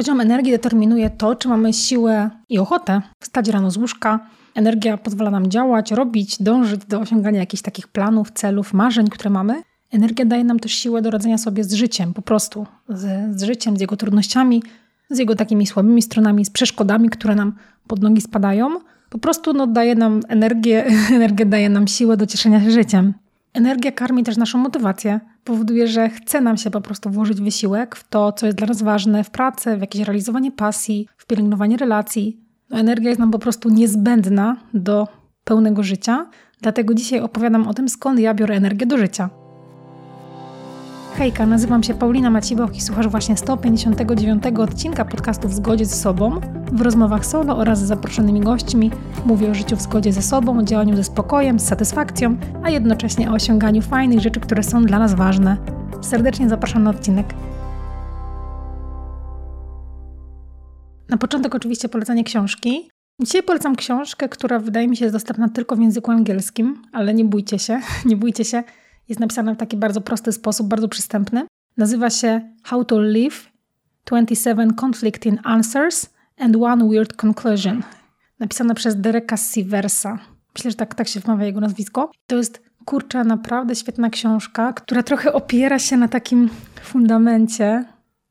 Poziom 0.00 0.20
energii 0.20 0.52
determinuje 0.52 1.10
to, 1.10 1.34
czy 1.34 1.48
mamy 1.48 1.72
siłę 1.72 2.30
i 2.48 2.58
ochotę 2.58 3.02
wstać 3.22 3.48
rano 3.48 3.70
z 3.70 3.76
łóżka. 3.76 4.26
Energia 4.54 4.96
pozwala 4.96 5.30
nam 5.30 5.50
działać, 5.50 5.92
robić, 5.92 6.42
dążyć 6.42 6.84
do 6.84 7.00
osiągania 7.00 7.40
jakichś 7.40 7.62
takich 7.62 7.88
planów, 7.88 8.30
celów, 8.30 8.72
marzeń, 8.72 9.08
które 9.08 9.30
mamy. 9.30 9.62
Energia 9.92 10.24
daje 10.24 10.44
nam 10.44 10.60
też 10.60 10.72
siłę 10.72 11.02
do 11.02 11.10
radzenia 11.10 11.38
sobie 11.38 11.64
z 11.64 11.72
życiem, 11.72 12.14
po 12.14 12.22
prostu 12.22 12.66
z, 12.88 13.36
z 13.40 13.42
życiem, 13.42 13.76
z 13.76 13.80
jego 13.80 13.96
trudnościami, 13.96 14.62
z 15.10 15.18
jego 15.18 15.36
takimi 15.36 15.66
słabymi 15.66 16.02
stronami, 16.02 16.44
z 16.44 16.50
przeszkodami, 16.50 17.10
które 17.10 17.34
nam 17.34 17.52
pod 17.86 18.02
nogi 18.02 18.20
spadają. 18.20 18.80
Po 19.10 19.18
prostu 19.18 19.52
no, 19.52 19.66
daje 19.66 19.94
nam 19.94 20.20
energię, 20.28 20.86
energia 21.16 21.46
daje 21.46 21.68
nam 21.68 21.88
siłę 21.88 22.16
do 22.16 22.26
cieszenia 22.26 22.64
się 22.64 22.70
życiem. 22.70 23.14
Energia 23.52 23.92
karmi 23.92 24.24
też 24.24 24.36
naszą 24.36 24.58
motywację. 24.58 25.20
Powoduje, 25.44 25.88
że 25.88 26.08
chce 26.08 26.40
nam 26.40 26.56
się 26.56 26.70
po 26.70 26.80
prostu 26.80 27.10
włożyć 27.10 27.40
wysiłek 27.40 27.96
w 27.96 28.08
to, 28.08 28.32
co 28.32 28.46
jest 28.46 28.58
dla 28.58 28.66
nas 28.66 28.82
ważne, 28.82 29.24
w 29.24 29.30
pracę, 29.30 29.76
w 29.76 29.80
jakieś 29.80 30.02
realizowanie 30.02 30.52
pasji, 30.52 31.08
w 31.16 31.26
pielęgnowanie 31.26 31.76
relacji. 31.76 32.40
No, 32.70 32.78
energia 32.78 33.08
jest 33.08 33.20
nam 33.20 33.30
po 33.30 33.38
prostu 33.38 33.70
niezbędna 33.70 34.56
do 34.74 35.08
pełnego 35.44 35.82
życia. 35.82 36.30
Dlatego 36.60 36.94
dzisiaj 36.94 37.20
opowiadam 37.20 37.68
o 37.68 37.74
tym, 37.74 37.88
skąd 37.88 38.20
ja 38.20 38.34
biorę 38.34 38.54
energię 38.56 38.86
do 38.86 38.98
życia. 38.98 39.30
Hejka, 41.14 41.46
nazywam 41.46 41.82
się 41.82 41.94
Paulina 41.94 42.30
Maciboch 42.30 42.76
i 42.76 42.80
słuchasz 42.80 43.08
właśnie 43.08 43.36
159 43.36 44.44
odcinka 44.58 45.04
podcastu 45.04 45.48
W 45.48 45.54
zgodzie 45.54 45.86
ze 45.86 45.96
sobą. 45.96 46.40
W 46.72 46.80
rozmowach 46.80 47.26
solo 47.26 47.56
oraz 47.56 47.78
z 47.78 47.86
zaproszonymi 47.86 48.40
gośćmi 48.40 48.90
mówię 49.26 49.50
o 49.50 49.54
życiu 49.54 49.76
w 49.76 49.80
zgodzie 49.80 50.12
ze 50.12 50.22
sobą, 50.22 50.58
o 50.58 50.62
działaniu 50.62 50.96
ze 50.96 51.04
spokojem, 51.04 51.60
z 51.60 51.68
satysfakcją, 51.68 52.36
a 52.62 52.70
jednocześnie 52.70 53.30
o 53.30 53.34
osiąganiu 53.34 53.82
fajnych 53.82 54.20
rzeczy, 54.20 54.40
które 54.40 54.62
są 54.62 54.84
dla 54.84 54.98
nas 54.98 55.14
ważne. 55.14 55.56
Serdecznie 56.00 56.48
zapraszam 56.48 56.82
na 56.82 56.90
odcinek. 56.90 57.34
Na 61.08 61.16
początek 61.16 61.54
oczywiście 61.54 61.88
polecanie 61.88 62.24
książki. 62.24 62.90
Dzisiaj 63.22 63.42
polecam 63.42 63.76
książkę, 63.76 64.28
która 64.28 64.58
wydaje 64.58 64.88
mi 64.88 64.96
się 64.96 65.04
jest 65.04 65.14
dostępna 65.14 65.48
tylko 65.48 65.76
w 65.76 65.80
języku 65.80 66.10
angielskim, 66.10 66.82
ale 66.92 67.14
nie 67.14 67.24
bójcie 67.24 67.58
się, 67.58 67.80
nie 68.08 68.16
bójcie 68.16 68.44
się 68.44 68.62
jest 69.10 69.20
napisana 69.20 69.54
w 69.54 69.56
taki 69.56 69.76
bardzo 69.76 70.00
prosty 70.00 70.32
sposób, 70.32 70.68
bardzo 70.68 70.88
przystępny. 70.88 71.46
Nazywa 71.76 72.10
się 72.10 72.40
How 72.62 72.84
to 72.84 73.00
Live 73.00 73.50
27 74.04 74.74
Conflicting 74.84 75.40
Answers 75.44 76.10
and 76.38 76.56
One 76.56 76.88
Weird 76.88 77.12
Conclusion. 77.12 77.82
Napisana 78.38 78.74
przez 78.74 79.00
Dereka 79.00 79.36
Siversa. 79.36 80.18
Myślę, 80.54 80.70
że 80.70 80.76
tak, 80.76 80.94
tak 80.94 81.08
się 81.08 81.20
wymawia 81.20 81.46
jego 81.46 81.60
nazwisko. 81.60 82.10
To 82.26 82.36
jest 82.36 82.62
kurczę, 82.84 83.24
naprawdę 83.24 83.74
świetna 83.74 84.10
książka, 84.10 84.72
która 84.72 85.02
trochę 85.02 85.32
opiera 85.32 85.78
się 85.78 85.96
na 85.96 86.08
takim 86.08 86.48
fundamencie, 86.82 87.84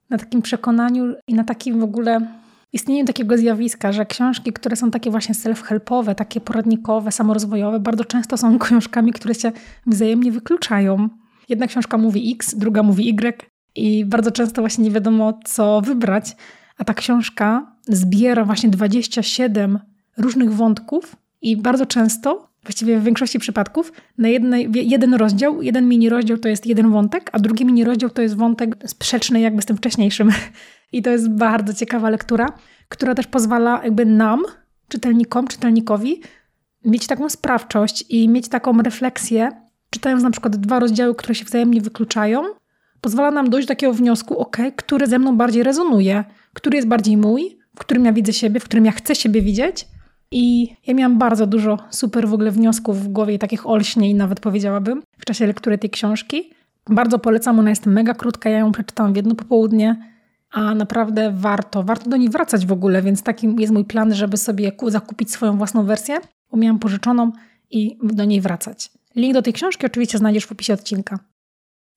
na 0.10 0.18
takim 0.18 0.42
przekonaniu 0.42 1.16
i 1.28 1.34
na 1.34 1.44
takim 1.44 1.80
w 1.80 1.84
ogóle 1.84 2.28
istnieniu 2.74 3.06
takiego 3.06 3.38
zjawiska, 3.38 3.92
że 3.92 4.06
książki, 4.06 4.54
które 4.54 4.76
są 4.76 4.92
takie 4.92 5.12
właśnie 5.12 5.36
self-helpowe, 5.36 6.16
takie 6.16 6.42
poradnikowe, 6.42 7.12
samorozwojowe, 7.12 7.80
bardzo 7.80 8.06
często 8.06 8.38
są 8.38 8.60
książkami, 8.60 9.14
które 9.14 9.36
się 9.36 9.52
wzajemnie 9.86 10.32
wykluczają. 10.32 11.10
Jedna 11.50 11.68
książka 11.68 11.98
mówi 11.98 12.34
X, 12.36 12.56
druga 12.56 12.84
mówi 12.84 13.10
Y 13.10 13.44
i 13.76 14.06
bardzo 14.06 14.32
często 14.32 14.62
właśnie 14.62 14.84
nie 14.84 14.92
wiadomo, 14.92 15.40
co 15.46 15.82
wybrać, 15.82 16.36
a 16.78 16.84
ta 16.84 16.94
książka 16.94 17.76
zbiera 17.88 18.46
właśnie 18.46 18.70
27 18.70 19.80
różnych 20.18 20.54
wątków 20.54 21.16
i 21.42 21.58
bardzo 21.58 21.86
często 21.86 22.49
właściwie 22.70 23.00
w 23.00 23.04
większości 23.04 23.40
przypadków, 23.40 23.94
na 24.18 24.28
jednej, 24.28 24.70
jeden 24.74 25.14
rozdział, 25.14 25.62
jeden 25.62 25.88
mini 25.88 26.10
rozdział 26.10 26.38
to 26.38 26.50
jest 26.50 26.66
jeden 26.66 26.92
wątek, 26.92 27.30
a 27.34 27.40
drugi 27.40 27.66
mini 27.66 27.84
rozdział 27.84 28.10
to 28.10 28.22
jest 28.22 28.36
wątek 28.36 28.76
sprzeczny 28.86 29.40
jakby 29.40 29.62
z 29.62 29.66
tym 29.66 29.78
wcześniejszym. 29.78 30.30
I 30.94 31.02
to 31.02 31.10
jest 31.10 31.30
bardzo 31.30 31.74
ciekawa 31.74 32.10
lektura, 32.10 32.48
która 32.90 33.16
też 33.16 33.28
pozwala 33.28 33.82
jakby 33.84 34.06
nam, 34.06 34.44
czytelnikom, 34.88 35.48
czytelnikowi, 35.48 36.22
mieć 36.86 37.08
taką 37.08 37.30
sprawczość 37.30 38.06
i 38.10 38.30
mieć 38.30 38.50
taką 38.50 38.82
refleksję, 38.82 39.52
czytając 39.90 40.24
na 40.24 40.32
przykład 40.32 40.56
dwa 40.56 40.80
rozdziały, 40.80 41.16
które 41.16 41.36
się 41.36 41.46
wzajemnie 41.46 41.82
wykluczają, 41.82 42.44
pozwala 43.02 43.32
nam 43.32 43.50
dojść 43.50 43.68
do 43.68 43.72
takiego 43.72 43.94
wniosku, 43.94 44.38
ok, 44.38 44.58
który 44.76 45.08
ze 45.08 45.20
mną 45.20 45.38
bardziej 45.38 45.64
rezonuje, 45.64 46.24
który 46.54 46.76
jest 46.76 46.88
bardziej 46.88 47.18
mój, 47.18 47.58
w 47.76 47.80
którym 47.80 48.06
ja 48.06 48.14
widzę 48.14 48.34
siebie, 48.34 48.60
w 48.60 48.64
którym 48.64 48.86
ja 48.86 48.92
chcę 48.92 49.16
siebie 49.16 49.42
widzieć. 49.42 49.88
I 50.32 50.76
ja 50.88 50.94
miałam 50.94 51.18
bardzo 51.18 51.48
dużo 51.48 51.78
super 51.90 52.28
w 52.28 52.34
ogóle 52.34 52.52
wniosków 52.52 53.04
w 53.04 53.08
głowie 53.08 53.34
i 53.34 53.40
takich 53.40 53.68
olśnień 53.68 54.16
nawet 54.16 54.40
powiedziałabym 54.40 55.04
w 55.18 55.26
czasie 55.26 55.48
lektury 55.48 55.78
tej 55.78 55.90
książki. 55.90 56.54
Bardzo 56.90 57.20
polecam, 57.20 57.60
ona 57.60 57.70
jest 57.70 57.86
mega 57.86 58.14
krótka, 58.14 58.50
ja 58.50 58.60
ją 58.60 58.72
przeczytałam 58.72 59.14
w 59.14 59.16
jedno 59.16 59.36
popołudnie 59.36 60.10
a 60.52 60.76
naprawdę 60.76 61.32
warto, 61.36 61.84
warto 61.84 62.10
do 62.10 62.18
niej 62.18 62.30
wracać 62.30 62.66
w 62.66 62.72
ogóle, 62.72 63.02
więc 63.02 63.24
taki 63.24 63.56
jest 63.58 63.74
mój 63.74 63.86
plan, 63.86 64.16
żeby 64.16 64.38
sobie 64.38 64.72
zakupić 64.88 65.32
swoją 65.32 65.58
własną 65.58 65.86
wersję, 65.86 66.20
bo 66.52 66.58
miałam 66.58 66.80
pożyczoną 66.80 67.32
i 67.70 67.98
do 68.04 68.26
niej 68.26 68.42
wracać. 68.42 68.92
Link 69.16 69.34
do 69.34 69.42
tej 69.42 69.54
książki 69.54 69.86
oczywiście 69.86 70.18
znajdziesz 70.18 70.46
w 70.46 70.52
opisie 70.52 70.74
odcinka. 70.74 71.20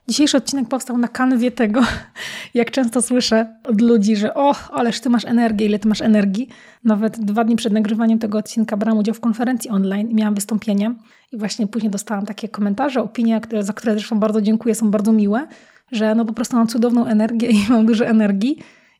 Dzisiejszy 0.07 0.37
odcinek 0.37 0.67
powstał 0.67 0.97
na 0.97 1.07
kanwie 1.07 1.51
tego, 1.51 1.81
jak 2.53 2.71
często 2.71 3.01
słyszę 3.01 3.55
od 3.63 3.81
ludzi, 3.81 4.15
że 4.15 4.33
o, 4.33 4.55
ależ 4.71 4.99
ty 4.99 5.09
masz 5.09 5.25
energię, 5.25 5.65
ile 5.65 5.79
ty 5.79 5.87
masz 5.87 6.01
energii. 6.01 6.49
Nawet 6.83 7.19
dwa 7.19 7.43
dni 7.43 7.55
przed 7.55 7.73
nagrywaniem 7.73 8.19
tego 8.19 8.37
odcinka 8.37 8.77
brałam 8.77 8.99
udział 8.99 9.15
w 9.15 9.19
konferencji 9.19 9.69
online 9.69 10.09
i 10.09 10.15
miałam 10.15 10.35
wystąpienie 10.35 10.95
i 11.31 11.37
właśnie 11.37 11.67
później 11.67 11.91
dostałam 11.91 12.25
takie 12.25 12.49
komentarze, 12.49 13.01
opinie, 13.01 13.41
za 13.59 13.73
które 13.73 13.93
zresztą 13.93 14.19
bardzo 14.19 14.41
dziękuję, 14.41 14.75
są 14.75 14.91
bardzo 14.91 15.11
miłe, 15.11 15.47
że 15.91 16.15
no 16.15 16.25
po 16.25 16.33
prostu 16.33 16.55
mam 16.55 16.67
cudowną 16.67 17.05
energię 17.05 17.47
i 17.47 17.65
mam 17.69 17.85
dużo 17.85 18.05
energii. 18.05 18.57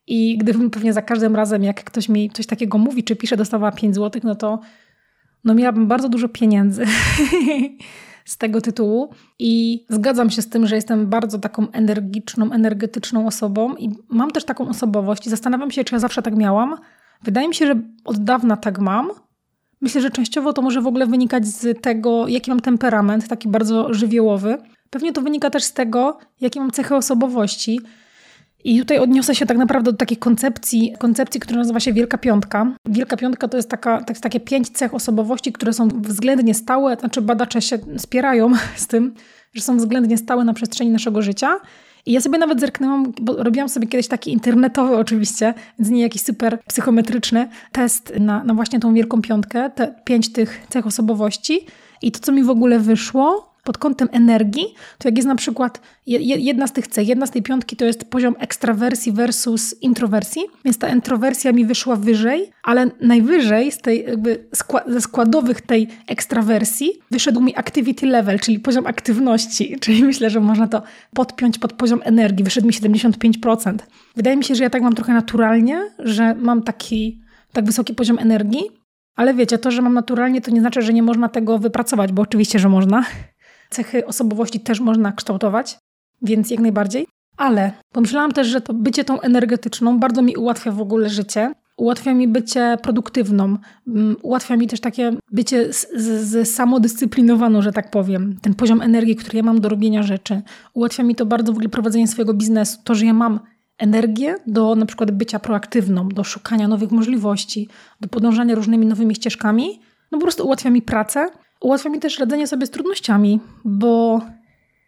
I 0.08 0.38
gdybym 0.38 0.70
pewnie 0.70 0.94
za 0.94 1.02
każdym 1.02 1.36
razem, 1.36 1.64
jak 1.64 1.84
ktoś 1.84 2.10
mi 2.10 2.30
coś 2.30 2.46
takiego 2.46 2.78
mówi, 2.78 3.04
czy 3.04 3.16
pisze, 3.16 3.38
dostawała 3.38 3.72
5 3.72 3.96
zł, 3.96 4.22
no 4.26 4.36
to 4.36 4.60
no 5.44 5.54
miałabym 5.54 5.88
bardzo 5.88 6.10
dużo 6.10 6.30
pieniędzy 6.30 6.86
z 8.26 8.38
tego 8.38 8.62
tytułu. 8.62 9.10
I 9.40 9.86
zgadzam 9.90 10.30
się 10.30 10.42
z 10.42 10.50
tym, 10.50 10.68
że 10.68 10.76
jestem 10.76 11.08
bardzo 11.08 11.40
taką 11.40 11.72
energiczną, 11.72 12.52
energetyczną 12.52 13.28
osobą 13.28 13.76
i 13.76 13.90
mam 14.10 14.32
też 14.32 14.46
taką 14.46 14.70
osobowość 14.70 15.28
i 15.28 15.30
zastanawiam 15.30 15.72
się, 15.72 15.84
czy 15.84 15.96
ja 15.96 16.00
zawsze 16.00 16.22
tak 16.22 16.36
miałam. 16.36 16.76
Wydaje 17.24 17.48
mi 17.48 17.56
się, 17.56 17.66
że 17.66 17.76
od 18.06 18.24
dawna 18.24 18.58
tak 18.58 18.80
mam. 18.80 19.10
Myślę, 19.82 20.02
że 20.02 20.12
częściowo 20.12 20.54
to 20.54 20.62
może 20.62 20.82
w 20.82 20.88
ogóle 20.88 21.08
wynikać 21.08 21.48
z 21.48 21.82
tego, 21.82 22.28
jaki 22.28 22.52
mam 22.52 22.60
temperament, 22.60 23.28
taki 23.28 23.50
bardzo 23.50 23.94
żywiołowy. 23.94 24.58
Pewnie 24.90 25.14
to 25.14 25.22
wynika 25.22 25.50
też 25.50 25.64
z 25.64 25.74
tego, 25.74 26.18
jakie 26.42 26.60
mam 26.60 26.72
cechy 26.72 26.96
osobowości. 26.96 27.80
I 28.64 28.80
tutaj 28.80 29.00
odniosę 29.00 29.36
się 29.36 29.46
tak 29.46 29.58
naprawdę 29.58 29.92
do 29.92 29.98
takiej 29.98 30.18
koncepcji, 30.18 30.94
koncepcji, 31.00 31.40
która 31.40 31.60
nazywa 31.60 31.80
się 31.80 31.94
Wielka 31.94 32.18
Piątka. 32.18 32.76
Wielka 32.86 33.18
Piątka 33.18 33.48
to 33.48 33.58
jest, 33.58 33.70
taka, 33.70 34.04
jest 34.10 34.22
takie 34.22 34.40
pięć 34.40 34.70
cech 34.70 34.94
osobowości, 34.94 35.54
które 35.54 35.74
są 35.74 35.88
względnie 35.88 36.54
stałe, 36.54 36.96
znaczy 36.96 37.22
badacze 37.22 37.62
się 37.62 37.80
spierają 37.98 38.52
z 38.76 38.88
tym, 38.88 39.14
że 39.54 39.62
są 39.62 39.78
względnie 39.78 40.18
stałe 40.18 40.44
na 40.44 40.54
przestrzeni 40.54 40.92
naszego 40.92 41.22
życia. 41.22 41.60
I 42.06 42.12
ja 42.12 42.22
sobie 42.22 42.38
nawet 42.38 42.60
zerknęłam, 42.60 43.14
bo 43.22 43.44
robiłam 43.44 43.70
sobie 43.70 43.88
kiedyś 43.88 44.08
taki 44.08 44.32
internetowy 44.32 44.98
oczywiście, 44.98 45.54
więc 45.80 45.92
nie 45.92 46.02
jakiś 46.02 46.22
super 46.22 46.60
psychometryczny 46.68 47.50
test 47.72 48.14
na, 48.20 48.44
na 48.44 48.54
właśnie 48.54 48.80
tą 48.80 48.94
Wielką 48.94 49.22
Piątkę, 49.22 49.70
te 49.70 49.96
pięć 50.06 50.32
tych 50.32 50.66
cech 50.70 50.88
osobowości. 50.88 51.68
I 52.02 52.12
to, 52.12 52.20
co 52.20 52.32
mi 52.32 52.44
w 52.44 52.50
ogóle 52.50 52.80
wyszło, 52.80 53.53
pod 53.64 53.78
kątem 53.78 54.10
energii, 54.12 54.66
to 54.98 55.08
jak 55.08 55.18
jest 55.18 55.28
na 55.28 55.36
przykład 55.36 55.82
jedna 56.06 56.68
z 56.68 56.74
tych 56.74 56.88
cech, 56.88 57.08
jedna 57.08 57.26
z 57.26 57.32
tej 57.32 57.42
piątki 57.42 57.76
to 57.76 57.86
jest 57.86 58.06
poziom 58.06 58.36
ekstrawersji 58.40 59.12
versus 59.12 59.76
introwersji, 59.82 60.42
więc 60.66 60.78
ta 60.78 60.90
introwersja 60.90 61.52
mi 61.52 61.66
wyszła 61.66 61.96
wyżej, 61.96 62.52
ale 62.64 62.90
najwyżej 63.02 63.72
z 63.72 63.78
tej 63.78 64.04
jakby 64.04 64.46
ze 64.88 65.02
składowych 65.02 65.62
tej 65.62 65.88
ekstrawersji 66.08 66.92
wyszedł 67.12 67.42
mi 67.42 67.58
activity 67.58 68.06
level, 68.06 68.40
czyli 68.40 68.60
poziom 68.60 68.88
aktywności, 68.88 69.76
czyli 69.82 70.04
myślę, 70.04 70.30
że 70.30 70.40
można 70.40 70.68
to 70.68 70.84
podpiąć 71.14 71.60
pod 71.60 71.74
poziom 71.74 72.02
energii, 72.04 72.44
wyszedł 72.44 72.68
mi 72.68 72.74
75%. 72.74 73.78
Wydaje 74.16 74.38
mi 74.38 74.44
się, 74.44 74.56
że 74.56 74.64
ja 74.64 74.70
tak 74.70 74.82
mam 74.82 74.96
trochę 74.96 75.14
naturalnie, 75.14 75.82
że 76.00 76.36
mam 76.36 76.62
taki 76.62 77.22
tak 77.54 77.66
wysoki 77.66 77.94
poziom 77.94 78.20
energii, 78.20 78.64
ale 79.16 79.34
wiecie, 79.34 79.58
to, 79.58 79.72
że 79.72 79.82
mam 79.82 79.94
naturalnie, 79.94 80.42
to 80.42 80.52
nie 80.52 80.60
znaczy, 80.60 80.82
że 80.82 80.94
nie 80.94 81.04
można 81.04 81.30
tego 81.30 81.60
wypracować, 81.60 82.12
bo 82.12 82.22
oczywiście, 82.22 82.60
że 82.60 82.70
można 82.70 83.04
cechy 83.74 84.06
osobowości 84.06 84.60
też 84.60 84.80
można 84.80 85.12
kształtować, 85.12 85.78
więc 86.22 86.52
jak 86.52 86.60
najbardziej. 86.60 87.08
Ale 87.38 87.72
pomyślałam 87.92 88.32
też, 88.32 88.48
że 88.48 88.62
to 88.62 88.74
bycie 88.74 89.04
tą 89.04 89.22
energetyczną 89.22 90.00
bardzo 90.00 90.22
mi 90.22 90.36
ułatwia 90.36 90.72
w 90.72 90.82
ogóle 90.82 91.10
życie. 91.10 91.54
Ułatwia 91.78 92.14
mi 92.14 92.28
bycie 92.28 92.78
produktywną, 92.82 93.58
mm, 93.88 94.16
ułatwia 94.22 94.58
mi 94.58 94.68
też 94.68 94.80
takie 94.80 95.14
bycie 95.32 95.74
z, 95.74 95.88
z, 95.96 96.28
z 96.28 96.56
samodyscyplinowaną, 96.56 97.62
że 97.62 97.72
tak 97.72 97.92
powiem. 97.92 98.38
Ten 98.42 98.54
poziom 98.54 98.82
energii, 98.82 99.16
który 99.16 99.38
ja 99.38 99.44
mam 99.44 99.62
do 99.62 99.70
robienia 99.70 100.04
rzeczy. 100.04 100.42
Ułatwia 100.74 101.04
mi 101.04 101.16
to 101.16 101.26
bardzo 101.26 101.54
w 101.54 101.56
ogóle 101.56 101.70
prowadzenie 101.70 102.08
swojego 102.08 102.34
biznesu. 102.34 102.78
To, 102.84 102.96
że 102.96 103.06
ja 103.06 103.14
mam 103.14 103.40
energię 103.78 104.36
do 104.48 104.76
na 104.76 104.86
przykład 104.86 105.12
bycia 105.12 105.40
proaktywną, 105.40 106.10
do 106.10 106.24
szukania 106.24 106.68
nowych 106.68 106.92
możliwości, 106.92 107.70
do 108.02 108.08
podążania 108.08 108.56
różnymi 108.56 108.86
nowymi 108.86 109.16
ścieżkami, 109.16 109.80
no 110.12 110.18
po 110.18 110.22
prostu 110.22 110.46
ułatwia 110.46 110.70
mi 110.70 110.82
pracę 110.82 111.30
ułatwia 111.64 111.90
mi 111.90 112.00
też 112.00 112.20
radzenie 112.20 112.48
sobie 112.48 112.66
z 112.66 112.70
trudnościami, 112.70 113.40
bo 113.66 114.22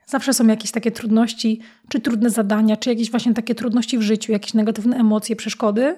Zawsze 0.06 0.34
są 0.34 0.48
jakieś 0.48 0.72
takie 0.72 0.92
trudności, 0.92 1.60
czy 1.90 2.00
trudne 2.00 2.30
zadania, 2.30 2.78
czy 2.78 2.90
jakieś 2.90 3.12
właśnie 3.12 3.34
takie 3.34 3.56
trudności 3.56 3.98
w 3.98 4.02
życiu, 4.02 4.32
jakieś 4.32 4.54
negatywne 4.54 4.98
emocje, 4.98 5.36
przeszkody. 5.36 5.96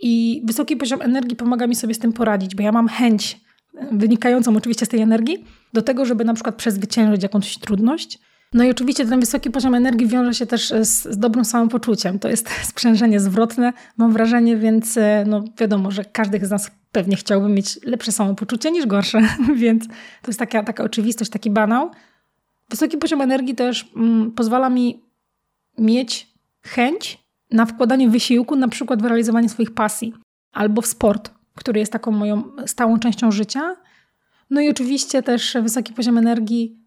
I 0.00 0.42
wysoki 0.44 0.76
poziom 0.76 1.02
energii 1.02 1.36
pomaga 1.36 1.66
mi 1.66 1.74
sobie 1.74 1.94
z 1.94 1.98
tym 1.98 2.12
poradzić, 2.12 2.54
bo 2.54 2.62
ja 2.62 2.72
mam 2.72 2.88
chęć, 2.88 3.40
wynikającą 3.92 4.56
oczywiście 4.56 4.86
z 4.86 4.88
tej 4.88 5.00
energii, 5.00 5.44
do 5.72 5.82
tego, 5.82 6.04
żeby 6.04 6.24
na 6.24 6.34
przykład 6.34 6.54
przezwyciężyć 6.56 7.22
jakąś 7.22 7.58
trudność. 7.58 8.18
No 8.54 8.64
i 8.64 8.70
oczywiście 8.70 9.06
ten 9.06 9.20
wysoki 9.20 9.50
poziom 9.50 9.74
energii 9.74 10.06
wiąże 10.06 10.34
się 10.34 10.46
też 10.46 10.68
z, 10.68 11.02
z 11.04 11.18
dobrym 11.18 11.44
samopoczuciem. 11.44 12.18
To 12.18 12.28
jest 12.28 12.50
sprzężenie 12.70 13.20
zwrotne, 13.20 13.72
mam 13.96 14.12
wrażenie, 14.12 14.56
więc 14.56 14.96
e, 14.96 15.24
no 15.26 15.44
wiadomo, 15.58 15.90
że 15.90 16.04
każdy 16.04 16.46
z 16.46 16.50
nas 16.50 16.70
pewnie 16.92 17.16
chciałby 17.16 17.48
mieć 17.48 17.84
lepsze 17.84 18.12
samopoczucie 18.12 18.70
niż 18.70 18.86
gorsze, 18.86 19.20
więc 19.54 19.86
to 20.22 20.26
jest 20.26 20.38
taka, 20.38 20.62
taka 20.62 20.84
oczywistość, 20.84 21.30
taki 21.30 21.50
banał. 21.50 21.90
Wysoki 22.70 22.98
poziom 22.98 23.20
energii 23.20 23.54
też 23.54 23.90
mm, 23.96 24.32
pozwala 24.32 24.70
mi 24.70 25.02
mieć 25.78 26.32
chęć 26.62 27.18
na 27.50 27.66
wkładanie 27.66 28.08
wysiłku, 28.08 28.56
na 28.56 28.68
przykład 28.68 29.02
w 29.02 29.04
realizowanie 29.04 29.48
swoich 29.48 29.74
pasji 29.74 30.14
albo 30.52 30.82
w 30.82 30.86
sport, 30.86 31.30
który 31.54 31.80
jest 31.80 31.92
taką 31.92 32.10
moją 32.10 32.42
stałą 32.66 32.98
częścią 32.98 33.32
życia. 33.32 33.76
No 34.50 34.60
i 34.60 34.70
oczywiście 34.70 35.22
też 35.22 35.56
wysoki 35.62 35.92
poziom 35.92 36.18
energii 36.18 36.78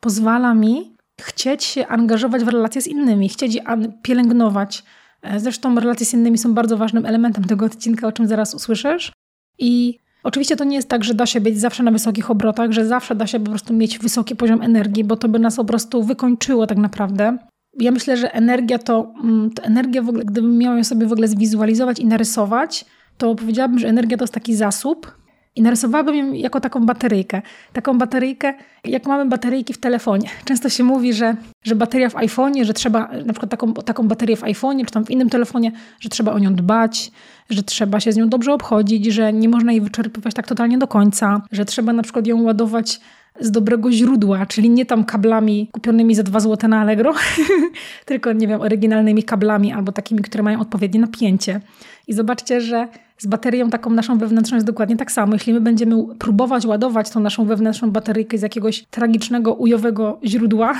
pozwala 0.00 0.54
mi 0.54 0.96
chcieć 1.20 1.64
się 1.64 1.86
angażować 1.86 2.44
w 2.44 2.48
relacje 2.48 2.82
z 2.82 2.86
innymi, 2.86 3.28
chcieć 3.28 3.54
je 3.54 3.62
pielęgnować. 4.02 4.82
E, 5.22 5.40
zresztą 5.40 5.74
relacje 5.74 6.06
z 6.06 6.14
innymi 6.14 6.38
są 6.38 6.54
bardzo 6.54 6.76
ważnym 6.76 7.06
elementem 7.06 7.44
tego 7.44 7.66
odcinka, 7.66 8.06
o 8.06 8.12
czym 8.12 8.26
zaraz 8.26 8.54
usłyszysz. 8.54 9.12
I 9.58 9.98
oczywiście 10.22 10.56
to 10.56 10.64
nie 10.64 10.76
jest 10.76 10.88
tak, 10.88 11.04
że 11.04 11.14
da 11.14 11.26
się 11.26 11.40
być 11.40 11.60
zawsze 11.60 11.82
na 11.82 11.90
wysokich 11.90 12.30
obrotach, 12.30 12.72
że 12.72 12.86
zawsze 12.86 13.14
da 13.14 13.26
się 13.26 13.40
po 13.40 13.50
prostu 13.50 13.74
mieć 13.74 13.98
wysoki 13.98 14.36
poziom 14.36 14.62
energii, 14.62 15.04
bo 15.04 15.16
to 15.16 15.28
by 15.28 15.38
nas 15.38 15.56
po 15.56 15.64
prostu 15.64 16.02
wykończyło 16.02 16.66
tak 16.66 16.78
naprawdę. 16.78 17.38
Ja 17.80 17.90
myślę, 17.90 18.16
że 18.16 18.34
energia 18.34 18.78
to, 18.78 19.14
mm, 19.24 19.50
to 19.50 19.62
energia 19.62 20.02
w 20.02 20.08
ogóle, 20.08 20.24
gdybym 20.24 20.58
miała 20.58 20.76
ją 20.76 20.84
sobie 20.84 21.06
w 21.06 21.12
ogóle 21.12 21.28
zwizualizować 21.28 21.98
i 21.98 22.06
narysować, 22.06 22.84
to 23.18 23.34
powiedziałabym, 23.34 23.78
że 23.78 23.88
energia 23.88 24.16
to 24.16 24.24
jest 24.24 24.34
taki 24.34 24.54
zasób, 24.54 25.21
i 25.56 25.62
narysowałabym 25.62 26.16
ją 26.16 26.32
jako 26.32 26.60
taką 26.60 26.86
bateryjkę. 26.86 27.42
Taką 27.72 27.98
bateryjkę, 27.98 28.54
jak 28.84 29.06
mamy 29.06 29.26
bateryjki 29.30 29.72
w 29.74 29.78
telefonie. 29.78 30.28
Często 30.44 30.68
się 30.68 30.84
mówi, 30.84 31.12
że, 31.12 31.36
że 31.64 31.76
bateria 31.76 32.10
w 32.10 32.14
iPhone'ie, 32.14 32.64
że 32.64 32.74
trzeba 32.74 33.08
na 33.26 33.32
przykład 33.32 33.50
taką, 33.50 33.74
taką 33.74 34.08
baterię 34.08 34.36
w 34.36 34.42
iPhone'ie, 34.42 34.84
czy 34.84 34.92
tam 34.92 35.04
w 35.04 35.10
innym 35.10 35.30
telefonie, 35.30 35.72
że 36.00 36.08
trzeba 36.08 36.32
o 36.32 36.38
nią 36.38 36.54
dbać, 36.54 37.10
że 37.50 37.62
trzeba 37.62 38.00
się 38.00 38.12
z 38.12 38.16
nią 38.16 38.28
dobrze 38.28 38.52
obchodzić, 38.54 39.06
że 39.06 39.32
nie 39.32 39.48
można 39.48 39.72
jej 39.72 39.80
wyczerpywać 39.80 40.34
tak 40.34 40.46
totalnie 40.46 40.78
do 40.78 40.88
końca, 40.88 41.42
że 41.52 41.64
trzeba 41.64 41.92
na 41.92 42.02
przykład 42.02 42.26
ją 42.26 42.42
ładować 42.42 43.00
z 43.40 43.50
dobrego 43.50 43.92
źródła, 43.92 44.46
czyli 44.46 44.70
nie 44.70 44.86
tam 44.86 45.04
kablami 45.04 45.68
kupionymi 45.72 46.14
za 46.14 46.22
2 46.22 46.40
zł 46.40 46.70
na 46.70 46.80
Allegro, 46.80 47.14
tylko 48.06 48.32
nie 48.32 48.48
wiem, 48.48 48.60
oryginalnymi 48.60 49.22
kablami 49.22 49.72
albo 49.72 49.92
takimi, 49.92 50.22
które 50.22 50.42
mają 50.42 50.60
odpowiednie 50.60 51.00
napięcie. 51.00 51.60
I 52.08 52.12
zobaczcie, 52.12 52.60
że 52.60 52.88
z 53.18 53.26
baterią 53.26 53.70
taką 53.70 53.90
naszą 53.90 54.18
wewnętrzną 54.18 54.56
jest 54.56 54.66
dokładnie 54.66 54.96
tak 54.96 55.12
samo. 55.12 55.32
Jeśli 55.32 55.52
my 55.52 55.60
będziemy 55.60 55.96
próbować 56.18 56.66
ładować 56.66 57.10
tą 57.10 57.20
naszą 57.20 57.44
wewnętrzną 57.44 57.90
bateryjkę 57.90 58.38
z 58.38 58.42
jakiegoś 58.42 58.84
tragicznego, 58.90 59.54
ujowego 59.54 60.20
źródła, 60.24 60.74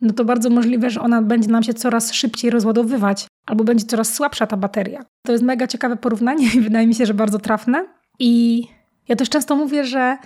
no 0.00 0.12
to 0.12 0.24
bardzo 0.24 0.50
możliwe, 0.50 0.90
że 0.90 1.00
ona 1.00 1.22
będzie 1.22 1.48
nam 1.48 1.62
się 1.62 1.74
coraz 1.74 2.12
szybciej 2.12 2.50
rozładowywać 2.50 3.26
albo 3.46 3.64
będzie 3.64 3.84
coraz 3.84 4.14
słabsza 4.14 4.46
ta 4.46 4.56
bateria. 4.56 5.04
To 5.22 5.32
jest 5.32 5.44
mega 5.44 5.66
ciekawe 5.66 5.96
porównanie 5.96 6.46
i 6.54 6.60
wydaje 6.68 6.86
mi 6.86 6.94
się, 6.94 7.06
że 7.06 7.14
bardzo 7.14 7.38
trafne. 7.38 7.86
I 8.18 8.62
ja 9.08 9.16
też 9.16 9.28
często 9.28 9.56
mówię, 9.56 9.84
że 9.84 10.16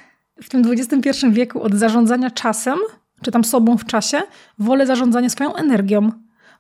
w 0.43 0.49
tym 0.49 0.63
XXI 0.71 1.11
wieku 1.31 1.63
od 1.63 1.75
zarządzania 1.75 2.31
czasem, 2.31 2.79
czy 3.23 3.31
tam 3.31 3.45
sobą 3.45 3.79
w 3.79 3.85
czasie, 3.85 4.23
wolę 4.59 4.87
zarządzanie 4.87 5.31
swoją 5.31 5.55
energią, 5.55 6.11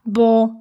bo 0.06 0.54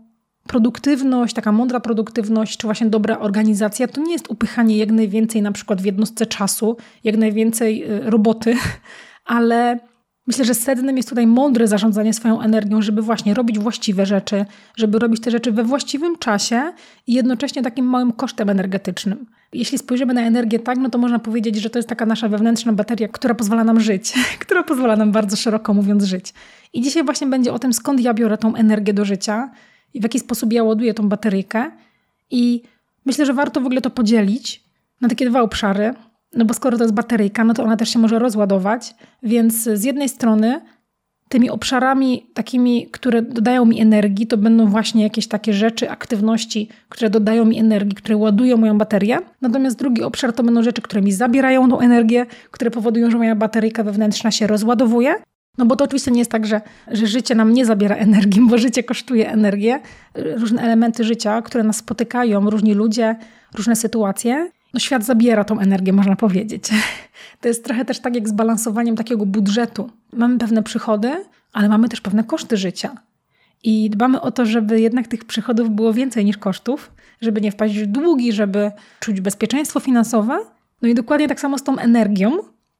produktywność, 0.48 1.36
taka 1.36 1.52
mądra 1.52 1.80
produktywność, 1.80 2.58
czy 2.58 2.68
właśnie 2.68 2.88
dobra 2.88 3.20
organizacja, 3.20 3.88
to 3.88 4.02
nie 4.02 4.14
jest 4.14 4.30
upychanie 4.30 4.78
jak 4.78 4.92
najwięcej 4.92 5.42
na 5.42 5.52
przykład 5.52 5.82
w 5.82 5.86
jednostce 5.86 6.26
czasu, 6.26 6.78
jak 7.04 7.18
najwięcej 7.18 7.92
y, 7.92 8.10
roboty, 8.10 8.56
ale 9.26 9.80
myślę, 10.28 10.46
że 10.46 10.54
sednem 10.54 10.98
jest 10.98 11.10
tutaj 11.10 11.28
mądre 11.28 11.68
zarządzanie 11.68 12.14
swoją 12.14 12.42
energią, 12.42 12.82
żeby 12.82 13.02
właśnie 13.02 13.34
robić 13.34 13.60
właściwe 13.60 14.06
rzeczy, 14.06 14.46
żeby 14.76 15.00
robić 15.00 15.22
te 15.22 15.32
rzeczy 15.32 15.52
we 15.52 15.64
właściwym 15.64 16.18
czasie 16.18 16.74
i 17.08 17.14
jednocześnie 17.14 17.64
takim 17.64 17.86
małym 17.86 18.12
kosztem 18.12 18.50
energetycznym. 18.50 19.26
Jeśli 19.54 19.78
spojrzymy 19.78 20.14
na 20.14 20.22
energię 20.22 20.60
tak, 20.60 20.78
no 20.78 20.90
to 20.90 20.98
można 20.98 21.20
powiedzieć, 21.20 21.56
że 21.56 21.70
to 21.70 21.80
jest 21.80 21.90
taka 21.90 22.06
nasza 22.06 22.30
wewnętrzna 22.30 22.74
bateria, 22.74 23.08
która 23.08 23.36
pozwala 23.36 23.64
nam 23.64 23.80
żyć, 23.80 24.14
która 24.44 24.64
pozwala 24.64 24.96
nam 24.96 25.12
bardzo 25.12 25.36
szeroko 25.36 25.74
mówiąc 25.74 26.04
żyć. 26.04 26.34
I 26.74 26.82
dzisiaj 26.82 27.04
właśnie 27.04 27.28
będzie 27.28 27.54
o 27.54 27.60
tym, 27.60 27.74
skąd 27.74 28.00
ja 28.00 28.14
biorę 28.14 28.38
tą 28.38 28.56
energię 28.56 28.94
do 28.94 29.06
życia 29.06 29.52
i 29.94 30.00
w 30.00 30.04
jaki 30.04 30.20
sposób 30.20 30.54
ja 30.54 30.64
ładuję 30.64 30.94
tą 30.94 31.10
bateryjkę. 31.10 31.72
I 32.32 32.62
myślę, 33.06 33.26
że 33.26 33.34
warto 33.34 33.62
w 33.62 33.66
ogóle 33.66 33.82
to 33.82 33.90
podzielić 33.90 34.64
na 35.02 35.10
takie 35.10 35.30
dwa 35.30 35.42
obszary, 35.42 35.94
no 36.36 36.46
bo 36.46 36.54
skoro 36.54 36.78
to 36.78 36.84
jest 36.84 36.94
bateryjka, 36.94 37.44
no 37.44 37.54
to 37.54 37.64
ona 37.64 37.78
też 37.78 37.90
się 37.90 38.00
może 38.00 38.20
rozładować, 38.20 38.96
więc 39.24 39.64
z 39.64 39.84
jednej 39.84 40.10
strony 40.10 40.62
tymi 41.30 41.50
obszarami 41.50 42.28
takimi, 42.34 42.88
które 42.92 43.22
dodają 43.22 43.66
mi 43.66 43.82
energii, 43.82 44.28
to 44.28 44.38
będą 44.38 44.68
właśnie 44.68 45.04
jakieś 45.04 45.28
takie 45.28 45.54
rzeczy, 45.54 45.90
aktywności, 45.90 46.70
które 46.90 47.10
dodają 47.10 47.46
mi 47.46 47.60
energii, 47.60 47.96
które 47.96 48.18
ładują 48.18 48.58
moją 48.58 48.78
baterię. 48.78 49.20
Natomiast 49.42 49.80
drugi 49.80 50.04
obszar 50.04 50.34
to 50.34 50.44
będą 50.44 50.64
rzeczy, 50.64 50.82
które 50.82 51.02
mi 51.02 51.12
zabierają 51.12 51.70
tą 51.70 51.80
energię, 51.80 52.26
które 52.52 52.72
powodują, 52.72 53.12
że 53.12 53.18
moja 53.18 53.36
bateryjka 53.36 53.84
wewnętrzna 53.84 54.32
się 54.32 54.48
rozładowuje. 54.48 55.16
No 55.58 55.66
bo 55.66 55.76
to 55.76 55.84
oczywiście 55.84 56.12
nie 56.12 56.20
jest 56.20 56.32
tak, 56.32 56.46
że, 56.46 56.62
że 56.92 57.08
życie 57.08 57.36
nam 57.36 57.54
nie 57.54 57.66
zabiera 57.66 57.96
energii, 57.96 58.42
bo 58.50 58.58
życie 58.58 58.84
kosztuje 58.84 59.32
energię. 59.32 59.80
Różne 60.16 60.62
elementy 60.62 61.04
życia, 61.04 61.42
które 61.42 61.64
nas 61.64 61.78
spotykają, 61.78 62.50
różni 62.50 62.74
ludzie, 62.74 63.16
różne 63.54 63.76
sytuacje. 63.76 64.50
No 64.76 64.80
świat 64.80 65.04
zabiera 65.04 65.44
tą 65.44 65.60
energię, 65.60 65.94
można 65.94 66.16
powiedzieć. 66.16 66.70
To 67.42 67.48
jest 67.48 67.64
trochę 67.64 67.86
też 67.86 68.00
tak 68.00 68.16
jak 68.16 68.30
z 68.30 68.32
balansowaniem 68.32 68.96
takiego 68.96 69.26
budżetu. 69.26 69.90
Mamy 70.14 70.38
pewne 70.38 70.64
przychody, 70.64 71.26
ale 71.54 71.70
mamy 71.70 71.90
też 71.90 72.02
pewne 72.02 72.24
koszty 72.24 72.58
życia. 72.58 72.96
I 73.64 73.90
dbamy 73.90 74.22
o 74.22 74.32
to, 74.32 74.46
żeby 74.46 74.82
jednak 74.82 75.08
tych 75.08 75.26
przychodów 75.26 75.70
było 75.70 75.94
więcej 75.94 76.26
niż 76.26 76.38
kosztów, 76.38 76.92
żeby 77.22 77.42
nie 77.42 77.52
wpaść 77.52 77.80
w 77.80 77.86
długi, 77.86 78.32
żeby 78.32 78.72
czuć 79.00 79.22
bezpieczeństwo 79.22 79.80
finansowe. 79.80 80.40
No 80.82 80.88
i 80.88 80.94
dokładnie 80.94 81.28
tak 81.28 81.40
samo 81.40 81.58
z 81.58 81.64
tą 81.64 81.78
energią, 81.78 82.32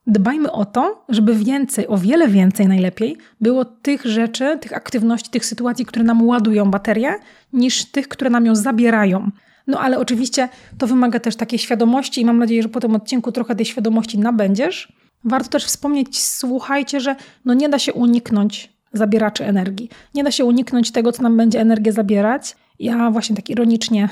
Dbajmy 0.08 0.52
o 0.52 0.66
to, 0.66 1.06
żeby 1.10 1.36
więcej, 1.36 1.88
o 1.88 1.98
wiele 1.98 2.28
więcej 2.28 2.68
najlepiej, 2.68 3.18
było 3.42 3.66
tych 3.66 4.06
rzeczy, 4.06 4.58
tych 4.62 4.74
aktywności, 4.74 5.30
tych 5.30 5.46
sytuacji, 5.46 5.86
które 5.86 6.06
nam 6.06 6.28
ładują 6.28 6.72
baterię, 6.72 7.16
niż 7.54 7.86
tych, 7.86 8.08
które 8.08 8.30
nam 8.30 8.46
ją 8.46 8.56
zabierają. 8.56 9.32
No 9.68 9.80
ale 9.80 10.00
oczywiście 10.00 10.50
to 10.78 10.88
wymaga 10.88 11.20
też 11.20 11.36
takiej 11.36 11.60
świadomości 11.60 12.22
i 12.22 12.26
mam 12.26 12.38
nadzieję, 12.38 12.64
że 12.64 12.70
po 12.70 12.80
tym 12.80 12.96
odcinku 12.96 13.32
trochę 13.32 13.56
tej 13.56 13.66
świadomości 13.66 14.20
nabędziesz. 14.20 14.94
Warto 15.24 15.50
też 15.50 15.66
wspomnieć, 15.66 16.20
słuchajcie, 16.22 17.00
że 17.00 17.16
no 17.46 17.54
nie 17.54 17.70
da 17.70 17.80
się 17.80 17.94
uniknąć 17.94 18.76
zabieraczy 18.94 19.46
energii. 19.46 19.90
Nie 20.14 20.24
da 20.24 20.32
się 20.32 20.46
uniknąć 20.46 20.92
tego, 20.92 21.12
co 21.12 21.24
nam 21.24 21.38
będzie 21.38 21.62
energię 21.62 21.92
zabierać. 21.92 22.56
Ja 22.80 23.12
właśnie 23.12 23.36
tak 23.36 23.50
ironicznie, 23.50 24.10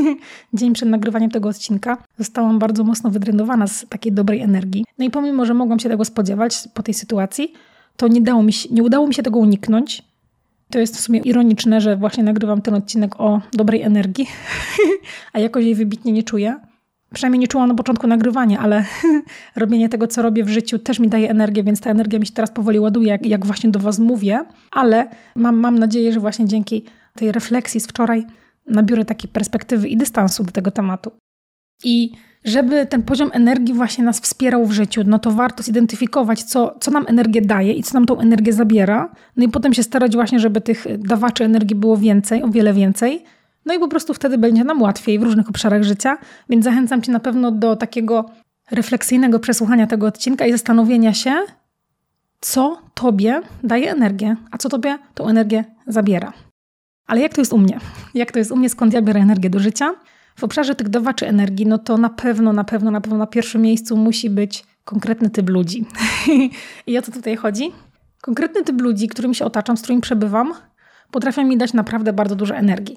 dzień 0.54 0.72
przed 0.72 0.88
nagrywaniem 0.88 1.30
tego 1.30 1.48
odcinka, 1.48 1.96
zostałam 2.18 2.58
bardzo 2.58 2.84
mocno 2.84 3.10
wydrenowana 3.10 3.66
z 3.66 3.86
takiej 3.88 4.12
dobrej 4.12 4.40
energii. 4.40 4.84
No 4.98 5.04
i 5.04 5.10
pomimo, 5.10 5.46
że 5.46 5.54
mogłam 5.54 5.78
się 5.78 5.88
tego 5.88 6.04
spodziewać 6.04 6.68
po 6.74 6.82
tej 6.82 6.94
sytuacji, 6.94 7.52
to 7.96 8.08
nie, 8.08 8.20
dało 8.20 8.42
mi 8.42 8.52
się, 8.52 8.68
nie 8.72 8.82
udało 8.82 9.06
mi 9.06 9.14
się 9.14 9.22
tego 9.22 9.38
uniknąć. 9.38 10.02
To 10.70 10.78
jest 10.78 10.96
w 10.96 11.00
sumie 11.00 11.20
ironiczne, 11.20 11.80
że 11.80 11.96
właśnie 11.96 12.24
nagrywam 12.24 12.62
ten 12.62 12.74
odcinek 12.74 13.20
o 13.20 13.40
dobrej 13.52 13.82
energii, 13.82 14.26
a 15.32 15.38
jakoś 15.38 15.64
jej 15.64 15.74
wybitnie 15.74 16.12
nie 16.12 16.22
czuję. 16.22 16.60
Przynajmniej 17.14 17.40
nie 17.40 17.48
czułam 17.48 17.68
na 17.68 17.74
początku 17.74 18.06
nagrywania, 18.06 18.58
ale 18.58 18.84
robienie 19.56 19.88
tego, 19.88 20.06
co 20.06 20.22
robię 20.22 20.44
w 20.44 20.48
życiu, 20.48 20.78
też 20.78 20.98
mi 20.98 21.08
daje 21.08 21.30
energię, 21.30 21.62
więc 21.62 21.80
ta 21.80 21.90
energia 21.90 22.18
mi 22.18 22.26
się 22.26 22.32
teraz 22.32 22.50
powoli 22.50 22.80
ładuje, 22.80 23.08
jak, 23.08 23.26
jak 23.26 23.46
właśnie 23.46 23.70
do 23.70 23.78
Was 23.78 23.98
mówię. 23.98 24.44
Ale 24.70 25.08
mam, 25.36 25.56
mam 25.56 25.78
nadzieję, 25.78 26.12
że 26.12 26.20
właśnie 26.20 26.46
dzięki 26.46 26.84
tej 27.14 27.32
refleksji 27.32 27.80
z 27.80 27.86
wczoraj 27.86 28.26
nabiorę 28.66 29.04
takiej 29.04 29.30
perspektywy 29.30 29.88
i 29.88 29.96
dystansu 29.96 30.44
do 30.44 30.52
tego 30.52 30.70
tematu. 30.70 31.10
I 31.84 32.12
żeby 32.44 32.86
ten 32.86 33.02
poziom 33.02 33.30
energii 33.32 33.74
właśnie 33.74 34.04
nas 34.04 34.20
wspierał 34.20 34.66
w 34.66 34.72
życiu, 34.72 35.02
no 35.06 35.18
to 35.18 35.30
warto 35.30 35.62
zidentyfikować, 35.62 36.42
co, 36.42 36.76
co 36.80 36.90
nam 36.90 37.04
energię 37.08 37.42
daje 37.42 37.72
i 37.72 37.82
co 37.82 37.94
nam 37.94 38.06
tą 38.06 38.18
energię 38.18 38.52
zabiera. 38.52 39.12
No 39.36 39.44
i 39.44 39.48
potem 39.48 39.74
się 39.74 39.82
starać 39.82 40.14
właśnie, 40.14 40.40
żeby 40.40 40.60
tych 40.60 40.86
dawaczy 40.98 41.44
energii 41.44 41.76
było 41.76 41.96
więcej, 41.96 42.42
o 42.42 42.48
wiele 42.48 42.72
więcej. 42.72 43.24
No 43.66 43.74
i 43.74 43.78
po 43.78 43.88
prostu 43.88 44.14
wtedy 44.14 44.38
będzie 44.38 44.64
nam 44.64 44.82
łatwiej 44.82 45.18
w 45.18 45.22
różnych 45.22 45.48
obszarach 45.48 45.82
życia. 45.82 46.18
Więc 46.48 46.64
zachęcam 46.64 47.02
Cię 47.02 47.12
na 47.12 47.20
pewno 47.20 47.50
do 47.50 47.76
takiego 47.76 48.30
refleksyjnego 48.70 49.38
przesłuchania 49.38 49.86
tego 49.86 50.06
odcinka 50.06 50.46
i 50.46 50.52
zastanowienia 50.52 51.14
się, 51.14 51.34
co 52.40 52.78
Tobie 52.94 53.40
daje 53.62 53.92
energię, 53.92 54.36
a 54.50 54.58
co 54.58 54.68
Tobie 54.68 54.98
tą 55.14 55.28
energię 55.28 55.64
zabiera. 55.86 56.32
Ale 57.06 57.20
jak 57.20 57.34
to 57.34 57.40
jest 57.40 57.52
u 57.52 57.58
mnie? 57.58 57.78
Jak 58.14 58.32
to 58.32 58.38
jest 58.38 58.50
u 58.50 58.56
mnie, 58.56 58.68
skąd 58.68 58.92
ja 58.92 59.02
biorę 59.02 59.20
energię 59.20 59.50
do 59.50 59.58
życia? 59.58 59.94
W 60.36 60.44
obszarze 60.44 60.74
tych 60.74 60.88
dawaczy 60.88 61.28
energii, 61.28 61.66
no 61.66 61.78
to 61.78 61.96
na 61.96 62.10
pewno, 62.10 62.52
na 62.52 62.64
pewno, 62.64 62.90
na 62.90 63.00
pewno 63.00 63.18
na 63.18 63.26
pierwszym 63.26 63.62
miejscu 63.62 63.96
musi 63.96 64.30
być 64.30 64.64
konkretny 64.84 65.30
typ 65.30 65.48
ludzi. 65.48 65.86
I 66.86 66.98
o 66.98 67.02
co 67.02 67.12
tutaj 67.12 67.36
chodzi? 67.36 67.72
Konkretny 68.22 68.64
typ 68.64 68.80
ludzi, 68.80 69.08
którym 69.08 69.34
się 69.34 69.44
otaczam, 69.44 69.76
z 69.76 69.82
którymi 69.82 70.02
przebywam, 70.02 70.54
potrafią 71.10 71.44
mi 71.44 71.56
dać 71.56 71.72
naprawdę 71.72 72.12
bardzo 72.12 72.36
dużo 72.36 72.54
energii. 72.54 72.96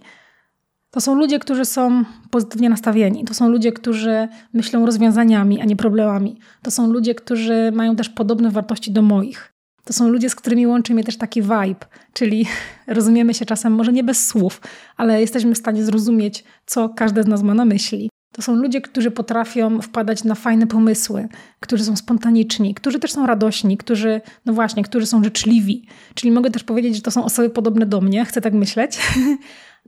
To 0.91 1.01
są 1.01 1.15
ludzie, 1.15 1.39
którzy 1.39 1.65
są 1.65 2.03
pozytywnie 2.31 2.69
nastawieni. 2.69 3.25
To 3.25 3.33
są 3.33 3.49
ludzie, 3.49 3.71
którzy 3.71 4.27
myślą 4.53 4.85
rozwiązaniami, 4.85 5.61
a 5.61 5.65
nie 5.65 5.75
problemami. 5.75 6.39
To 6.61 6.71
są 6.71 6.91
ludzie, 6.91 7.15
którzy 7.15 7.71
mają 7.73 7.95
też 7.95 8.09
podobne 8.09 8.51
wartości 8.51 8.91
do 8.91 9.01
moich. 9.01 9.53
To 9.83 9.93
są 9.93 10.09
ludzie, 10.09 10.29
z 10.29 10.35
którymi 10.35 10.67
łączy 10.67 10.93
mnie 10.93 11.03
też 11.03 11.17
taki 11.17 11.41
vibe, 11.41 11.85
czyli 12.13 12.45
rozumiemy 12.87 13.33
się 13.33 13.45
czasem 13.45 13.73
może 13.73 13.93
nie 13.93 14.03
bez 14.03 14.27
słów, 14.27 14.61
ale 14.97 15.21
jesteśmy 15.21 15.55
w 15.55 15.57
stanie 15.57 15.83
zrozumieć, 15.83 16.43
co 16.65 16.89
każdy 16.89 17.23
z 17.23 17.27
nas 17.27 17.43
ma 17.43 17.53
na 17.53 17.65
myśli. 17.65 18.09
To 18.31 18.41
są 18.41 18.55
ludzie, 18.55 18.81
którzy 18.81 19.11
potrafią 19.11 19.81
wpadać 19.81 20.23
na 20.23 20.35
fajne 20.35 20.67
pomysły, 20.67 21.27
którzy 21.59 21.83
są 21.83 21.95
spontaniczni, 21.95 22.73
którzy 22.73 22.99
też 22.99 23.11
są 23.11 23.25
radośni, 23.25 23.77
którzy, 23.77 24.21
no 24.45 24.53
właśnie, 24.53 24.83
którzy 24.83 25.05
są 25.05 25.23
życzliwi. 25.23 25.85
Czyli 26.13 26.31
mogę 26.31 26.51
też 26.51 26.63
powiedzieć, 26.63 26.95
że 26.95 27.01
to 27.01 27.11
są 27.11 27.25
osoby 27.25 27.49
podobne 27.49 27.85
do 27.85 28.01
mnie, 28.01 28.25
chcę 28.25 28.41
tak 28.41 28.53
myśleć. 28.53 28.99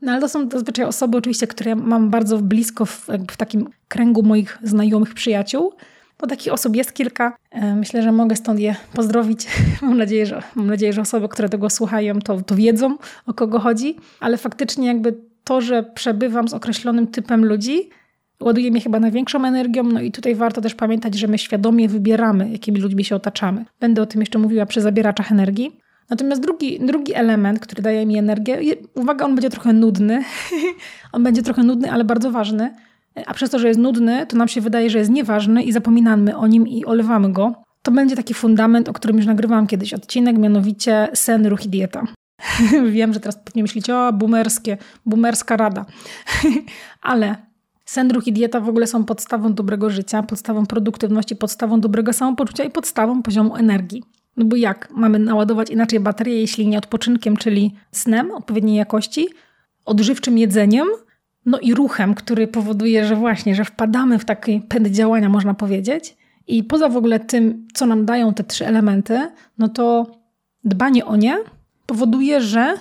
No 0.01 0.11
ale 0.11 0.21
to 0.21 0.29
są 0.29 0.49
zazwyczaj 0.49 0.85
osoby 0.85 1.17
oczywiście, 1.17 1.47
które 1.47 1.75
mam 1.75 2.09
bardzo 2.09 2.37
blisko 2.37 2.85
w, 2.85 3.07
w 3.29 3.37
takim 3.37 3.69
kręgu 3.87 4.23
moich 4.23 4.57
znajomych, 4.63 5.13
przyjaciół. 5.13 5.73
Bo 6.21 6.27
takich 6.27 6.53
osób 6.53 6.75
jest 6.75 6.93
kilka. 6.93 7.37
E, 7.51 7.75
myślę, 7.75 8.01
że 8.01 8.11
mogę 8.11 8.35
stąd 8.35 8.59
je 8.59 8.75
pozdrowić. 8.93 9.47
Mam 9.81 9.97
nadzieję, 9.97 10.25
że, 10.25 10.41
mam 10.55 10.67
nadzieję, 10.67 10.93
że 10.93 11.01
osoby, 11.01 11.29
które 11.29 11.49
tego 11.49 11.69
słuchają, 11.69 12.19
to, 12.19 12.41
to 12.41 12.55
wiedzą, 12.55 12.97
o 13.25 13.33
kogo 13.33 13.59
chodzi. 13.59 13.95
Ale 14.19 14.37
faktycznie 14.37 14.87
jakby 14.87 15.15
to, 15.43 15.61
że 15.61 15.83
przebywam 15.83 16.47
z 16.47 16.53
określonym 16.53 17.07
typem 17.07 17.45
ludzi, 17.45 17.89
ładuje 18.39 18.71
mnie 18.71 18.81
chyba 18.81 18.99
największą 18.99 19.45
energią. 19.45 19.83
No 19.83 20.01
i 20.01 20.11
tutaj 20.11 20.35
warto 20.35 20.61
też 20.61 20.75
pamiętać, 20.75 21.15
że 21.15 21.27
my 21.27 21.37
świadomie 21.37 21.87
wybieramy, 21.89 22.49
jakimi 22.49 22.79
ludźmi 22.79 23.05
się 23.05 23.15
otaczamy. 23.15 23.65
Będę 23.79 24.01
o 24.01 24.05
tym 24.05 24.21
jeszcze 24.21 24.39
mówiła 24.39 24.65
przy 24.65 24.81
zabieraczach 24.81 25.31
energii. 25.31 25.77
Natomiast 26.09 26.41
drugi, 26.41 26.79
drugi 26.79 27.13
element, 27.13 27.59
który 27.59 27.81
daje 27.81 28.05
mi 28.05 28.17
energię, 28.17 28.59
uwaga, 28.95 29.25
on 29.25 29.35
będzie 29.35 29.49
trochę 29.49 29.73
nudny. 29.73 30.23
on 31.13 31.23
będzie 31.23 31.41
trochę 31.41 31.63
nudny, 31.63 31.91
ale 31.91 32.03
bardzo 32.03 32.31
ważny. 32.31 32.73
A 33.25 33.33
przez 33.33 33.49
to, 33.49 33.59
że 33.59 33.67
jest 33.67 33.79
nudny, 33.79 34.25
to 34.27 34.37
nam 34.37 34.47
się 34.47 34.61
wydaje, 34.61 34.89
że 34.89 34.97
jest 34.97 35.11
nieważny 35.11 35.63
i 35.63 35.71
zapominamy 35.71 36.37
o 36.37 36.47
nim 36.47 36.67
i 36.67 36.85
olewamy 36.85 37.31
go. 37.31 37.53
To 37.81 37.91
będzie 37.91 38.15
taki 38.15 38.33
fundament, 38.33 38.89
o 38.89 38.93
którym 38.93 39.17
już 39.17 39.25
nagrywałam 39.25 39.67
kiedyś 39.67 39.93
odcinek, 39.93 40.37
mianowicie 40.37 41.07
sen, 41.13 41.45
ruch 41.45 41.65
i 41.65 41.69
dieta. 41.69 42.03
Wiem, 42.91 43.13
że 43.13 43.19
teraz 43.19 43.37
pewnie 43.43 43.61
myślicie, 43.61 43.97
o, 43.97 44.13
boomerskie, 44.13 44.77
boomerska 45.05 45.57
rada. 45.57 45.85
ale 47.01 47.35
sen, 47.85 48.11
ruch 48.11 48.27
i 48.27 48.33
dieta 48.33 48.59
w 48.59 48.69
ogóle 48.69 48.87
są 48.87 49.05
podstawą 49.05 49.53
dobrego 49.53 49.89
życia, 49.89 50.23
podstawą 50.23 50.65
produktywności, 50.65 51.35
podstawą 51.35 51.79
dobrego 51.79 52.13
samopoczucia 52.13 52.63
i 52.63 52.69
podstawą 52.69 53.21
poziomu 53.21 53.55
energii. 53.55 54.03
No 54.37 54.45
bo 54.45 54.55
jak 54.55 54.89
mamy 54.91 55.19
naładować 55.19 55.69
inaczej 55.69 55.99
baterię, 55.99 56.41
jeśli 56.41 56.67
nie 56.67 56.77
odpoczynkiem, 56.77 57.37
czyli 57.37 57.75
snem 57.91 58.31
odpowiedniej 58.31 58.75
jakości, 58.75 59.27
odżywczym 59.85 60.37
jedzeniem, 60.37 60.87
no 61.45 61.59
i 61.59 61.73
ruchem, 61.73 62.13
który 62.13 62.47
powoduje, 62.47 63.05
że 63.05 63.15
właśnie, 63.15 63.55
że 63.55 63.65
wpadamy 63.65 64.19
w 64.19 64.25
taki 64.25 64.61
pęd 64.61 64.87
działania, 64.87 65.29
można 65.29 65.53
powiedzieć. 65.53 66.17
I 66.47 66.63
poza 66.63 66.89
w 66.89 66.97
ogóle 66.97 67.19
tym, 67.19 67.67
co 67.73 67.85
nam 67.85 68.05
dają 68.05 68.33
te 68.33 68.43
trzy 68.43 68.67
elementy, 68.67 69.31
no 69.57 69.69
to 69.69 70.11
dbanie 70.63 71.05
o 71.05 71.15
nie 71.15 71.37
powoduje, 71.85 72.41
że 72.41 72.77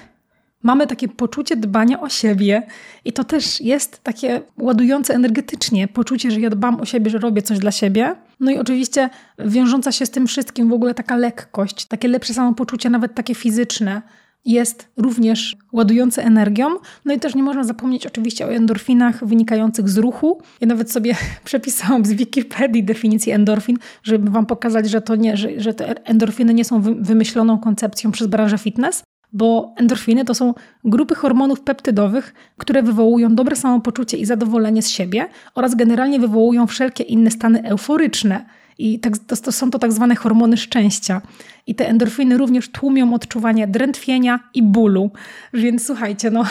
mamy 0.63 0.87
takie 0.87 1.09
poczucie 1.09 1.57
dbania 1.57 2.01
o 2.01 2.09
siebie 2.09 2.63
i 3.05 3.13
to 3.13 3.25
też 3.25 3.61
jest 3.61 4.03
takie 4.03 4.41
ładujące 4.59 5.15
energetycznie 5.15 5.89
poczucie, 5.89 6.31
że 6.31 6.41
ja 6.41 6.51
dbam 6.51 6.81
o 6.81 6.85
siebie, 6.85 7.11
że 7.11 7.19
robię 7.19 7.43
coś 7.43 7.59
dla 7.59 7.71
siebie. 7.71 8.15
No 8.41 8.51
i 8.51 8.59
oczywiście 8.59 9.11
wiążąca 9.39 9.93
się 9.93 10.07
z 10.07 10.11
tym 10.11 10.27
wszystkim 10.27 10.69
w 10.69 10.73
ogóle 10.73 10.95
taka 10.95 11.17
lekkość, 11.17 11.87
takie 11.87 12.09
lepsze 12.09 12.35
samopoczucie, 12.35 12.91
nawet 12.91 13.15
takie 13.15 13.35
fizyczne, 13.35 14.03
jest 14.45 14.89
również 14.97 15.57
ładujące 15.73 16.25
energią. 16.25 16.69
No 17.05 17.15
i 17.15 17.21
też 17.21 17.35
nie 17.35 17.43
można 17.43 17.65
zapomnieć 17.65 18.07
oczywiście 18.07 18.47
o 18.47 18.53
endorfinach 18.53 19.25
wynikających 19.25 19.89
z 19.89 19.99
ruchu. 19.99 20.43
Ja 20.61 20.67
nawet 20.67 20.93
sobie 20.93 21.17
przepisałam 21.45 22.05
z 22.05 22.13
Wikipedii 22.13 22.85
definicję 22.85 23.35
endorfin, 23.35 23.77
żeby 24.03 24.31
wam 24.31 24.47
pokazać, 24.47 24.91
że 24.91 25.01
to 25.01 25.17
nie, 25.17 25.37
że, 25.37 25.61
że 25.61 25.75
te 25.75 26.07
endorfiny 26.07 26.55
nie 26.55 26.65
są 26.65 26.81
wymyśloną 27.01 27.59
koncepcją 27.59 28.11
przez 28.11 28.27
branżę 28.27 28.59
fitness, 28.59 29.03
bo 29.33 29.75
endorfiny 29.77 30.25
to 30.25 30.35
są 30.35 30.55
grupy 30.85 31.15
hormonów 31.15 31.61
peptydowych, 31.61 32.35
które 32.57 32.83
wywołują 32.83 33.35
dobre 33.35 33.57
samopoczucie 33.57 34.17
i 34.17 34.25
zadowolenie 34.25 34.83
z 34.83 34.89
siebie 34.89 35.29
oraz 35.55 35.75
generalnie 35.75 36.21
wywołują 36.21 36.67
wszelkie 36.67 37.05
inne 37.05 37.31
stany 37.31 37.63
euforyczne. 37.65 38.45
I 38.81 38.99
tak, 38.99 39.19
to, 39.19 39.53
są 39.53 39.71
to 39.71 39.79
tak 39.79 39.93
zwane 39.93 40.17
hormony 40.17 40.57
szczęścia. 40.57 41.23
I 41.67 41.75
te 41.75 41.89
endorfiny 41.89 42.39
również 42.39 42.69
tłumią 42.69 43.15
odczuwanie 43.15 43.67
drętwienia 43.67 44.41
i 44.55 44.63
bólu. 44.63 45.11
Więc 45.55 45.87
słuchajcie, 45.87 46.31
no, 46.31 46.45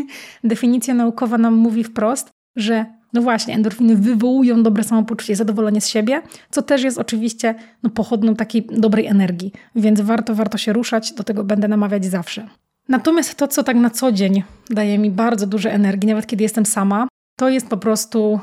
definicja 0.44 0.94
naukowa 0.94 1.38
nam 1.38 1.54
mówi 1.54 1.84
wprost, 1.84 2.30
że 2.56 2.86
no 3.12 3.22
właśnie, 3.22 3.54
endorfiny 3.54 3.96
wywołują 3.96 4.62
dobre 4.62 4.84
samopoczucie, 4.84 5.36
zadowolenie 5.36 5.80
z 5.80 5.88
siebie, 5.88 6.22
co 6.50 6.62
też 6.62 6.82
jest 6.82 6.98
oczywiście 6.98 7.54
no, 7.82 7.90
pochodną 7.90 8.34
takiej 8.34 8.66
dobrej 8.72 9.06
energii. 9.06 9.52
Więc 9.74 10.00
warto, 10.00 10.34
warto 10.34 10.58
się 10.58 10.72
ruszać, 10.72 11.12
do 11.12 11.24
tego 11.24 11.44
będę 11.44 11.68
namawiać 11.68 12.04
zawsze. 12.04 12.48
Natomiast 12.88 13.34
to, 13.34 13.48
co 13.48 13.62
tak 13.62 13.76
na 13.76 13.90
co 13.90 14.12
dzień 14.12 14.42
daje 14.70 14.98
mi 14.98 15.10
bardzo 15.10 15.46
dużo 15.46 15.68
energii, 15.68 16.08
nawet 16.08 16.26
kiedy 16.26 16.42
jestem 16.42 16.66
sama, 16.66 17.08
to 17.38 17.48
jest 17.48 17.68
po 17.68 17.76
prostu 17.76 18.40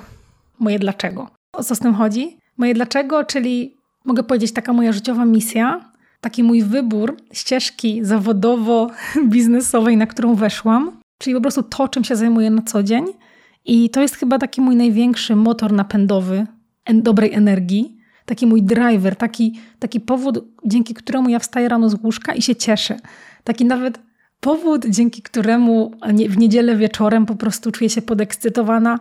moje 0.60 0.80
dlaczego. 0.80 1.30
O 1.54 1.64
co 1.64 1.76
z 1.76 1.80
tym 1.80 1.94
chodzi? 1.94 2.43
Moje 2.64 2.74
dlaczego, 2.74 3.24
czyli 3.24 3.78
mogę 4.06 4.24
powiedzieć 4.24 4.54
taka 4.54 4.74
moja 4.74 4.92
życiowa 4.92 5.26
misja, 5.26 5.90
taki 6.22 6.44
mój 6.44 6.64
wybór 6.64 7.18
ścieżki 7.34 8.04
zawodowo-biznesowej, 8.04 9.98
na 9.98 10.08
którą 10.08 10.36
weszłam, 10.36 11.00
czyli 11.18 11.36
po 11.36 11.42
prostu 11.42 11.64
to, 11.64 11.88
czym 11.88 12.04
się 12.04 12.16
zajmuję 12.16 12.50
na 12.50 12.62
co 12.62 12.84
dzień– 12.84 13.06
i 13.66 13.90
to 13.90 14.02
jest 14.02 14.16
chyba 14.16 14.40
taki 14.40 14.62
mój 14.62 14.76
największy 14.76 15.36
motor 15.36 15.74
napędowy 15.74 16.48
dobrej 16.94 17.34
energii, 17.34 17.98
taki 18.26 18.48
mój 18.48 18.64
driver, 18.64 19.16
taki, 19.16 19.60
taki 19.80 20.00
powód, 20.00 20.46
dzięki 20.66 20.94
któremu 20.94 21.30
ja 21.30 21.40
wstaję 21.40 21.70
rano 21.70 21.90
z 21.90 22.04
łóżka 22.04 22.34
i 22.34 22.42
się 22.42 22.56
cieszę. 22.56 22.98
Taki 23.44 23.66
nawet 23.66 24.00
powód, 24.40 24.86
dzięki 24.90 25.22
któremu 25.22 25.92
w 26.30 26.38
niedzielę 26.38 26.76
wieczorem 26.76 27.26
po 27.26 27.36
prostu 27.36 27.72
czuję 27.72 27.90
się 27.90 28.02
podekscytowana 28.02 29.00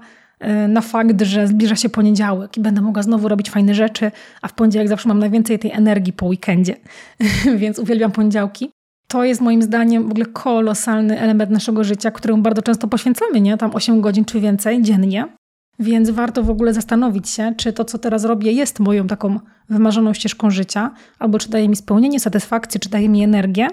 na 0.69 0.81
fakt, 0.81 1.23
że 1.23 1.47
zbliża 1.47 1.77
się 1.77 1.89
poniedziałek 1.89 2.57
i 2.57 2.61
będę 2.61 2.81
mogła 2.81 3.03
znowu 3.03 3.29
robić 3.29 3.51
fajne 3.51 3.75
rzeczy, 3.75 4.11
a 4.43 4.49
w 4.49 4.53
poniedziałek 4.53 4.89
zawsze 4.89 5.09
mam 5.09 5.19
najwięcej 5.19 5.59
tej 5.59 5.71
energii 5.71 6.13
po 6.13 6.27
weekendzie, 6.27 6.77
więc 7.61 7.79
uwielbiam 7.79 8.13
poniedziałki 8.13 8.71
to 9.13 9.25
jest 9.25 9.41
moim 9.41 9.63
zdaniem 9.63 10.09
w 10.09 10.11
ogóle 10.11 10.27
kolosalny 10.27 11.21
element 11.21 11.51
naszego 11.51 11.85
życia, 11.85 12.11
któremu 12.11 12.43
bardzo 12.43 12.63
często 12.63 12.89
poświęcamy, 12.89 13.41
nie? 13.41 13.57
Tam 13.57 13.71
8 13.75 14.01
godzin 14.01 14.25
czy 14.25 14.41
więcej 14.41 14.83
dziennie. 14.83 15.25
Więc 15.79 16.11
warto 16.11 16.43
w 16.43 16.51
ogóle 16.51 16.75
zastanowić 16.75 17.29
się, 17.29 17.55
czy 17.57 17.73
to, 17.73 17.85
co 17.85 17.99
teraz 17.99 18.25
robię, 18.25 18.53
jest 18.53 18.81
moją 18.81 19.07
taką 19.07 19.41
wymarzoną 19.69 20.15
ścieżką 20.15 20.51
życia, 20.51 20.91
albo 21.19 21.39
czy 21.39 21.51
daje 21.51 21.69
mi 21.69 21.77
spełnienie, 21.77 22.21
satysfakcję, 22.21 22.81
czy 22.81 22.89
daje 22.89 23.09
mi 23.09 23.25
energię, 23.25 23.69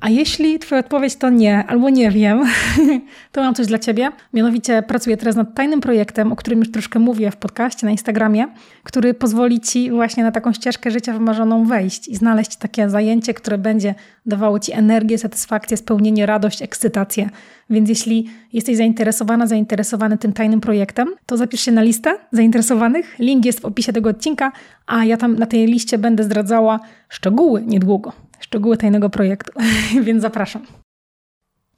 a 0.00 0.08
jeśli 0.10 0.58
Twoja 0.58 0.80
odpowiedź 0.80 1.16
to 1.16 1.30
nie, 1.30 1.64
albo 1.66 1.90
nie 1.90 2.10
wiem, 2.10 2.44
to 3.32 3.40
mam 3.40 3.54
coś 3.54 3.66
dla 3.66 3.78
Ciebie. 3.78 4.10
Mianowicie 4.32 4.82
pracuję 4.82 5.16
teraz 5.16 5.36
nad 5.36 5.54
tajnym 5.54 5.80
projektem, 5.80 6.32
o 6.32 6.36
którym 6.36 6.58
już 6.58 6.70
troszkę 6.70 6.98
mówię 6.98 7.30
w 7.30 7.36
podcaście 7.36 7.86
na 7.86 7.92
Instagramie, 7.92 8.46
który 8.82 9.14
pozwoli 9.14 9.60
Ci 9.60 9.90
właśnie 9.90 10.22
na 10.22 10.32
taką 10.32 10.52
ścieżkę 10.52 10.90
życia 10.90 11.12
wymarzoną 11.12 11.64
wejść 11.64 12.08
i 12.08 12.16
znaleźć 12.16 12.56
takie 12.56 12.90
zajęcie, 12.90 13.34
które 13.34 13.58
będzie 13.58 13.94
dawało 14.26 14.58
Ci 14.58 14.72
energię, 14.72 15.18
satysfakcję, 15.18 15.76
spełnienie, 15.76 16.26
radość, 16.26 16.62
ekscytację. 16.62 17.30
Więc 17.70 17.88
jeśli 17.88 18.30
jesteś 18.52 18.76
zainteresowana, 18.76 19.46
zainteresowany 19.46 20.18
tym 20.18 20.32
tajnym 20.32 20.60
projektem, 20.60 21.08
to 21.26 21.36
zapisz 21.36 21.60
się 21.60 21.72
na 21.72 21.82
listę 21.82 22.14
zainteresowanych. 22.32 23.18
Link 23.18 23.44
jest 23.44 23.60
w 23.60 23.64
opisie 23.64 23.92
tego 23.92 24.10
odcinka, 24.10 24.52
a 24.86 25.04
ja 25.04 25.16
tam 25.16 25.36
na 25.36 25.46
tej 25.46 25.66
liście 25.66 25.98
będę 25.98 26.24
zdradzała 26.24 26.80
szczegóły 27.08 27.62
niedługo 27.66 28.27
szczegóły 28.40 28.76
tajnego 28.76 29.10
projektu, 29.10 29.52
więc 30.06 30.22
zapraszam. 30.22 30.62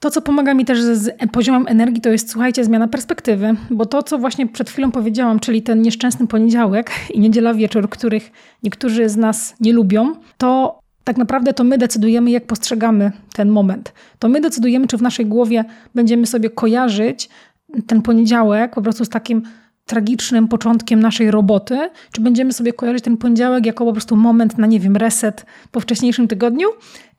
To, 0.00 0.10
co 0.10 0.22
pomaga 0.22 0.54
mi 0.54 0.64
też 0.64 0.82
z 0.82 1.30
poziomem 1.32 1.66
energii, 1.68 2.00
to 2.00 2.10
jest, 2.10 2.30
słuchajcie, 2.30 2.64
zmiana 2.64 2.88
perspektywy, 2.88 3.54
bo 3.70 3.86
to, 3.86 4.02
co 4.02 4.18
właśnie 4.18 4.46
przed 4.46 4.70
chwilą 4.70 4.90
powiedziałam, 4.90 5.40
czyli 5.40 5.62
ten 5.62 5.82
nieszczęsny 5.82 6.26
poniedziałek 6.26 6.90
i 7.14 7.20
niedziela 7.20 7.54
wieczór, 7.54 7.88
których 7.90 8.30
niektórzy 8.62 9.08
z 9.08 9.16
nas 9.16 9.54
nie 9.60 9.72
lubią, 9.72 10.14
to 10.38 10.80
tak 11.04 11.16
naprawdę 11.16 11.52
to 11.52 11.64
my 11.64 11.78
decydujemy, 11.78 12.30
jak 12.30 12.46
postrzegamy 12.46 13.12
ten 13.32 13.48
moment. 13.48 13.92
To 14.18 14.28
my 14.28 14.40
decydujemy, 14.40 14.86
czy 14.86 14.96
w 14.96 15.02
naszej 15.02 15.26
głowie 15.26 15.64
będziemy 15.94 16.26
sobie 16.26 16.50
kojarzyć 16.50 17.28
ten 17.86 18.02
poniedziałek 18.02 18.74
po 18.74 18.82
prostu 18.82 19.04
z 19.04 19.08
takim 19.08 19.42
tragicznym 19.90 20.48
początkiem 20.48 21.00
naszej 21.00 21.30
roboty, 21.30 21.90
czy 22.12 22.20
będziemy 22.20 22.52
sobie 22.52 22.72
kojarzyć 22.72 23.04
ten 23.04 23.16
poniedziałek 23.16 23.66
jako 23.66 23.84
po 23.84 23.92
prostu 23.92 24.16
moment 24.16 24.58
na, 24.58 24.66
nie 24.66 24.80
wiem, 24.80 24.96
reset 24.96 25.46
po 25.70 25.80
wcześniejszym 25.80 26.28
tygodniu 26.28 26.68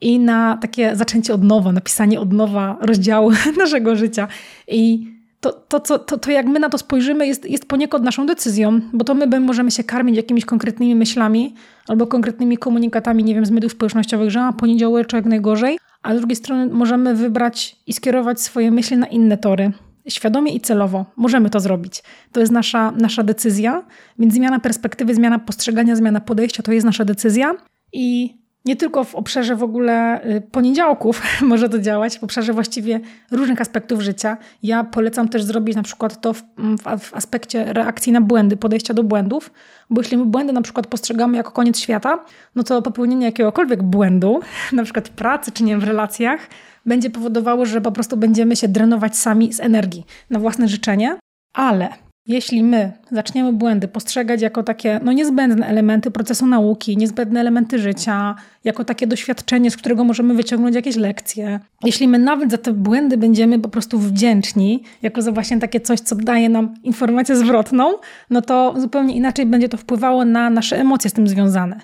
i 0.01 0.19
na 0.19 0.57
takie 0.61 0.95
zaczęcie 0.95 1.33
od 1.33 1.43
nowa, 1.43 1.71
napisanie 1.71 2.19
od 2.19 2.33
nowa 2.33 2.77
rozdziału 2.81 3.31
naszego 3.63 3.95
życia. 3.95 4.27
I 4.67 5.07
to, 5.41 5.53
to, 5.53 5.79
to, 5.79 5.99
to, 5.99 6.17
to 6.17 6.31
jak 6.31 6.45
my 6.45 6.59
na 6.59 6.69
to 6.69 6.77
spojrzymy, 6.77 7.27
jest, 7.27 7.49
jest 7.49 7.65
poniekąd 7.65 8.03
naszą 8.05 8.25
decyzją, 8.25 8.79
bo 8.93 9.05
to 9.05 9.13
my 9.13 9.39
możemy 9.39 9.71
się 9.71 9.83
karmić 9.83 10.17
jakimiś 10.17 10.45
konkretnymi 10.45 10.95
myślami 10.95 11.55
albo 11.87 12.07
konkretnymi 12.07 12.57
komunikatami, 12.57 13.23
nie 13.23 13.35
wiem, 13.35 13.45
z 13.45 13.51
mediów 13.51 13.71
społecznościowych, 13.71 14.29
że 14.29 14.41
a 14.41 14.53
poniedziałek 14.53 15.25
najgorzej, 15.25 15.79
a 16.03 16.15
z 16.15 16.17
drugiej 16.17 16.35
strony 16.35 16.73
możemy 16.73 17.15
wybrać 17.15 17.75
i 17.87 17.93
skierować 17.93 18.41
swoje 18.41 18.71
myśli 18.71 18.97
na 18.97 19.07
inne 19.07 19.37
tory. 19.37 19.71
Świadomie 20.07 20.53
i 20.53 20.61
celowo 20.61 21.05
możemy 21.15 21.49
to 21.49 21.59
zrobić. 21.59 22.03
To 22.31 22.39
jest 22.39 22.51
nasza, 22.51 22.91
nasza 22.91 23.23
decyzja, 23.23 23.83
więc 24.19 24.33
zmiana 24.33 24.59
perspektywy, 24.59 25.15
zmiana 25.15 25.39
postrzegania, 25.39 25.95
zmiana 25.95 26.21
podejścia 26.21 26.63
to 26.63 26.71
jest 26.71 26.85
nasza 26.85 27.05
decyzja. 27.05 27.55
I 27.93 28.41
nie 28.65 28.75
tylko 28.75 29.03
w 29.03 29.15
obszarze 29.15 29.55
w 29.55 29.63
ogóle 29.63 30.25
y, 30.25 30.41
poniedziałków 30.41 31.21
może 31.41 31.69
to 31.69 31.79
działać, 31.79 32.19
w 32.19 32.23
obszarze 32.23 32.53
właściwie 32.53 32.99
różnych 33.31 33.61
aspektów 33.61 34.01
życia. 34.01 34.37
Ja 34.63 34.83
polecam 34.83 35.29
też 35.29 35.43
zrobić 35.43 35.75
na 35.75 35.83
przykład 35.83 36.21
to 36.21 36.33
w, 36.33 36.43
w, 36.57 36.99
w, 36.99 37.15
aspekcie 37.15 37.73
reakcji 37.73 38.11
na 38.11 38.21
błędy, 38.21 38.57
podejścia 38.57 38.93
do 38.93 39.03
błędów, 39.03 39.51
bo 39.89 40.01
jeśli 40.01 40.17
my 40.17 40.25
błędy 40.25 40.53
na 40.53 40.61
przykład 40.61 40.87
postrzegamy 40.87 41.37
jako 41.37 41.51
koniec 41.51 41.79
świata, 41.79 42.25
no 42.55 42.63
to 42.63 42.81
popełnienie 42.81 43.25
jakiegokolwiek 43.25 43.83
błędu, 43.83 44.39
na 44.73 44.83
przykład 44.83 45.07
w 45.07 45.11
pracy 45.11 45.51
czy 45.51 45.63
nie 45.63 45.77
w 45.77 45.83
relacjach, 45.83 46.47
będzie 46.85 47.09
powodowało, 47.09 47.65
że 47.65 47.81
po 47.81 47.91
prostu 47.91 48.17
będziemy 48.17 48.55
się 48.55 48.67
drenować 48.67 49.17
sami 49.17 49.53
z 49.53 49.59
energii 49.59 50.05
na 50.29 50.39
własne 50.39 50.67
życzenie. 50.67 51.17
Ale 51.53 51.89
jeśli 52.25 52.63
my 52.63 52.91
zaczniemy 53.11 53.53
błędy 53.53 53.87
postrzegać 53.87 54.41
jako 54.41 54.63
takie 54.63 54.99
no, 55.03 55.11
niezbędne 55.11 55.67
elementy 55.67 56.11
procesu 56.11 56.47
nauki, 56.47 56.97
niezbędne 56.97 57.39
elementy 57.39 57.79
życia, 57.79 58.35
jako 58.63 58.85
takie 58.85 59.07
doświadczenie, 59.07 59.71
z 59.71 59.77
którego 59.77 60.03
możemy 60.03 60.33
wyciągnąć 60.33 60.75
jakieś 60.75 60.95
lekcje, 60.95 61.59
jeśli 61.83 62.07
my 62.07 62.19
nawet 62.19 62.51
za 62.51 62.57
te 62.57 62.73
błędy 62.73 63.17
będziemy 63.17 63.59
po 63.59 63.69
prostu 63.69 63.99
wdzięczni, 63.99 64.83
jako 65.01 65.21
za 65.21 65.31
właśnie 65.31 65.59
takie 65.59 65.79
coś, 65.79 65.99
co 65.99 66.15
daje 66.15 66.49
nam 66.49 66.73
informację 66.83 67.35
zwrotną, 67.35 67.93
no 68.29 68.41
to 68.41 68.73
zupełnie 68.77 69.15
inaczej 69.15 69.45
będzie 69.45 69.69
to 69.69 69.77
wpływało 69.77 70.25
na 70.25 70.49
nasze 70.49 70.79
emocje 70.79 71.09
z 71.09 71.13
tym 71.13 71.27
związane. 71.27 71.79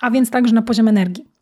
A 0.00 0.10
więc 0.10 0.30
także 0.30 0.54
na 0.54 0.62
poziom 0.62 0.88
energii. 0.88 1.35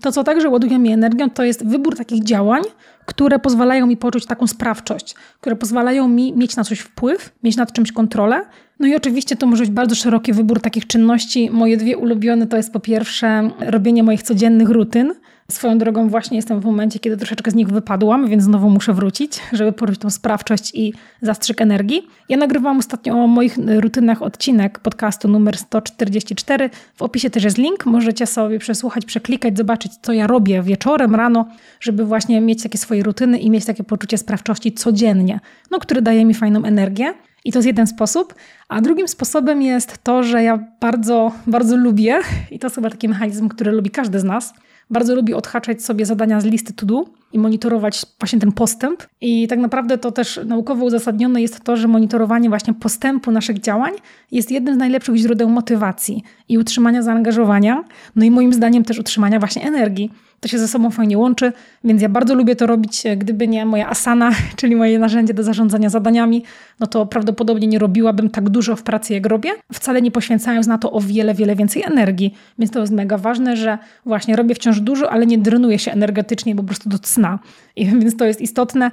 To, 0.00 0.12
co 0.12 0.24
także 0.24 0.48
ładuje 0.48 0.78
mi 0.78 0.92
energią, 0.92 1.30
to 1.30 1.44
jest 1.44 1.66
wybór 1.66 1.96
takich 1.96 2.24
działań, 2.24 2.62
które 3.06 3.38
pozwalają 3.38 3.86
mi 3.86 3.96
poczuć 3.96 4.26
taką 4.26 4.46
sprawczość, 4.46 5.14
które 5.40 5.56
pozwalają 5.56 6.08
mi 6.08 6.32
mieć 6.32 6.56
na 6.56 6.64
coś 6.64 6.78
wpływ, 6.78 7.34
mieć 7.42 7.56
nad 7.56 7.72
czymś 7.72 7.92
kontrolę. 7.92 8.44
No 8.80 8.86
i 8.86 8.96
oczywiście 8.96 9.36
to 9.36 9.46
może 9.46 9.62
być 9.62 9.72
bardzo 9.72 9.94
szeroki 9.94 10.32
wybór 10.32 10.60
takich 10.60 10.86
czynności. 10.86 11.50
Moje 11.50 11.76
dwie 11.76 11.96
ulubione 11.96 12.46
to 12.46 12.56
jest 12.56 12.72
po 12.72 12.80
pierwsze 12.80 13.50
robienie 13.60 14.02
moich 14.02 14.22
codziennych 14.22 14.68
rutyn, 14.68 15.14
Swoją 15.50 15.78
drogą 15.78 16.08
właśnie 16.08 16.36
jestem 16.36 16.60
w 16.60 16.64
momencie, 16.64 16.98
kiedy 16.98 17.16
troszeczkę 17.16 17.50
z 17.50 17.54
nich 17.54 17.68
wypadłam, 17.68 18.28
więc 18.28 18.42
znowu 18.42 18.70
muszę 18.70 18.94
wrócić, 18.94 19.40
żeby 19.52 19.72
poruszyć 19.72 20.00
tą 20.00 20.10
sprawczość 20.10 20.70
i 20.74 20.94
zastrzyk 21.22 21.60
energii. 21.60 22.02
Ja 22.28 22.36
nagrywałam 22.36 22.78
ostatnio 22.78 23.14
o 23.14 23.26
moich 23.26 23.56
rutynach 23.80 24.22
odcinek 24.22 24.78
podcastu 24.78 25.28
numer 25.28 25.56
144. 25.56 26.70
W 26.94 27.02
opisie 27.02 27.30
też 27.30 27.44
jest 27.44 27.58
link, 27.58 27.86
możecie 27.86 28.26
sobie 28.26 28.58
przesłuchać, 28.58 29.04
przeklikać, 29.04 29.56
zobaczyć, 29.56 29.92
co 30.02 30.12
ja 30.12 30.26
robię 30.26 30.62
wieczorem, 30.62 31.14
rano, 31.14 31.48
żeby 31.80 32.04
właśnie 32.04 32.40
mieć 32.40 32.62
takie 32.62 32.78
swoje 32.78 33.02
rutyny 33.02 33.38
i 33.38 33.50
mieć 33.50 33.64
takie 33.64 33.84
poczucie 33.84 34.18
sprawczości 34.18 34.72
codziennie, 34.72 35.40
no, 35.70 35.78
które 35.78 36.02
daje 36.02 36.24
mi 36.24 36.34
fajną 36.34 36.64
energię. 36.64 37.14
I 37.44 37.52
to 37.52 37.58
jest 37.58 37.66
jeden 37.66 37.86
sposób. 37.86 38.34
A 38.68 38.80
drugim 38.80 39.08
sposobem 39.08 39.62
jest 39.62 39.98
to, 40.02 40.22
że 40.22 40.42
ja 40.42 40.58
bardzo, 40.80 41.32
bardzo 41.46 41.76
lubię, 41.76 42.20
i 42.50 42.58
to 42.58 42.66
jest 42.66 42.74
chyba 42.74 42.90
taki 42.90 43.08
mechanizm, 43.08 43.48
który 43.48 43.72
lubi 43.72 43.90
każdy 43.90 44.20
z 44.20 44.24
nas, 44.24 44.54
bardzo 44.90 45.14
lubi 45.14 45.34
odhaczać 45.34 45.82
sobie 45.82 46.06
zadania 46.06 46.40
z 46.40 46.44
listy 46.44 46.72
to 46.72 46.86
do 46.86 47.04
i 47.32 47.38
monitorować 47.38 48.06
właśnie 48.20 48.38
ten 48.38 48.52
postęp. 48.52 49.02
I 49.20 49.48
tak 49.48 49.58
naprawdę 49.58 49.98
to 49.98 50.12
też 50.12 50.40
naukowo 50.46 50.84
uzasadnione 50.84 51.42
jest 51.42 51.60
to, 51.60 51.76
że 51.76 51.88
monitorowanie 51.88 52.48
właśnie 52.48 52.74
postępu 52.74 53.30
naszych 53.30 53.60
działań 53.60 53.92
jest 54.32 54.50
jednym 54.50 54.74
z 54.74 54.78
najlepszych 54.78 55.16
źródeł 55.16 55.48
motywacji 55.48 56.22
i 56.48 56.58
utrzymania 56.58 57.02
zaangażowania, 57.02 57.84
no 58.16 58.24
i 58.24 58.30
moim 58.30 58.52
zdaniem 58.52 58.84
też 58.84 58.98
utrzymania 58.98 59.38
właśnie 59.38 59.62
energii. 59.62 60.10
To 60.40 60.48
się 60.48 60.58
ze 60.58 60.68
sobą 60.68 60.90
fajnie 60.90 61.18
łączy, 61.18 61.52
więc 61.84 62.02
ja 62.02 62.08
bardzo 62.08 62.34
lubię 62.34 62.56
to 62.56 62.66
robić. 62.66 63.02
Gdyby 63.16 63.48
nie 63.48 63.66
moja 63.66 63.88
asana, 63.88 64.30
czyli 64.56 64.76
moje 64.76 64.98
narzędzie 64.98 65.34
do 65.34 65.42
zarządzania 65.42 65.90
zadaniami, 65.90 66.44
no 66.80 66.86
to 66.86 67.06
prawdopodobnie 67.06 67.66
nie 67.66 67.78
robiłabym 67.78 68.30
tak 68.30 68.48
dużo 68.50 68.76
w 68.76 68.82
pracy, 68.82 69.14
jak 69.14 69.26
robię, 69.26 69.50
wcale 69.72 70.02
nie 70.02 70.10
poświęcając 70.10 70.66
na 70.66 70.78
to 70.78 70.92
o 70.92 71.00
wiele, 71.00 71.34
wiele 71.34 71.56
więcej 71.56 71.82
energii. 71.82 72.34
Więc 72.58 72.72
to 72.72 72.80
jest 72.80 72.92
mega 72.92 73.18
ważne, 73.18 73.56
że 73.56 73.78
właśnie 74.06 74.36
robię 74.36 74.54
wciąż 74.54 74.80
dużo, 74.80 75.10
ale 75.10 75.26
nie 75.26 75.38
drenuję 75.38 75.78
się 75.78 75.92
energetycznie 75.92 76.56
po 76.56 76.62
prostu 76.62 76.88
do 76.88 76.98
cna. 76.98 77.38
I 77.76 77.86
więc 78.00 78.16
to 78.16 78.24
jest 78.24 78.40
istotne. 78.40 78.90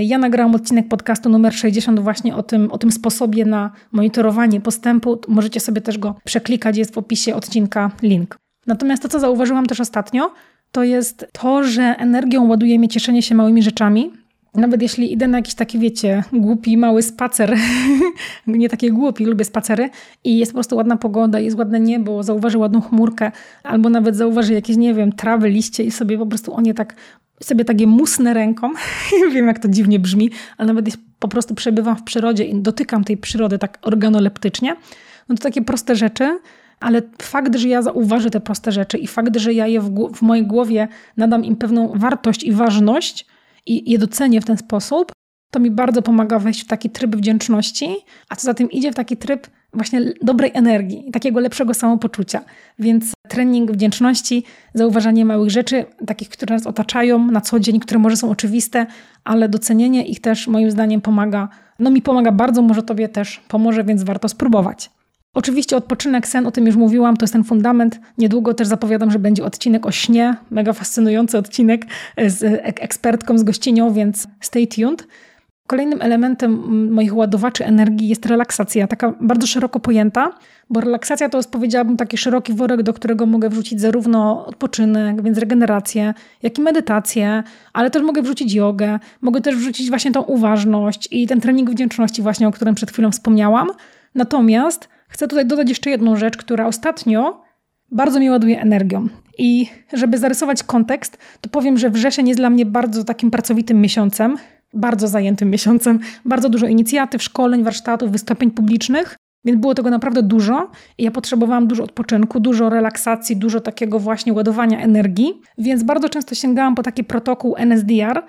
Ja 0.00 0.18
nagrałam 0.18 0.54
odcinek 0.54 0.88
podcastu 0.88 1.28
numer 1.28 1.54
60 1.54 2.00
właśnie 2.00 2.36
o 2.36 2.42
tym, 2.42 2.72
o 2.72 2.78
tym 2.78 2.92
sposobie 2.92 3.44
na 3.44 3.70
monitorowanie 3.92 4.60
postępu. 4.60 5.20
Możecie 5.28 5.60
sobie 5.60 5.80
też 5.80 5.98
go 5.98 6.14
przeklikać, 6.24 6.76
jest 6.76 6.94
w 6.94 6.98
opisie 6.98 7.34
odcinka 7.34 7.90
link. 8.02 8.36
Natomiast 8.66 9.02
to, 9.02 9.08
co 9.08 9.20
zauważyłam 9.20 9.66
też 9.66 9.80
ostatnio, 9.80 10.30
to 10.74 10.82
jest 10.82 11.26
to, 11.32 11.64
że 11.64 11.82
energią 11.82 12.48
ładuje 12.48 12.78
mnie 12.78 12.88
cieszenie 12.88 13.22
się 13.22 13.34
małymi 13.34 13.62
rzeczami. 13.62 14.10
Nawet 14.54 14.82
jeśli 14.82 15.12
idę 15.12 15.28
na 15.28 15.38
jakiś 15.38 15.54
taki, 15.54 15.78
wiecie, 15.78 16.24
głupi, 16.32 16.76
mały 16.76 17.02
spacer, 17.02 17.56
nie 18.46 18.68
takie 18.68 18.90
głupi, 18.90 19.24
lubię 19.24 19.44
spacery 19.44 19.90
i 20.24 20.38
jest 20.38 20.52
po 20.52 20.56
prostu 20.56 20.76
ładna 20.76 20.96
pogoda, 20.96 21.40
jest 21.40 21.58
ładne 21.58 21.80
niebo, 21.80 22.22
zauważy 22.22 22.58
ładną 22.58 22.80
chmurkę, 22.80 23.32
albo 23.62 23.88
nawet 23.90 24.16
zauważy 24.16 24.52
jakieś, 24.52 24.76
nie 24.76 24.94
wiem, 24.94 25.12
trawy, 25.12 25.48
liście 25.48 25.84
i 25.84 25.90
sobie 25.90 26.18
po 26.18 26.26
prostu 26.26 26.54
o 26.54 26.60
nie 26.60 26.74
tak, 26.74 26.94
sobie 27.42 27.64
takie 27.64 27.86
musnę 27.86 28.34
ręką. 28.34 28.70
wiem, 29.34 29.46
jak 29.46 29.58
to 29.58 29.68
dziwnie 29.68 29.98
brzmi, 29.98 30.30
ale 30.56 30.66
nawet 30.66 30.86
jeśli 30.86 31.02
po 31.18 31.28
prostu 31.28 31.54
przebywam 31.54 31.96
w 31.96 32.02
przyrodzie 32.02 32.44
i 32.44 32.54
dotykam 32.60 33.04
tej 33.04 33.16
przyrody 33.16 33.58
tak 33.58 33.78
organoleptycznie, 33.82 34.76
no 35.28 35.34
to 35.34 35.42
takie 35.42 35.62
proste 35.62 35.96
rzeczy 35.96 36.38
ale 36.80 37.02
fakt, 37.22 37.56
że 37.56 37.68
ja 37.68 37.82
zauważę 37.82 38.30
te 38.30 38.40
proste 38.40 38.72
rzeczy 38.72 38.98
i 38.98 39.06
fakt, 39.06 39.36
że 39.36 39.52
ja 39.52 39.66
je 39.66 39.80
w, 39.80 40.12
w 40.14 40.22
mojej 40.22 40.46
głowie 40.46 40.88
nadam 41.16 41.44
im 41.44 41.56
pewną 41.56 41.92
wartość 41.94 42.42
i 42.42 42.52
ważność 42.52 43.26
i 43.66 43.90
je 43.90 43.98
docenię 43.98 44.40
w 44.40 44.44
ten 44.44 44.56
sposób, 44.56 45.12
to 45.50 45.60
mi 45.60 45.70
bardzo 45.70 46.02
pomaga 46.02 46.38
wejść 46.38 46.64
w 46.64 46.66
taki 46.66 46.90
tryb 46.90 47.16
wdzięczności, 47.16 47.96
a 48.28 48.36
co 48.36 48.42
za 48.42 48.54
tym 48.54 48.70
idzie 48.70 48.92
w 48.92 48.94
taki 48.94 49.16
tryb 49.16 49.46
właśnie 49.72 50.12
dobrej 50.22 50.50
energii 50.54 51.10
takiego 51.12 51.40
lepszego 51.40 51.74
samopoczucia. 51.74 52.40
Więc 52.78 53.12
trening 53.28 53.72
wdzięczności, 53.72 54.44
zauważanie 54.74 55.24
małych 55.24 55.50
rzeczy, 55.50 55.84
takich, 56.06 56.28
które 56.28 56.54
nas 56.54 56.66
otaczają 56.66 57.30
na 57.30 57.40
co 57.40 57.60
dzień, 57.60 57.80
które 57.80 58.00
może 58.00 58.16
są 58.16 58.30
oczywiste, 58.30 58.86
ale 59.24 59.48
docenienie 59.48 60.06
ich 60.06 60.20
też 60.20 60.48
moim 60.48 60.70
zdaniem 60.70 61.00
pomaga. 61.00 61.48
No 61.78 61.90
mi 61.90 62.02
pomaga 62.02 62.32
bardzo, 62.32 62.62
może 62.62 62.82
Tobie 62.82 63.08
też 63.08 63.40
pomoże, 63.48 63.84
więc 63.84 64.02
warto 64.02 64.28
spróbować. 64.28 64.90
Oczywiście 65.34 65.76
odpoczynek, 65.76 66.26
sen, 66.28 66.46
o 66.46 66.50
tym 66.50 66.66
już 66.66 66.76
mówiłam, 66.76 67.16
to 67.16 67.24
jest 67.24 67.32
ten 67.32 67.44
fundament. 67.44 68.00
Niedługo 68.18 68.54
też 68.54 68.68
zapowiadam, 68.68 69.10
że 69.10 69.18
będzie 69.18 69.44
odcinek 69.44 69.86
o 69.86 69.90
śnie, 69.90 70.36
mega 70.50 70.72
fascynujący 70.72 71.38
odcinek 71.38 71.86
z 72.26 72.42
ekspertką, 72.64 73.38
z 73.38 73.42
gościnią, 73.42 73.92
więc 73.92 74.26
stay 74.40 74.66
tuned. 74.66 75.06
Kolejnym 75.66 76.02
elementem 76.02 76.90
moich 76.92 77.16
ładowaczy 77.16 77.64
energii 77.64 78.08
jest 78.08 78.26
relaksacja, 78.26 78.86
taka 78.86 79.14
bardzo 79.20 79.46
szeroko 79.46 79.80
pojęta, 79.80 80.32
bo 80.70 80.80
relaksacja 80.80 81.28
to 81.28 81.38
jest, 81.38 81.50
powiedziałabym, 81.50 81.96
taki 81.96 82.16
szeroki 82.16 82.52
worek, 82.52 82.82
do 82.82 82.92
którego 82.92 83.26
mogę 83.26 83.48
wrzucić 83.48 83.80
zarówno 83.80 84.46
odpoczynek, 84.46 85.22
więc 85.22 85.38
regenerację, 85.38 86.14
jak 86.42 86.58
i 86.58 86.62
medytację, 86.62 87.42
ale 87.72 87.90
też 87.90 88.02
mogę 88.02 88.22
wrzucić 88.22 88.54
jogę, 88.54 88.98
mogę 89.20 89.40
też 89.40 89.56
wrzucić 89.56 89.88
właśnie 89.88 90.12
tą 90.12 90.22
uważność 90.22 91.08
i 91.10 91.26
ten 91.26 91.40
trening 91.40 91.70
wdzięczności 91.70 92.22
właśnie, 92.22 92.48
o 92.48 92.52
którym 92.52 92.74
przed 92.74 92.90
chwilą 92.90 93.10
wspomniałam. 93.10 93.68
Natomiast 94.14 94.88
Chcę 95.14 95.28
tutaj 95.28 95.46
dodać 95.46 95.68
jeszcze 95.68 95.90
jedną 95.90 96.16
rzecz, 96.16 96.36
która 96.36 96.66
ostatnio 96.66 97.42
bardzo 97.90 98.20
mi 98.20 98.30
ładuje 98.30 98.60
energią. 98.60 99.08
I 99.38 99.66
żeby 99.92 100.18
zarysować 100.18 100.62
kontekst, 100.62 101.18
to 101.40 101.50
powiem, 101.50 101.78
że 101.78 101.90
wrzesień 101.90 102.28
jest 102.28 102.40
dla 102.40 102.50
mnie 102.50 102.66
bardzo 102.66 103.04
takim 103.04 103.30
pracowitym 103.30 103.80
miesiącem, 103.80 104.36
bardzo 104.72 105.08
zajętym 105.08 105.50
miesiącem, 105.50 105.98
bardzo 106.24 106.48
dużo 106.48 106.66
inicjatyw, 106.66 107.22
szkoleń, 107.22 107.62
warsztatów, 107.62 108.10
wystąpień 108.10 108.50
publicznych, 108.50 109.16
więc 109.44 109.60
było 109.60 109.74
tego 109.74 109.90
naprawdę 109.90 110.22
dużo 110.22 110.70
i 110.98 111.04
ja 111.04 111.10
potrzebowałam 111.10 111.66
dużo 111.66 111.84
odpoczynku, 111.84 112.40
dużo 112.40 112.70
relaksacji, 112.70 113.36
dużo 113.36 113.60
takiego 113.60 113.98
właśnie 113.98 114.32
ładowania 114.32 114.80
energii, 114.80 115.40
więc 115.58 115.82
bardzo 115.82 116.08
często 116.08 116.34
sięgałam 116.34 116.74
po 116.74 116.82
taki 116.82 117.04
protokół 117.04 117.54
NSDR, 117.56 118.22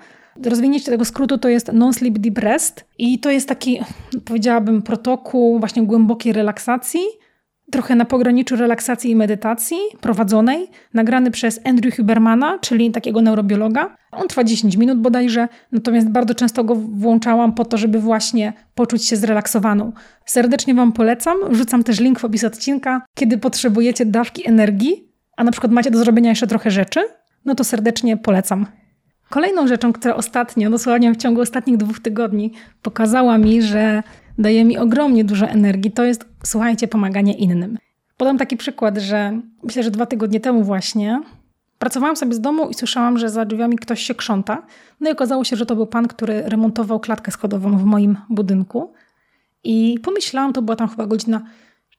Rozwinięcie 0.44 0.90
tego 0.90 1.04
skrótu 1.04 1.38
to 1.38 1.48
jest 1.48 1.72
Non-Sleep 1.72 2.18
Deep 2.18 2.38
Rest 2.38 2.84
i 2.98 3.18
to 3.18 3.30
jest 3.30 3.48
taki, 3.48 3.80
powiedziałabym, 4.24 4.82
protokół 4.82 5.58
właśnie 5.58 5.82
głębokiej 5.82 6.32
relaksacji, 6.32 7.00
trochę 7.70 7.94
na 7.94 8.04
pograniczu 8.04 8.56
relaksacji 8.56 9.10
i 9.10 9.16
medytacji 9.16 9.76
prowadzonej, 10.00 10.68
nagrany 10.94 11.30
przez 11.30 11.60
Andrew 11.64 11.96
Hubermana, 11.96 12.58
czyli 12.58 12.90
takiego 12.90 13.22
neurobiologa. 13.22 13.96
On 14.12 14.28
trwa 14.28 14.44
10 14.44 14.76
minut 14.76 14.98
bodajże, 14.98 15.48
natomiast 15.72 16.08
bardzo 16.08 16.34
często 16.34 16.64
go 16.64 16.74
włączałam 16.74 17.52
po 17.52 17.64
to, 17.64 17.76
żeby 17.76 18.00
właśnie 18.00 18.52
poczuć 18.74 19.04
się 19.04 19.16
zrelaksowaną. 19.16 19.92
Serdecznie 20.26 20.74
Wam 20.74 20.92
polecam, 20.92 21.36
wrzucam 21.50 21.84
też 21.84 22.00
link 22.00 22.18
w 22.18 22.24
opis 22.24 22.44
odcinka. 22.44 23.02
Kiedy 23.14 23.38
potrzebujecie 23.38 24.06
dawki 24.06 24.48
energii, 24.48 25.08
a 25.36 25.44
na 25.44 25.52
przykład 25.52 25.72
macie 25.72 25.90
do 25.90 25.98
zrobienia 25.98 26.30
jeszcze 26.30 26.46
trochę 26.46 26.70
rzeczy, 26.70 27.00
no 27.44 27.54
to 27.54 27.64
serdecznie 27.64 28.16
polecam. 28.16 28.66
Kolejną 29.30 29.66
rzeczą, 29.66 29.92
która 29.92 30.14
ostatnio, 30.14 30.70
dosłownie 30.70 31.12
w 31.12 31.16
ciągu 31.16 31.40
ostatnich 31.40 31.76
dwóch 31.76 32.00
tygodni 32.00 32.52
pokazała 32.82 33.38
mi, 33.38 33.62
że 33.62 34.02
daje 34.38 34.64
mi 34.64 34.78
ogromnie 34.78 35.24
dużo 35.24 35.46
energii, 35.46 35.92
to 35.92 36.04
jest, 36.04 36.24
słuchajcie, 36.44 36.88
pomaganie 36.88 37.32
innym. 37.32 37.78
Podam 38.16 38.38
taki 38.38 38.56
przykład, 38.56 38.98
że 38.98 39.40
myślę, 39.62 39.82
że 39.82 39.90
dwa 39.90 40.06
tygodnie 40.06 40.40
temu 40.40 40.64
właśnie 40.64 41.20
pracowałam 41.78 42.16
sobie 42.16 42.34
z 42.34 42.40
domu 42.40 42.68
i 42.68 42.74
słyszałam, 42.74 43.18
że 43.18 43.30
za 43.30 43.44
drzwiami 43.44 43.76
ktoś 43.76 44.02
się 44.02 44.14
krząta. 44.14 44.62
No 45.00 45.10
i 45.10 45.12
okazało 45.12 45.44
się, 45.44 45.56
że 45.56 45.66
to 45.66 45.76
był 45.76 45.86
pan, 45.86 46.08
który 46.08 46.42
remontował 46.42 47.00
klatkę 47.00 47.32
schodową 47.32 47.78
w 47.78 47.84
moim 47.84 48.16
budynku. 48.30 48.92
I 49.64 49.98
pomyślałam, 50.02 50.52
to 50.52 50.62
była 50.62 50.76
tam 50.76 50.88
chyba 50.88 51.06
godzina 51.06 51.42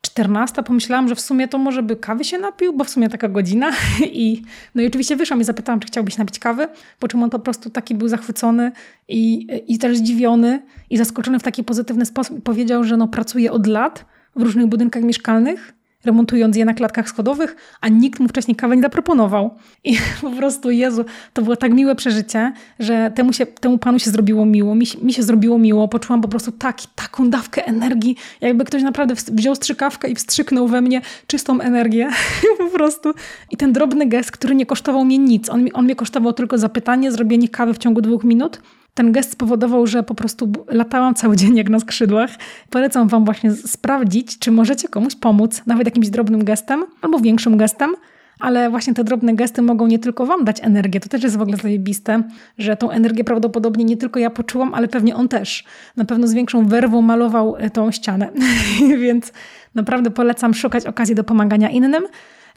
14, 0.02 0.64
pomyślałam, 0.64 1.08
że 1.08 1.16
w 1.16 1.22
sumie 1.22 1.48
to 1.48 1.58
może 1.58 1.84
by 1.84 1.96
kawy 1.96 2.24
się 2.24 2.38
napił, 2.38 2.74
bo 2.74 2.84
w 2.84 2.90
sumie 2.90 3.10
taka 3.10 3.30
godzina. 3.30 3.72
I, 4.06 4.42
no 4.76 4.82
i 4.82 4.88
oczywiście 4.88 5.16
wyszłam 5.16 5.42
i 5.42 5.44
zapytałam, 5.44 5.80
czy 5.80 5.88
chciałbyś 5.88 6.18
napić 6.18 6.40
kawy, 6.40 6.68
po 7.00 7.08
czym 7.08 7.24
on 7.24 7.30
po 7.30 7.40
prostu 7.40 7.70
taki 7.70 7.96
był 7.96 8.08
zachwycony 8.08 8.72
i, 9.08 9.48
i 9.68 9.78
też 9.78 9.98
zdziwiony 9.98 10.62
i 10.90 10.98
zaskoczony 10.98 11.40
w 11.40 11.44
taki 11.44 11.64
pozytywny 11.64 12.06
sposób. 12.06 12.44
Powiedział, 12.44 12.84
że 12.84 12.98
no 12.98 13.08
pracuje 13.08 13.52
od 13.52 13.68
lat 13.68 14.06
w 14.36 14.42
różnych 14.42 14.68
budynkach 14.68 15.04
mieszkalnych 15.04 15.77
remontując 16.06 16.56
je 16.58 16.66
na 16.66 16.74
klatkach 16.74 17.10
schodowych, 17.10 17.56
a 17.82 17.88
nikt 17.88 18.20
mu 18.20 18.28
wcześniej 18.28 18.56
kawy 18.56 18.76
nie 18.76 18.82
zaproponował. 18.82 19.56
I 19.84 19.98
po 20.22 20.32
prostu, 20.32 20.72
Jezu, 20.72 21.06
to 21.34 21.42
było 21.42 21.56
tak 21.56 21.74
miłe 21.74 21.96
przeżycie, 21.96 22.54
że 22.80 23.12
temu, 23.16 23.34
się, 23.34 23.46
temu 23.46 23.78
panu 23.78 24.00
się 24.00 24.12
zrobiło 24.12 24.46
miło, 24.46 24.76
mi, 24.76 24.86
mi 25.02 25.14
się 25.14 25.24
zrobiło 25.24 25.58
miło, 25.58 25.88
poczułam 25.88 26.22
po 26.22 26.28
prostu 26.28 26.52
taki, 26.52 26.88
taką 26.96 27.30
dawkę 27.30 27.68
energii, 27.68 28.16
jakby 28.42 28.66
ktoś 28.66 28.84
naprawdę 28.84 29.16
wziął 29.32 29.56
strzykawkę 29.56 30.10
i 30.10 30.16
wstrzyknął 30.16 30.68
we 30.68 30.82
mnie 30.82 31.02
czystą 31.28 31.62
energię, 31.62 32.10
po 32.58 32.70
prostu. 32.70 33.14
I 33.52 33.58
ten 33.58 33.74
drobny 33.74 34.06
gest, 34.06 34.32
który 34.32 34.56
nie 34.56 34.66
kosztował 34.66 35.06
mnie 35.06 35.18
nic, 35.18 35.50
on, 35.50 35.66
on 35.74 35.86
mnie 35.86 35.96
kosztował 35.96 36.34
tylko 36.34 36.58
zapytanie, 36.58 37.12
zrobienie 37.12 37.50
kawy 37.50 37.74
w 37.74 37.78
ciągu 37.78 38.02
dwóch 38.02 38.24
minut, 38.24 38.62
ten 38.98 39.12
gest 39.12 39.32
spowodował, 39.32 39.88
że 39.88 40.04
po 40.04 40.16
prostu 40.16 40.52
latałam 40.68 41.16
cały 41.16 41.36
dzień 41.36 41.56
jak 41.56 41.70
na 41.70 41.80
skrzydłach. 41.80 42.30
Polecam 42.70 43.08
Wam 43.08 43.26
właśnie 43.26 43.52
sprawdzić, 43.52 44.40
czy 44.40 44.52
możecie 44.52 44.88
komuś 44.88 45.16
pomóc, 45.16 45.62
nawet 45.66 45.88
jakimś 45.88 46.10
drobnym 46.10 46.44
gestem 46.44 46.86
albo 47.02 47.20
większym 47.20 47.58
gestem, 47.58 47.96
ale 48.40 48.70
właśnie 48.70 48.94
te 48.94 49.04
drobne 49.04 49.36
gesty 49.36 49.62
mogą 49.62 49.88
nie 49.88 50.00
tylko 50.00 50.26
Wam 50.26 50.46
dać 50.46 50.64
energię. 50.64 51.00
To 51.00 51.10
też 51.10 51.24
jest 51.24 51.38
w 51.38 51.42
ogóle 51.42 51.58
zajebiste, 51.58 52.24
że 52.58 52.78
tą 52.78 52.92
energię 52.92 53.24
prawdopodobnie 53.24 53.86
nie 53.86 53.98
tylko 53.98 54.20
ja 54.20 54.30
poczułam, 54.30 54.74
ale 54.74 54.88
pewnie 54.88 55.16
on 55.16 55.28
też. 55.28 55.64
Na 55.98 56.06
pewno 56.06 56.28
z 56.28 56.34
większą 56.34 56.68
werwą 56.68 57.02
malował 57.02 57.56
e, 57.58 57.70
tą 57.70 57.92
ścianę. 57.92 58.30
Więc 59.04 59.34
naprawdę 59.76 60.12
polecam 60.12 60.54
szukać 60.54 60.86
okazji 60.86 61.16
do 61.16 61.24
pomagania 61.24 61.70
innym. 61.70 62.04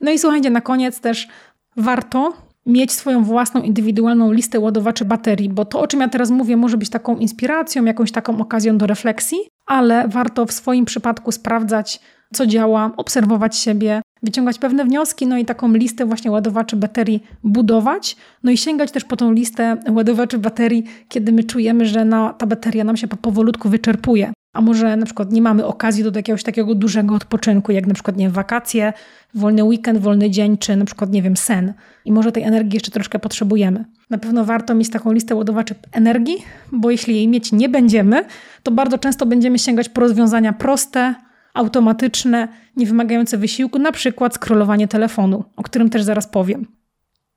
No 0.01 0.11
i 0.11 0.19
słuchajcie, 0.19 0.51
na 0.51 0.61
koniec 0.61 1.01
też 1.01 1.29
warto 1.77 2.50
mieć 2.71 2.93
swoją 2.93 3.25
własną 3.25 3.63
indywidualną 3.63 4.33
listę 4.33 4.61
ładowaczy 4.61 5.05
baterii, 5.05 5.49
bo 5.49 5.65
to, 5.65 5.81
o 5.81 5.87
czym 5.87 6.01
ja 6.01 6.09
teraz 6.09 6.31
mówię, 6.31 6.57
może 6.57 6.77
być 6.77 6.91
taką 6.91 7.17
inspiracją, 7.17 7.85
jakąś 7.85 8.13
taką 8.13 8.41
okazją 8.41 8.79
do 8.79 8.87
refleksji, 8.87 9.39
ale 9.67 10.09
warto 10.09 10.47
w 10.47 10.53
swoim 10.53 10.85
przypadku 10.85 11.33
sprawdzać, 11.33 12.01
co 12.35 12.47
działa, 12.47 12.91
obserwować 12.97 13.57
siebie, 13.57 14.03
wyciągać 14.23 14.59
pewne 14.59 14.85
wnioski, 14.85 15.27
no 15.27 15.39
i 15.39 15.45
taką 15.45 15.73
listę 15.73 16.07
właśnie 16.07 16.31
ładowaczy 16.31 16.77
baterii 16.77 17.23
budować, 17.45 18.17
no 18.43 18.51
i 18.51 18.57
sięgać 18.57 18.91
też 18.91 19.05
po 19.05 19.17
tą 19.17 19.33
listę 19.33 19.77
ładowaczy 19.89 20.39
baterii, 20.39 20.85
kiedy 21.09 21.33
my 21.33 21.45
czujemy, 21.45 21.87
że 21.87 22.05
na, 22.05 22.33
ta 22.33 22.47
bateria 22.47 22.85
nam 22.85 22.97
się 22.97 23.09
powolutku 23.09 23.69
wyczerpuje. 23.69 24.33
A 24.53 24.61
może 24.61 24.97
na 24.97 25.07
przykład 25.07 25.33
nie 25.33 25.43
mamy 25.43 25.67
okazji 25.67 26.05
do 26.05 26.11
jakiegoś 26.19 26.43
takiego 26.43 26.75
dużego 26.75 27.15
odpoczynku, 27.15 27.73
jak 27.73 27.87
na 27.87 27.95
przykład 27.95 28.17
nie 28.17 28.25
wiem, 28.25 28.33
wakacje, 28.33 28.93
wolny 29.35 29.65
weekend, 29.65 29.99
wolny 29.99 30.31
dzień, 30.31 30.59
czy 30.59 30.77
na 30.77 30.85
przykład 30.85 31.11
nie 31.11 31.23
wiem, 31.23 31.37
sen. 31.37 31.73
I 32.05 32.13
może 32.13 32.33
tej 32.33 32.43
energii 32.43 32.75
jeszcze 32.75 32.91
troszkę 32.91 33.19
potrzebujemy. 33.19 33.85
Na 34.11 34.19
pewno 34.19 34.45
warto 34.45 34.75
mieć 34.75 34.91
taką 34.91 35.13
listę 35.13 35.35
ładowaczy 35.35 35.75
energii, 35.93 36.37
bo 36.73 36.91
jeśli 36.91 37.15
jej 37.15 37.29
mieć 37.29 37.53
nie 37.53 37.69
będziemy, 37.69 38.25
to 38.63 38.71
bardzo 38.71 38.99
często 38.99 39.27
będziemy 39.27 39.59
sięgać 39.59 39.89
po 39.89 40.01
rozwiązania 40.01 40.53
proste, 40.53 41.15
automatyczne, 41.55 42.49
nie 42.77 42.87
wymagające 42.87 43.39
wysiłku, 43.39 43.79
na 43.79 43.93
przykład 43.93 44.35
scrollowanie 44.35 44.89
telefonu, 44.89 45.45
o 45.57 45.63
którym 45.63 45.91
też 45.91 46.03
zaraz 46.03 46.27
powiem. 46.27 46.67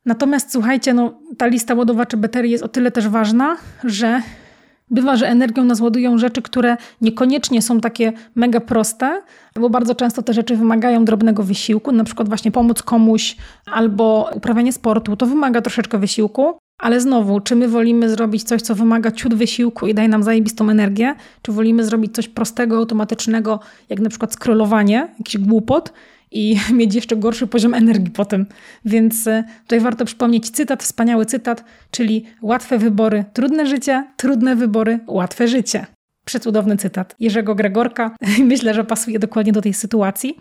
Natomiast 0.05 0.51
słuchajcie, 0.51 0.93
no, 0.93 1.19
ta 1.37 1.47
lista 1.47 1.73
ładowaczy 1.73 2.17
baterii 2.17 2.51
jest 2.51 2.63
o 2.63 2.67
tyle 2.67 2.91
też 2.91 3.07
ważna, 3.07 3.57
że 3.83 4.21
Bywa, 4.93 5.15
że 5.15 5.27
energią 5.27 5.63
nas 5.63 5.81
ładują 5.81 6.17
rzeczy, 6.17 6.41
które 6.41 6.77
niekoniecznie 7.01 7.61
są 7.61 7.79
takie 7.79 8.13
mega 8.35 8.59
proste, 8.59 9.21
bo 9.59 9.69
bardzo 9.69 9.95
często 9.95 10.21
te 10.21 10.33
rzeczy 10.33 10.55
wymagają 10.55 11.05
drobnego 11.05 11.43
wysiłku, 11.43 11.91
na 11.91 12.03
przykład 12.03 12.27
właśnie 12.27 12.51
pomóc 12.51 12.83
komuś 12.83 13.35
albo 13.65 14.29
uprawianie 14.33 14.73
sportu. 14.73 15.15
To 15.15 15.25
wymaga 15.25 15.61
troszeczkę 15.61 15.97
wysiłku, 15.97 16.57
ale 16.77 17.01
znowu, 17.01 17.39
czy 17.39 17.55
my 17.55 17.67
wolimy 17.67 18.09
zrobić 18.09 18.43
coś, 18.43 18.61
co 18.61 18.75
wymaga 18.75 19.11
ciut 19.11 19.33
wysiłku 19.33 19.87
i 19.87 19.93
daje 19.93 20.07
nam 20.07 20.23
zajebistą 20.23 20.69
energię, 20.69 21.15
czy 21.41 21.51
wolimy 21.51 21.85
zrobić 21.85 22.15
coś 22.15 22.27
prostego, 22.27 22.77
automatycznego, 22.77 23.59
jak 23.89 23.99
na 23.99 24.09
przykład 24.09 24.33
scrollowanie, 24.33 25.07
jakiś 25.19 25.37
głupot, 25.37 25.93
i 26.33 26.59
mieć 26.79 26.95
jeszcze 26.95 27.15
gorszy 27.15 27.47
poziom 27.47 27.73
energii 27.73 28.11
po 28.11 28.25
tym. 28.25 28.45
Więc 28.85 29.27
e, 29.27 29.43
tutaj 29.61 29.79
warto 29.79 30.05
przypomnieć 30.05 30.49
cytat, 30.49 30.83
wspaniały 30.83 31.25
cytat, 31.25 31.63
czyli 31.91 32.25
łatwe 32.41 32.77
wybory, 32.77 33.25
trudne 33.33 33.65
życie, 33.67 34.07
trudne 34.17 34.55
wybory, 34.55 34.99
łatwe 35.07 35.47
życie. 35.47 35.85
Przecudowny 36.25 36.77
cytat 36.77 37.15
Jerzego 37.19 37.55
Gregorka. 37.55 38.15
Myślę, 38.43 38.73
że 38.73 38.83
pasuje 38.83 39.19
dokładnie 39.19 39.53
do 39.53 39.61
tej 39.61 39.73
sytuacji. 39.73 40.37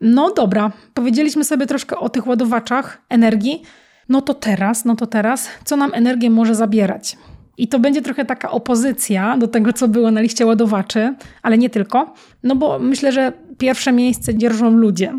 No 0.00 0.32
dobra, 0.34 0.72
powiedzieliśmy 0.94 1.44
sobie 1.44 1.66
troszkę 1.66 1.98
o 1.98 2.08
tych 2.08 2.26
ładowaczach 2.26 3.02
energii. 3.08 3.62
No 4.08 4.22
to 4.22 4.34
teraz, 4.34 4.84
no 4.84 4.96
to 4.96 5.06
teraz, 5.06 5.48
co 5.64 5.76
nam 5.76 5.90
energię 5.94 6.30
może 6.30 6.54
zabierać? 6.54 7.16
I 7.58 7.68
to 7.68 7.78
będzie 7.78 8.02
trochę 8.02 8.24
taka 8.24 8.50
opozycja 8.50 9.36
do 9.36 9.48
tego, 9.48 9.72
co 9.72 9.88
było 9.88 10.10
na 10.10 10.20
liście 10.20 10.46
ładowaczy, 10.46 11.14
ale 11.42 11.58
nie 11.58 11.70
tylko. 11.70 12.14
No 12.42 12.56
bo 12.56 12.78
myślę, 12.78 13.12
że 13.12 13.32
pierwsze 13.58 13.92
miejsce 13.92 14.34
dzierżą 14.34 14.70
ludzie. 14.70 15.14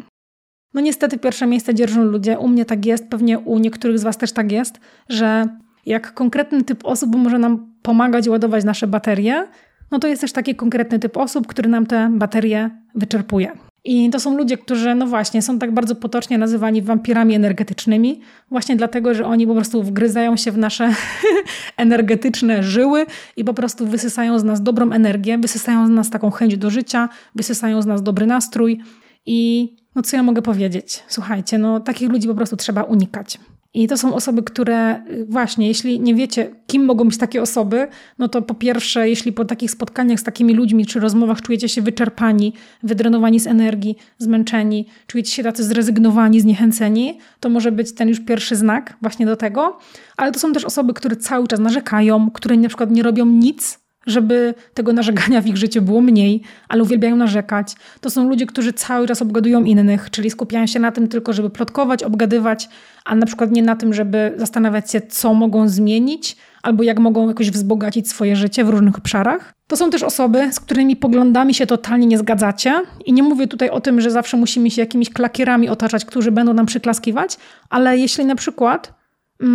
No 0.74 0.82
niestety 0.82 1.18
pierwsze 1.18 1.48
miejsce 1.48 1.74
dzierżą 1.74 2.04
ludzie. 2.04 2.40
U 2.40 2.48
mnie 2.48 2.66
tak 2.66 2.86
jest, 2.86 3.08
pewnie 3.08 3.40
u 3.40 3.60
niektórych 3.60 4.00
z 4.00 4.04
Was 4.04 4.18
też 4.18 4.32
tak 4.32 4.52
jest, 4.52 4.80
że 5.10 5.46
jak 5.86 6.14
konkretny 6.14 6.64
typ 6.64 6.86
osób 6.86 7.16
może 7.16 7.40
nam 7.40 7.72
pomagać 7.82 8.28
ładować 8.28 8.64
nasze 8.64 8.88
baterie, 8.88 9.48
no 9.92 10.00
to 10.00 10.08
jest 10.08 10.22
też 10.22 10.32
taki 10.32 10.56
konkretny 10.56 11.00
typ 11.00 11.18
osób, 11.18 11.48
który 11.48 11.70
nam 11.70 11.86
te 11.86 12.10
baterie 12.12 12.70
wyczerpuje. 12.96 13.52
I 13.84 14.10
to 14.10 14.20
są 14.20 14.38
ludzie, 14.38 14.58
którzy, 14.58 14.96
no 14.96 15.08
właśnie, 15.08 15.42
są 15.42 15.60
tak 15.60 15.74
bardzo 15.74 15.96
potocznie 15.96 16.38
nazywani 16.38 16.82
wampirami 16.82 17.36
energetycznymi, 17.36 18.22
właśnie 18.52 18.76
dlatego, 18.76 19.14
że 19.14 19.26
oni 19.26 19.48
po 19.48 19.54
prostu 19.54 19.84
wgryzają 19.84 20.38
się 20.38 20.52
w 20.52 20.58
nasze 20.58 20.94
energetyczne 21.78 22.64
żyły 22.64 23.06
i 23.38 23.44
po 23.44 23.54
prostu 23.54 23.88
wysysają 23.88 24.40
z 24.40 24.44
nas 24.44 24.64
dobrą 24.64 24.92
energię, 24.92 25.38
wysysają 25.38 25.88
z 25.88 25.90
nas 25.90 26.10
taką 26.10 26.32
chęć 26.32 26.58
do 26.58 26.70
życia, 26.70 27.10
wysysają 27.36 27.82
z 27.82 27.86
nas 27.86 28.04
dobry 28.04 28.26
nastrój. 28.26 28.82
I 29.26 29.70
no 29.96 30.02
co 30.02 30.18
ja 30.18 30.24
mogę 30.24 30.42
powiedzieć? 30.42 31.04
Słuchajcie, 31.08 31.58
no 31.58 31.80
takich 31.80 32.10
ludzi 32.10 32.28
po 32.28 32.36
prostu 32.36 32.56
trzeba 32.56 32.84
unikać. 32.84 33.40
I 33.74 33.88
to 33.88 33.98
są 33.98 34.14
osoby, 34.14 34.44
które 34.44 35.06
y, 35.12 35.26
właśnie, 35.30 35.68
jeśli 35.68 36.00
nie 36.00 36.16
wiecie, 36.16 36.56
kim 36.68 36.86
mogą 36.86 37.06
być 37.06 37.18
takie 37.18 37.42
osoby, 37.42 37.88
no 38.20 38.28
to 38.28 38.42
po 38.42 38.54
pierwsze, 38.54 39.10
jeśli 39.10 39.34
po 39.34 39.46
takich 39.46 39.72
spotkaniach 39.72 40.20
z 40.20 40.24
takimi 40.24 40.54
ludźmi 40.54 40.86
czy 40.86 41.00
rozmowach 41.00 41.42
czujecie 41.42 41.70
się 41.70 41.82
wyczerpani, 41.82 42.54
wydrenowani 42.84 43.40
z 43.40 43.48
energii, 43.48 43.96
zmęczeni, 44.18 44.88
czujecie 45.08 45.32
się 45.32 45.44
tacy 45.44 45.64
zrezygnowani, 45.64 46.42
zniechęceni, 46.42 47.20
to 47.40 47.50
może 47.50 47.72
być 47.72 47.96
ten 47.96 48.10
już 48.10 48.20
pierwszy 48.20 48.56
znak 48.56 48.98
właśnie 49.02 49.26
do 49.26 49.36
tego. 49.36 49.78
Ale 50.18 50.32
to 50.32 50.40
są 50.40 50.54
też 50.54 50.66
osoby, 50.66 50.94
które 50.94 51.16
cały 51.16 51.48
czas 51.48 51.60
narzekają, 51.60 52.32
które 52.32 52.58
na 52.58 52.68
przykład 52.68 52.92
nie 52.92 53.04
robią 53.04 53.26
nic, 53.26 53.81
żeby 54.08 54.54
tego 54.74 54.94
narzekania 54.94 55.42
w 55.42 55.48
ich 55.48 55.58
życiu 55.58 55.82
było 55.82 56.02
mniej, 56.02 56.42
ale 56.70 56.84
uwielbiają 56.84 57.16
narzekać. 57.16 57.76
To 58.02 58.10
są 58.10 58.30
ludzie, 58.30 58.46
którzy 58.46 58.74
cały 58.74 59.08
czas 59.08 59.22
obgadują 59.22 59.64
innych, 59.64 60.10
czyli 60.12 60.32
skupiają 60.32 60.68
się 60.68 60.80
na 60.80 60.92
tym 60.92 61.08
tylko, 61.08 61.34
żeby 61.34 61.50
plotkować, 61.50 62.04
obgadywać, 62.04 62.70
a 63.06 63.16
na 63.16 63.26
przykład 63.26 63.52
nie 63.52 63.64
na 63.64 63.76
tym, 63.76 63.94
żeby 63.94 64.34
zastanawiać 64.38 64.92
się, 64.92 65.02
co 65.02 65.34
mogą 65.34 65.70
zmienić, 65.70 66.38
albo 66.64 66.84
jak 66.84 67.00
mogą 67.00 67.28
jakoś 67.28 67.52
wzbogacić 67.52 68.10
swoje 68.10 68.36
życie 68.36 68.64
w 68.64 68.70
różnych 68.70 68.98
obszarach. 68.98 69.54
To 69.68 69.78
są 69.78 69.90
też 69.90 70.04
osoby, 70.04 70.54
z 70.54 70.60
którymi 70.60 70.96
poglądami 70.96 71.54
się 71.54 71.68
totalnie 71.68 72.08
nie 72.08 72.18
zgadzacie. 72.18 72.82
I 73.06 73.14
nie 73.14 73.24
mówię 73.24 73.48
tutaj 73.48 73.70
o 73.70 73.82
tym, 73.82 74.02
że 74.02 74.12
zawsze 74.12 74.38
musimy 74.38 74.72
się 74.72 74.82
jakimiś 74.82 75.10
klakierami 75.10 75.70
otaczać, 75.70 76.06
którzy 76.06 76.32
będą 76.32 76.54
nam 76.54 76.66
przyklaskiwać, 76.66 77.38
ale 77.70 77.98
jeśli 77.98 78.26
na 78.26 78.36
przykład 78.36 79.01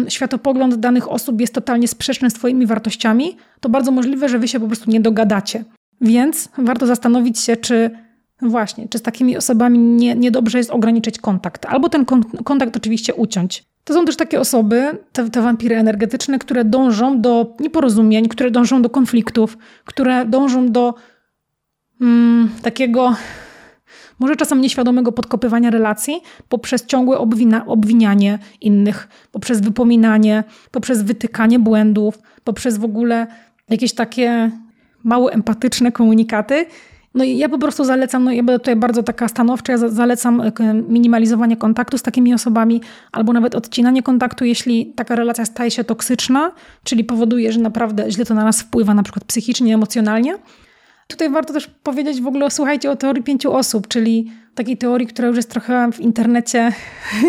światopogląd 0.09 0.75
danych 0.75 1.11
osób 1.11 1.41
jest 1.41 1.55
totalnie 1.55 1.89
sprzeczny 1.89 2.31
z 2.31 2.35
Twoimi 2.35 2.67
wartościami, 2.67 3.37
to 3.61 3.69
bardzo 3.69 3.91
możliwe, 3.91 4.29
że 4.29 4.39
Wy 4.39 4.49
się 4.49 4.61
po 4.61 4.67
prostu 4.67 4.91
nie 4.91 5.01
dogadacie. 5.01 5.65
Więc 6.01 6.49
warto 6.59 6.87
zastanowić 6.87 7.39
się, 7.39 7.57
czy 7.57 7.91
właśnie, 8.43 8.89
czy 8.89 8.99
z 8.99 9.03
takimi 9.03 9.37
osobami 9.37 9.79
nie, 9.79 10.15
niedobrze 10.15 10.59
jest 10.59 10.71
ograniczyć 10.71 11.19
kontakt, 11.19 11.67
albo 11.67 11.89
ten 11.89 12.05
kontakt 12.45 12.77
oczywiście 12.77 13.15
uciąć. 13.15 13.65
To 13.85 13.95
są 13.95 14.05
też 14.05 14.17
takie 14.17 14.41
osoby, 14.41 14.99
te, 15.13 15.31
te 15.31 15.43
wampiry 15.43 15.77
energetyczne, 15.77 16.39
które 16.39 16.65
dążą 16.65 17.21
do 17.21 17.57
nieporozumień, 17.61 18.29
które 18.29 18.51
dążą 18.51 18.83
do 18.83 18.91
konfliktów, 18.91 19.59
które 19.85 20.25
dążą 20.25 20.73
do 20.73 20.95
mm, 22.01 22.51
takiego 22.63 23.17
może 24.19 24.37
czasem 24.37 24.61
nieświadomego 24.61 25.13
podkopywania 25.13 25.71
relacji 25.71 26.21
poprzez 26.49 26.87
ciągłe 26.87 27.19
obwina, 27.19 27.67
obwinianie 27.67 28.39
innych, 28.61 29.09
poprzez 29.33 29.61
wypominanie, 29.61 30.45
poprzez 30.71 31.03
wytykanie 31.03 31.59
błędów, 31.59 32.19
poprzez 32.45 32.79
w 32.79 32.85
ogóle 32.85 33.27
jakieś 33.69 33.95
takie 33.95 34.51
mało 35.05 35.33
empatyczne 35.33 35.93
komunikaty. 35.93 36.67
No 37.15 37.25
i 37.25 37.39
ja 37.39 37.49
po 37.49 37.59
prostu 37.59 37.85
zalecam, 37.85 38.25
no 38.25 38.33
ja 38.33 38.43
będę 38.43 38.59
tutaj 38.59 38.77
bardzo 38.77 39.03
taka 39.03 39.29
stanowcza, 39.29 39.73
ja 39.73 39.79
zalecam 39.79 40.41
e, 40.41 40.53
minimalizowanie 40.89 41.57
kontaktu 41.57 41.99
z 41.99 42.03
takimi 42.03 42.35
osobami, 42.35 42.81
albo 43.13 43.33
nawet 43.33 43.55
odcinanie 43.55 44.03
kontaktu, 44.03 44.45
jeśli 44.45 44.87
taka 44.87 45.17
relacja 45.17 45.45
staje 45.45 45.71
się 45.71 45.85
toksyczna, 45.85 46.53
czyli 46.85 47.05
powoduje, 47.05 47.53
że 47.53 47.61
naprawdę 47.61 48.11
źle 48.11 48.25
to 48.25 48.35
na 48.35 48.45
nas 48.45 48.63
wpływa, 48.63 48.95
na 48.95 49.03
przykład 49.03 49.25
psychicznie, 49.25 49.75
emocjonalnie. 49.75 50.39
Tutaj 51.07 51.31
warto 51.31 51.53
też 51.53 51.67
powiedzieć 51.67 52.23
w 52.23 52.27
ogóle, 52.27 52.51
słuchajcie 52.51 52.91
o 52.91 52.97
teorii 52.97 53.23
pięciu 53.23 53.53
osób, 53.53 53.89
czyli 53.89 54.31
takiej 54.55 54.77
teorii, 54.77 55.07
która 55.07 55.29
już 55.29 55.37
jest 55.37 55.51
trochę 55.51 55.93
w 55.93 56.01
internecie 56.01 56.73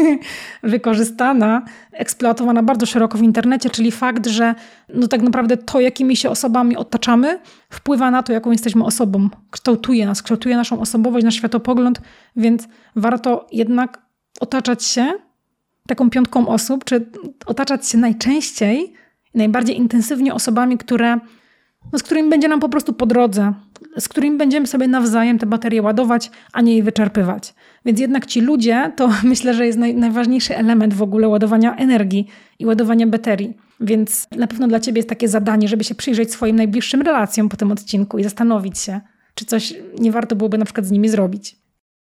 wykorzystana, 0.63 1.66
eksploatowana 1.92 2.63
bardzo 2.63 2.86
szeroko 2.86 3.18
w 3.18 3.22
internecie, 3.22 3.70
czyli 3.70 3.92
fakt, 3.92 4.28
że 4.28 4.56
no 4.94 5.08
tak 5.08 5.22
naprawdę 5.22 5.58
to, 5.58 5.80
jakimi 5.80 6.16
się 6.16 6.30
osobami 6.30 6.78
otaczamy, 6.78 7.40
wpływa 7.70 8.12
na 8.12 8.24
to, 8.24 8.34
jaką 8.34 8.52
jesteśmy 8.52 8.86
osobą, 8.86 9.30
kształtuje 9.52 10.06
nas, 10.06 10.22
kształtuje 10.22 10.56
naszą 10.56 10.80
osobowość, 10.80 11.26
nasz 11.26 11.36
światopogląd, 11.36 12.02
więc 12.36 12.68
warto 12.96 13.48
jednak 13.52 14.02
otaczać 14.40 14.84
się 14.84 15.13
taką 15.88 16.10
piątką 16.10 16.48
osób, 16.48 16.86
czy 16.86 17.12
otaczać 17.46 17.90
się 17.90 17.98
najczęściej, 17.98 18.94
najbardziej 19.34 19.78
intensywnie 19.78 20.34
osobami, 20.34 20.78
które 20.78 21.20
no, 21.94 22.00
z 22.00 22.04
którymi 22.04 22.30
będzie 22.30 22.48
nam 22.48 22.60
po 22.60 22.70
prostu 22.70 22.94
po 22.94 23.06
drodze, 23.06 23.54
z 24.00 24.08
którymi 24.08 24.38
będziemy 24.38 24.68
sobie 24.68 24.88
nawzajem 24.88 25.40
te 25.40 25.46
baterie 25.46 25.82
ładować, 25.82 26.32
a 26.54 26.62
nie 26.62 26.76
je 26.76 26.84
wyczerpywać. 26.84 27.54
Więc 27.86 28.00
jednak 28.00 28.26
ci 28.26 28.42
ludzie 28.42 28.92
to 28.96 29.10
myślę, 29.24 29.54
że 29.54 29.66
jest 29.66 29.78
naj, 29.78 29.96
najważniejszy 29.96 30.58
element 30.58 30.94
w 30.94 31.02
ogóle 31.02 31.28
ładowania 31.28 31.76
energii 31.76 32.28
i 32.60 32.66
ładowania 32.66 33.08
baterii. 33.08 33.54
Więc 33.80 34.28
na 34.38 34.48
pewno 34.48 34.68
dla 34.68 34.80
Ciebie 34.80 35.00
jest 35.00 35.10
takie 35.10 35.28
zadanie, 35.28 35.68
żeby 35.68 35.84
się 35.84 35.96
przyjrzeć 35.96 36.32
swoim 36.32 36.56
najbliższym 36.56 37.02
relacjom 37.02 37.50
po 37.50 37.58
tym 37.58 37.72
odcinku 37.72 38.18
i 38.18 38.24
zastanowić 38.24 38.80
się, 38.80 39.02
czy 39.36 39.46
coś 39.46 39.74
nie 40.00 40.12
warto 40.12 40.36
byłoby 40.36 40.58
na 40.58 40.66
przykład 40.66 40.86
z 40.86 40.92
nimi 40.92 41.10
zrobić. 41.10 41.57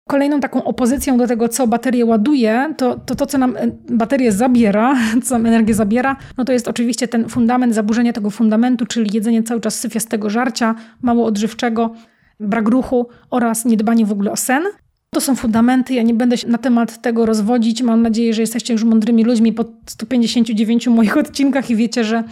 Kolejną 0.08 0.40
taką 0.40 0.64
opozycją 0.64 1.18
do 1.18 1.26
tego, 1.26 1.48
co 1.48 1.66
baterię 1.66 2.06
ładuje, 2.06 2.74
to, 2.76 2.98
to 3.06 3.14
to, 3.14 3.26
co 3.26 3.38
nam 3.38 3.56
e, 3.56 3.70
baterię 3.90 4.32
zabiera, 4.32 4.94
co 5.24 5.34
nam 5.34 5.46
energię 5.46 5.74
zabiera, 5.74 6.16
no 6.38 6.44
to 6.44 6.52
jest 6.52 6.68
oczywiście 6.68 7.08
ten 7.08 7.28
fundament, 7.28 7.74
zaburzenie 7.74 8.12
tego 8.12 8.30
fundamentu, 8.30 8.86
czyli 8.86 9.10
jedzenie 9.14 9.42
cały 9.42 9.60
czas 9.60 9.74
syfiastego 9.74 10.30
żarcia, 10.30 10.74
mało 11.02 11.26
odżywczego, 11.26 11.94
brak 12.40 12.68
ruchu 12.68 13.06
oraz 13.30 13.64
niedbanie 13.64 14.06
w 14.06 14.12
ogóle 14.12 14.32
o 14.32 14.36
sen. 14.36 14.62
To 15.10 15.20
są 15.20 15.36
fundamenty, 15.36 15.94
ja 15.94 16.02
nie 16.02 16.14
będę 16.14 16.38
się 16.38 16.48
na 16.48 16.58
temat 16.58 17.02
tego 17.02 17.26
rozwodzić. 17.26 17.82
Mam 17.82 18.02
nadzieję, 18.02 18.34
że 18.34 18.42
jesteście 18.42 18.72
już 18.72 18.84
mądrymi 18.84 19.24
ludźmi 19.24 19.52
po 19.52 19.64
159 19.86 20.86
moich 20.86 21.16
odcinkach 21.22 21.70
i 21.70 21.76
wiecie, 21.76 22.04
że 22.04 22.24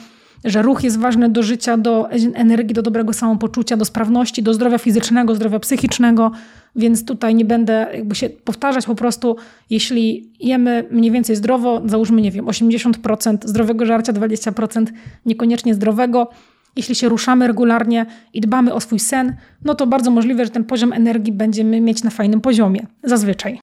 że 0.44 0.62
ruch 0.62 0.84
jest 0.84 0.98
ważny 0.98 1.28
do 1.28 1.42
życia, 1.42 1.76
do 1.76 2.10
energii, 2.34 2.74
do 2.74 2.82
dobrego 2.82 3.12
samopoczucia, 3.12 3.76
do 3.76 3.84
sprawności, 3.84 4.42
do 4.42 4.54
zdrowia 4.54 4.78
fizycznego, 4.78 5.34
zdrowia 5.34 5.58
psychicznego, 5.58 6.30
więc 6.76 7.04
tutaj 7.04 7.34
nie 7.34 7.44
będę 7.44 7.86
jakby 7.94 8.14
się 8.14 8.30
powtarzać 8.30 8.86
po 8.86 8.94
prostu, 8.94 9.36
jeśli 9.70 10.32
jemy 10.40 10.84
mniej 10.90 11.10
więcej 11.10 11.36
zdrowo, 11.36 11.82
załóżmy, 11.84 12.20
nie 12.20 12.30
wiem, 12.30 12.44
80% 12.46 13.38
zdrowego 13.44 13.86
żarcia, 13.86 14.12
20% 14.12 14.86
niekoniecznie 15.26 15.74
zdrowego, 15.74 16.28
jeśli 16.76 16.94
się 16.94 17.08
ruszamy 17.08 17.46
regularnie 17.46 18.06
i 18.34 18.40
dbamy 18.40 18.74
o 18.74 18.80
swój 18.80 18.98
sen, 18.98 19.36
no 19.64 19.74
to 19.74 19.86
bardzo 19.86 20.10
możliwe, 20.10 20.44
że 20.44 20.50
ten 20.50 20.64
poziom 20.64 20.92
energii 20.92 21.32
będziemy 21.32 21.80
mieć 21.80 22.02
na 22.02 22.10
fajnym 22.10 22.40
poziomie, 22.40 22.86
zazwyczaj. 23.04 23.60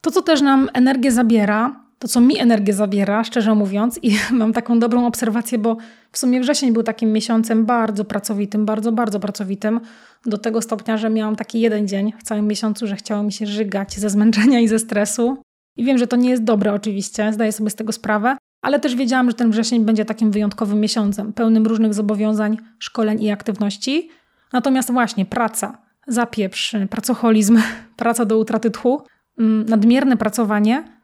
To, 0.00 0.10
co 0.10 0.22
też 0.22 0.40
nam 0.40 0.68
energię 0.72 1.12
zabiera, 1.12 1.87
to, 1.98 2.08
co 2.08 2.20
mi 2.20 2.38
energię 2.38 2.74
zabiera, 2.74 3.24
szczerze 3.24 3.54
mówiąc, 3.54 4.00
i 4.02 4.16
mam 4.30 4.52
taką 4.52 4.78
dobrą 4.78 5.06
obserwację, 5.06 5.58
bo 5.58 5.76
w 6.12 6.18
sumie 6.18 6.40
wrzesień 6.40 6.72
był 6.72 6.82
takim 6.82 7.12
miesiącem 7.12 7.66
bardzo 7.66 8.04
pracowitym, 8.04 8.66
bardzo, 8.66 8.92
bardzo 8.92 9.20
pracowitym, 9.20 9.80
do 10.26 10.38
tego 10.38 10.62
stopnia, 10.62 10.96
że 10.96 11.10
miałam 11.10 11.36
taki 11.36 11.60
jeden 11.60 11.88
dzień 11.88 12.12
w 12.18 12.22
całym 12.22 12.46
miesiącu, 12.46 12.86
że 12.86 12.96
chciało 12.96 13.22
mi 13.22 13.32
się 13.32 13.46
żygać 13.46 13.98
ze 13.98 14.10
zmęczenia 14.10 14.60
i 14.60 14.68
ze 14.68 14.78
stresu. 14.78 15.42
I 15.76 15.84
wiem, 15.84 15.98
że 15.98 16.06
to 16.06 16.16
nie 16.16 16.30
jest 16.30 16.44
dobre 16.44 16.72
oczywiście, 16.72 17.32
zdaję 17.32 17.52
sobie 17.52 17.70
z 17.70 17.74
tego 17.74 17.92
sprawę, 17.92 18.36
ale 18.62 18.80
też 18.80 18.96
wiedziałam, 18.96 19.30
że 19.30 19.34
ten 19.34 19.50
wrzesień 19.50 19.84
będzie 19.84 20.04
takim 20.04 20.30
wyjątkowym 20.30 20.80
miesiącem, 20.80 21.32
pełnym 21.32 21.66
różnych 21.66 21.94
zobowiązań, 21.94 22.56
szkoleń 22.78 23.22
i 23.22 23.30
aktywności. 23.30 24.10
Natomiast 24.52 24.92
właśnie 24.92 25.26
praca, 25.26 25.78
zapieprz, 26.06 26.76
pracoholizm, 26.90 27.58
praca 27.96 28.24
do 28.24 28.38
utraty 28.38 28.70
tchu, 28.70 29.02
mm, 29.38 29.66
nadmierne 29.68 30.16
pracowanie– 30.16 30.84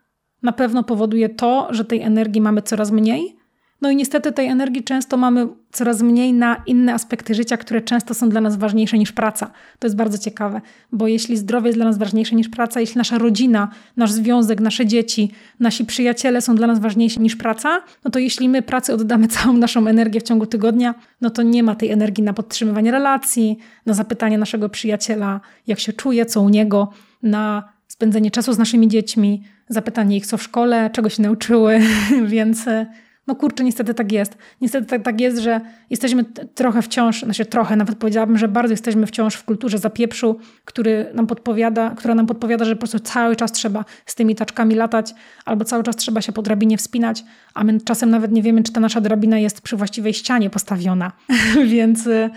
na 0.44 0.52
pewno 0.52 0.82
powoduje 0.82 1.28
to, 1.28 1.68
że 1.70 1.84
tej 1.84 2.02
energii 2.02 2.40
mamy 2.40 2.62
coraz 2.62 2.90
mniej. 2.90 3.36
No 3.80 3.90
i 3.90 3.96
niestety 3.96 4.32
tej 4.32 4.46
energii 4.46 4.84
często 4.84 5.16
mamy 5.16 5.48
coraz 5.72 6.02
mniej 6.02 6.32
na 6.32 6.62
inne 6.66 6.94
aspekty 6.94 7.34
życia, 7.34 7.56
które 7.56 7.82
często 7.82 8.14
są 8.14 8.28
dla 8.28 8.40
nas 8.40 8.56
ważniejsze 8.56 8.98
niż 8.98 9.12
praca. 9.12 9.50
To 9.78 9.86
jest 9.86 9.96
bardzo 9.96 10.18
ciekawe, 10.18 10.60
bo 10.92 11.08
jeśli 11.08 11.36
zdrowie 11.36 11.66
jest 11.66 11.78
dla 11.78 11.84
nas 11.84 11.98
ważniejsze 11.98 12.36
niż 12.36 12.48
praca, 12.48 12.80
jeśli 12.80 12.98
nasza 12.98 13.18
rodzina, 13.18 13.68
nasz 13.96 14.12
związek, 14.12 14.60
nasze 14.60 14.86
dzieci, 14.86 15.30
nasi 15.60 15.84
przyjaciele 15.84 16.40
są 16.40 16.54
dla 16.54 16.66
nas 16.66 16.78
ważniejsi 16.78 17.20
niż 17.20 17.36
praca, 17.36 17.82
no 18.04 18.10
to 18.10 18.18
jeśli 18.18 18.48
my 18.48 18.62
pracy 18.62 18.94
oddamy 18.94 19.28
całą 19.36 19.56
naszą 19.56 19.86
energię 19.86 20.20
w 20.20 20.22
ciągu 20.22 20.46
tygodnia, 20.46 20.94
no 21.20 21.30
to 21.30 21.42
nie 21.42 21.62
ma 21.62 21.74
tej 21.74 21.90
energii 21.90 22.24
na 22.24 22.32
podtrzymywanie 22.32 22.90
relacji, 22.90 23.58
na 23.86 23.94
zapytanie 23.94 24.38
naszego 24.38 24.68
przyjaciela, 24.68 25.40
jak 25.66 25.80
się 25.80 25.92
czuje, 25.92 26.26
co 26.26 26.40
u 26.40 26.48
niego, 26.48 26.88
na 27.22 27.73
spędzenie 28.04 28.30
czasu 28.30 28.52
z 28.52 28.58
naszymi 28.58 28.88
dziećmi, 28.88 29.42
zapytanie 29.68 30.16
ich, 30.16 30.26
co 30.26 30.36
w 30.36 30.42
szkole, 30.42 30.90
czego 30.92 31.08
się 31.08 31.22
nauczyły, 31.22 31.80
więc 32.26 32.68
e, 32.68 32.86
no 33.26 33.34
kurczę, 33.34 33.64
niestety 33.64 33.94
tak 33.94 34.12
jest. 34.12 34.38
Niestety 34.60 34.86
tak, 34.86 35.02
tak 35.02 35.20
jest, 35.20 35.38
że 35.38 35.60
jesteśmy 35.90 36.24
trochę 36.54 36.82
wciąż, 36.82 37.22
znaczy 37.22 37.46
trochę, 37.46 37.76
nawet 37.76 37.98
powiedziałabym, 37.98 38.38
że 38.38 38.48
bardzo 38.48 38.72
jesteśmy 38.72 39.06
wciąż 39.06 39.34
w 39.34 39.44
kulturze 39.44 39.78
zapieprzu, 39.78 40.38
który 40.64 41.06
nam 41.14 41.26
podpowiada, 41.26 41.90
która 41.90 42.14
nam 42.14 42.26
podpowiada, 42.26 42.64
że 42.64 42.76
po 42.76 42.78
prostu 42.78 42.98
cały 42.98 43.36
czas 43.36 43.52
trzeba 43.52 43.84
z 44.06 44.14
tymi 44.14 44.34
taczkami 44.34 44.74
latać, 44.74 45.14
albo 45.44 45.64
cały 45.64 45.82
czas 45.82 45.96
trzeba 45.96 46.20
się 46.20 46.32
po 46.32 46.42
drabinie 46.42 46.76
wspinać, 46.76 47.24
a 47.54 47.64
my 47.64 47.80
czasem 47.80 48.10
nawet 48.10 48.32
nie 48.32 48.42
wiemy, 48.42 48.62
czy 48.62 48.72
ta 48.72 48.80
nasza 48.80 49.00
drabina 49.00 49.38
jest 49.38 49.60
przy 49.60 49.76
właściwej 49.76 50.14
ścianie 50.14 50.50
postawiona. 50.50 51.12
więc, 51.74 52.06
e, 52.06 52.30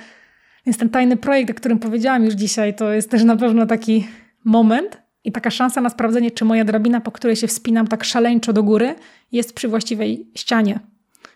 więc 0.66 0.78
ten 0.78 0.90
tajny 0.90 1.18
projekt, 1.18 1.52
o 1.52 1.54
którym 1.54 1.80
powiedziałam 1.80 2.26
już 2.26 2.34
dzisiaj, 2.34 2.76
to 2.76 2.94
jest 2.94 3.10
też 3.10 3.24
na 3.24 3.36
pewno 3.36 3.66
taki 3.66 4.08
moment, 4.46 5.07
i 5.28 5.32
taka 5.32 5.52
szansa 5.52 5.82
na 5.82 5.90
sprawdzenie, 5.90 6.32
czy 6.32 6.46
moja 6.46 6.66
drabina, 6.66 7.02
po 7.02 7.12
której 7.12 7.36
się 7.36 7.48
wspinam 7.48 7.88
tak 7.88 8.04
szaleńczo 8.04 8.54
do 8.54 8.64
góry, 8.64 8.96
jest 9.32 9.54
przy 9.54 9.68
właściwej 9.68 10.28
ścianie. 10.36 10.80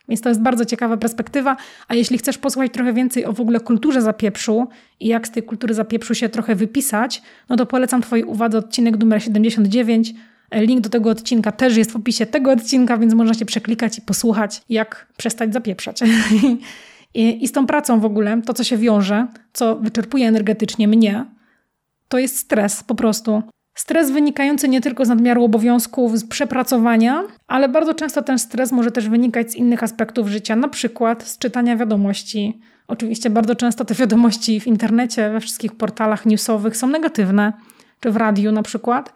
Więc 0.09 0.21
to 0.21 0.29
jest 0.29 0.41
bardzo 0.41 0.65
ciekawa 0.65 0.97
perspektywa. 0.97 1.57
A 1.87 1.95
jeśli 1.95 2.17
chcesz 2.17 2.37
posłuchać 2.37 2.73
trochę 2.73 2.93
więcej 2.93 3.25
o 3.25 3.33
w 3.33 3.41
ogóle 3.41 3.59
kulturze 3.59 4.01
zapieprzu 4.01 4.67
i 4.99 5.07
jak 5.07 5.27
z 5.27 5.31
tej 5.31 5.43
kultury 5.43 5.73
zapieprzu 5.73 6.15
się 6.15 6.29
trochę 6.29 6.55
wypisać, 6.55 7.21
no 7.49 7.55
to 7.55 7.65
polecam 7.65 8.01
Twojej 8.01 8.25
uwadze 8.25 8.57
odcinek 8.57 8.97
numer 8.97 9.23
79. 9.23 10.13
Link 10.53 10.81
do 10.81 10.89
tego 10.89 11.09
odcinka 11.09 11.51
też 11.51 11.77
jest 11.77 11.91
w 11.91 11.95
opisie 11.95 12.25
tego 12.25 12.51
odcinka, 12.51 12.97
więc 12.97 13.13
można 13.13 13.33
się 13.33 13.45
przeklikać 13.45 13.97
i 13.97 14.01
posłuchać, 14.01 14.61
jak 14.69 15.07
przestać 15.17 15.53
zapieprzać. 15.53 15.99
I, 17.13 17.43
I 17.43 17.47
z 17.47 17.51
tą 17.51 17.67
pracą 17.67 17.99
w 17.99 18.05
ogóle, 18.05 18.41
to 18.45 18.53
co 18.53 18.63
się 18.63 18.77
wiąże, 18.77 19.27
co 19.53 19.75
wyczerpuje 19.75 20.27
energetycznie 20.27 20.87
mnie, 20.87 21.25
to 22.07 22.17
jest 22.17 22.37
stres 22.37 22.83
po 22.83 22.95
prostu. 22.95 23.43
Stres 23.75 24.11
wynikający 24.11 24.69
nie 24.69 24.81
tylko 24.81 25.05
z 25.05 25.09
nadmiaru 25.09 25.43
obowiązków, 25.43 26.17
z 26.17 26.25
przepracowania, 26.25 27.23
ale 27.47 27.69
bardzo 27.69 27.93
często 27.93 28.21
ten 28.21 28.39
stres 28.39 28.71
może 28.71 28.91
też 28.91 29.09
wynikać 29.09 29.51
z 29.51 29.55
innych 29.55 29.83
aspektów 29.83 30.27
życia, 30.27 30.55
na 30.55 30.67
przykład 30.67 31.23
z 31.23 31.37
czytania 31.37 31.77
wiadomości. 31.77 32.59
Oczywiście 32.87 33.29
bardzo 33.29 33.55
często 33.55 33.85
te 33.85 33.95
wiadomości 34.01 34.59
w 34.59 34.67
internecie, 34.67 35.29
we 35.29 35.39
wszystkich 35.39 35.75
portalach 35.75 36.25
newsowych 36.25 36.77
są 36.77 36.87
negatywne, 36.87 37.53
czy 37.99 38.11
w 38.11 38.15
radiu 38.15 38.51
na 38.51 38.63
przykład. 38.63 39.13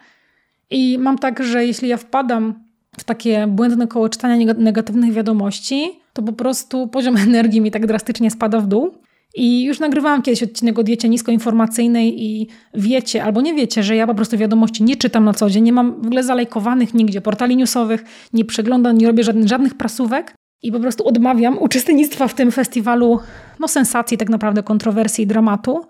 I 0.70 0.98
mam 1.00 1.18
tak, 1.18 1.44
że 1.44 1.66
jeśli 1.66 1.90
ja 1.90 1.98
wpadam 1.98 2.54
w 3.00 3.04
takie 3.04 3.48
błędne 3.48 3.88
koło 3.88 4.10
czytania 4.10 4.54
negatywnych 4.58 5.14
wiadomości, 5.14 6.00
to 6.14 6.22
po 6.22 6.34
prostu 6.34 6.88
poziom 6.88 7.18
energii 7.28 7.62
mi 7.62 7.72
tak 7.72 7.86
drastycznie 7.86 8.32
spada 8.32 8.60
w 8.60 8.68
dół. 8.68 8.96
I 9.36 9.64
już 9.64 9.80
nagrywałam 9.80 10.22
kiedyś 10.22 10.44
odcinek 10.44 10.80
o 10.80 10.84
diecie 10.84 11.10
niskoinformacyjnej 11.10 12.24
i 12.24 12.48
wiecie 12.74 13.24
albo 13.24 13.42
nie 13.42 13.54
wiecie, 13.54 13.84
że 13.84 13.96
ja 13.96 14.08
po 14.08 14.16
prostu 14.16 14.38
wiadomości 14.38 14.84
nie 14.84 14.96
czytam 14.96 15.26
na 15.26 15.34
co 15.34 15.50
dzień, 15.50 15.64
nie 15.64 15.74
mam 15.74 16.02
w 16.02 16.06
ogóle 16.06 16.24
zalajkowanych 16.24 16.94
nigdzie 16.94 17.22
portali 17.22 17.58
newsowych, 17.58 18.04
nie 18.34 18.46
przeglądam, 18.46 18.98
nie 18.98 19.08
robię 19.08 19.24
żadnych, 19.24 19.48
żadnych 19.48 19.74
prasówek 19.74 20.36
i 20.62 20.72
po 20.72 20.80
prostu 20.80 21.08
odmawiam 21.08 21.58
uczestnictwa 21.58 22.28
w 22.28 22.34
tym 22.34 22.52
festiwalu 22.52 23.20
no 23.60 23.68
sensacji, 23.68 24.18
tak 24.18 24.30
naprawdę 24.30 24.64
kontrowersji 24.64 25.24
i 25.24 25.28
dramatu, 25.28 25.82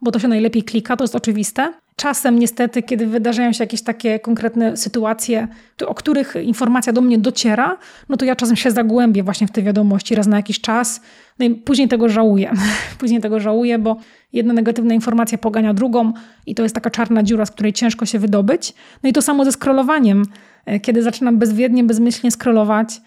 bo 0.00 0.10
to 0.10 0.18
się 0.18 0.28
najlepiej 0.28 0.62
klika, 0.62 0.96
to 0.96 1.04
jest 1.04 1.14
oczywiste. 1.14 1.72
Czasem 1.96 2.38
niestety, 2.38 2.82
kiedy 2.82 3.06
wydarzają 3.06 3.52
się 3.52 3.64
jakieś 3.64 3.82
takie 3.82 4.18
konkretne 4.18 4.76
sytuacje, 4.76 5.48
o 5.86 5.94
których 5.94 6.34
informacja 6.42 6.92
do 6.92 7.00
mnie 7.00 7.18
dociera, 7.18 7.78
no 8.08 8.16
to 8.16 8.24
ja 8.24 8.36
czasem 8.36 8.56
się 8.56 8.70
zagłębię 8.70 9.22
właśnie 9.22 9.46
w 9.46 9.50
te 9.50 9.62
wiadomości 9.62 10.14
raz 10.14 10.26
na 10.26 10.36
jakiś 10.36 10.60
czas. 10.60 11.00
No 11.38 11.46
i 11.46 11.54
później 11.54 11.88
tego 11.88 12.08
żałuję. 12.08 12.52
później 13.00 13.20
tego 13.20 13.40
żałuję, 13.40 13.78
bo 13.78 13.96
jedna 14.32 14.52
negatywna 14.52 14.94
informacja 14.94 15.38
pogania 15.38 15.74
drugą 15.74 16.12
i 16.46 16.54
to 16.54 16.62
jest 16.62 16.74
taka 16.74 16.90
czarna 16.90 17.22
dziura, 17.22 17.46
z 17.46 17.50
której 17.50 17.72
ciężko 17.72 18.06
się 18.06 18.18
wydobyć. 18.18 18.74
No 19.02 19.10
i 19.10 19.12
to 19.12 19.22
samo 19.22 19.44
ze 19.44 19.52
scrollowaniem. 19.52 20.22
E, 20.66 20.80
kiedy 20.80 21.02
zaczynam 21.02 21.38
bezwiednie, 21.38 21.84
bezmyślnie 21.84 22.30
scrollować, 22.30 23.00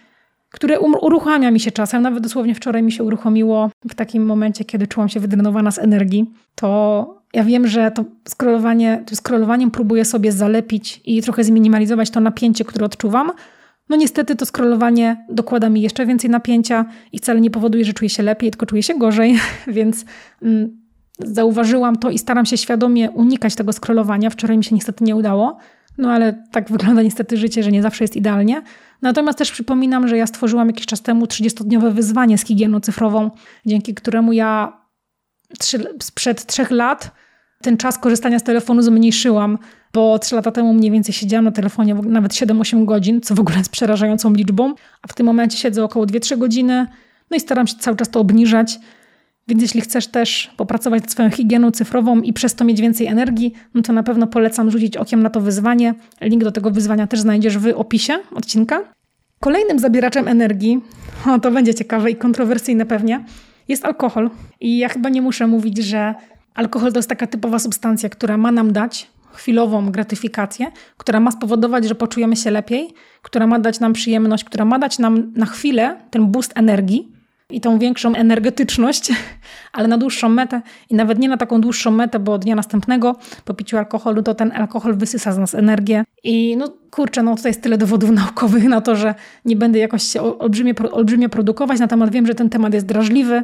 które 0.49 0.79
um, 0.79 0.95
uruchamia 1.01 1.51
mi 1.51 1.59
się 1.59 1.71
czasem, 1.71 2.01
nawet 2.01 2.23
dosłownie 2.23 2.55
wczoraj 2.55 2.83
mi 2.83 2.91
się 2.91 3.03
uruchomiło 3.03 3.69
w 3.89 3.95
takim 3.95 4.25
momencie, 4.25 4.65
kiedy 4.65 4.87
czułam 4.87 5.09
się 5.09 5.19
wydrenowana 5.19 5.71
z 5.71 5.79
energii, 5.79 6.31
to 6.55 7.16
ja 7.33 7.43
wiem, 7.43 7.67
że 7.67 7.91
to 7.91 8.05
scrollowanie, 8.29 9.03
to 9.05 9.15
scrollowaniem 9.15 9.71
próbuję 9.71 10.05
sobie 10.05 10.31
zalepić 10.31 11.01
i 11.05 11.21
trochę 11.21 11.43
zminimalizować 11.43 12.09
to 12.09 12.19
napięcie, 12.19 12.65
które 12.65 12.85
odczuwam. 12.85 13.31
No 13.89 13.95
niestety 13.95 14.35
to 14.35 14.45
scrollowanie 14.45 15.25
dokłada 15.29 15.69
mi 15.69 15.81
jeszcze 15.81 16.05
więcej 16.05 16.29
napięcia 16.29 16.85
i 17.11 17.17
wcale 17.17 17.41
nie 17.41 17.51
powoduje, 17.51 17.85
że 17.85 17.93
czuję 17.93 18.09
się 18.09 18.23
lepiej, 18.23 18.51
tylko 18.51 18.65
czuję 18.65 18.83
się 18.83 18.99
gorzej, 18.99 19.39
więc 19.67 20.05
mm, 20.41 20.81
zauważyłam 21.19 21.95
to 21.95 22.09
i 22.09 22.17
staram 22.17 22.45
się 22.45 22.57
świadomie 22.57 23.11
unikać 23.11 23.55
tego 23.55 23.73
scrollowania. 23.73 24.29
Wczoraj 24.29 24.57
mi 24.57 24.63
się 24.63 24.75
niestety 24.75 25.03
nie 25.03 25.15
udało, 25.15 25.57
no 25.97 26.11
ale 26.11 26.43
tak 26.51 26.69
wygląda 26.71 27.01
niestety 27.01 27.37
życie, 27.37 27.63
że 27.63 27.71
nie 27.71 27.81
zawsze 27.81 28.03
jest 28.03 28.15
idealnie. 28.15 28.61
Natomiast 29.01 29.37
też 29.37 29.51
przypominam, 29.51 30.07
że 30.07 30.17
ja 30.17 30.27
stworzyłam 30.27 30.67
jakiś 30.67 30.85
czas 30.85 31.01
temu 31.01 31.25
30-dniowe 31.25 31.91
wyzwanie 31.91 32.37
z 32.37 32.45
higieną 32.45 32.79
cyfrową, 32.79 33.31
dzięki 33.65 33.93
któremu 33.93 34.33
ja 34.33 34.73
sprzed 35.99 36.45
trzech 36.45 36.71
lat 36.71 37.11
ten 37.61 37.77
czas 37.77 37.97
korzystania 37.97 38.39
z 38.39 38.43
telefonu 38.43 38.81
zmniejszyłam, 38.81 39.57
bo 39.93 40.19
trzy 40.19 40.35
lata 40.35 40.51
temu 40.51 40.73
mniej 40.73 40.91
więcej 40.91 41.13
siedziałam 41.13 41.45
na 41.45 41.51
telefonie 41.51 41.95
nawet 41.95 42.31
7-8 42.33 42.85
godzin, 42.85 43.21
co 43.21 43.35
w 43.35 43.39
ogóle 43.39 43.57
jest 43.57 43.69
przerażającą 43.69 44.33
liczbą, 44.33 44.73
a 45.01 45.07
w 45.07 45.13
tym 45.13 45.25
momencie 45.25 45.57
siedzę 45.57 45.83
około 45.83 46.05
2-3 46.05 46.37
godziny, 46.37 46.87
no 47.31 47.37
i 47.37 47.39
staram 47.39 47.67
się 47.67 47.75
cały 47.79 47.97
czas 47.97 48.09
to 48.09 48.19
obniżać. 48.19 48.79
Więc 49.47 49.61
jeśli 49.61 49.81
chcesz 49.81 50.07
też 50.07 50.51
popracować 50.57 51.01
nad 51.01 51.11
swoją 51.11 51.29
higieną 51.29 51.71
cyfrową 51.71 52.21
i 52.21 52.33
przez 52.33 52.55
to 52.55 52.65
mieć 52.65 52.81
więcej 52.81 53.07
energii, 53.07 53.53
no 53.73 53.81
to 53.81 53.93
na 53.93 54.03
pewno 54.03 54.27
polecam 54.27 54.71
rzucić 54.71 54.97
okiem 54.97 55.23
na 55.23 55.29
to 55.29 55.41
wyzwanie. 55.41 55.93
Link 56.21 56.43
do 56.43 56.51
tego 56.51 56.71
wyzwania 56.71 57.07
też 57.07 57.19
znajdziesz 57.19 57.57
w 57.57 57.67
opisie 57.75 58.19
odcinka. 58.35 58.83
Kolejnym 59.39 59.79
zabieraczem 59.79 60.27
energii, 60.27 60.81
o 61.35 61.39
to 61.39 61.51
będzie 61.51 61.73
ciekawe 61.73 62.11
i 62.11 62.15
kontrowersyjne 62.15 62.85
pewnie, 62.85 63.25
jest 63.67 63.85
alkohol. 63.85 64.29
I 64.59 64.77
ja 64.77 64.89
chyba 64.89 65.09
nie 65.09 65.21
muszę 65.21 65.47
mówić, 65.47 65.77
że 65.77 66.15
alkohol 66.55 66.91
to 66.93 66.99
jest 66.99 67.09
taka 67.09 67.27
typowa 67.27 67.59
substancja, 67.59 68.09
która 68.09 68.37
ma 68.37 68.51
nam 68.51 68.73
dać 68.73 69.07
chwilową 69.31 69.91
gratyfikację, 69.91 70.71
która 70.97 71.19
ma 71.19 71.31
spowodować, 71.31 71.85
że 71.87 71.95
poczujemy 71.95 72.35
się 72.35 72.51
lepiej, 72.51 72.93
która 73.21 73.47
ma 73.47 73.59
dać 73.59 73.79
nam 73.79 73.93
przyjemność, 73.93 74.43
która 74.43 74.65
ma 74.65 74.79
dać 74.79 74.99
nam 74.99 75.33
na 75.35 75.45
chwilę 75.45 75.95
ten 76.09 76.27
boost 76.27 76.51
energii, 76.55 77.16
i 77.51 77.61
tą 77.61 77.79
większą 77.79 78.15
energetyczność, 78.15 79.11
ale 79.73 79.87
na 79.87 79.97
dłuższą 79.97 80.29
metę 80.29 80.61
i 80.89 80.95
nawet 80.95 81.19
nie 81.19 81.29
na 81.29 81.37
taką 81.37 81.61
dłuższą 81.61 81.91
metę, 81.91 82.19
bo 82.19 82.37
dnia 82.37 82.55
następnego 82.55 83.15
po 83.45 83.53
piciu 83.53 83.77
alkoholu 83.77 84.23
to 84.23 84.35
ten 84.35 84.51
alkohol 84.51 84.95
wysysa 84.95 85.31
z 85.31 85.37
nas 85.37 85.55
energię. 85.55 86.03
I 86.23 86.57
no 86.57 86.73
kurczę, 86.91 87.23
no 87.23 87.35
tutaj 87.35 87.49
jest 87.49 87.61
tyle 87.61 87.77
dowodów 87.77 88.09
naukowych 88.21 88.63
na 88.63 88.81
to, 88.81 88.95
że 88.95 89.15
nie 89.45 89.55
będę 89.55 89.79
jakoś 89.79 90.03
się 90.03 90.21
olbrzymie, 90.39 90.73
olbrzymie 90.91 91.29
produkować 91.29 91.79
na 91.79 91.87
temat. 91.87 92.11
Wiem, 92.11 92.27
że 92.27 92.35
ten 92.35 92.49
temat 92.49 92.73
jest 92.73 92.85
drażliwy, 92.85 93.43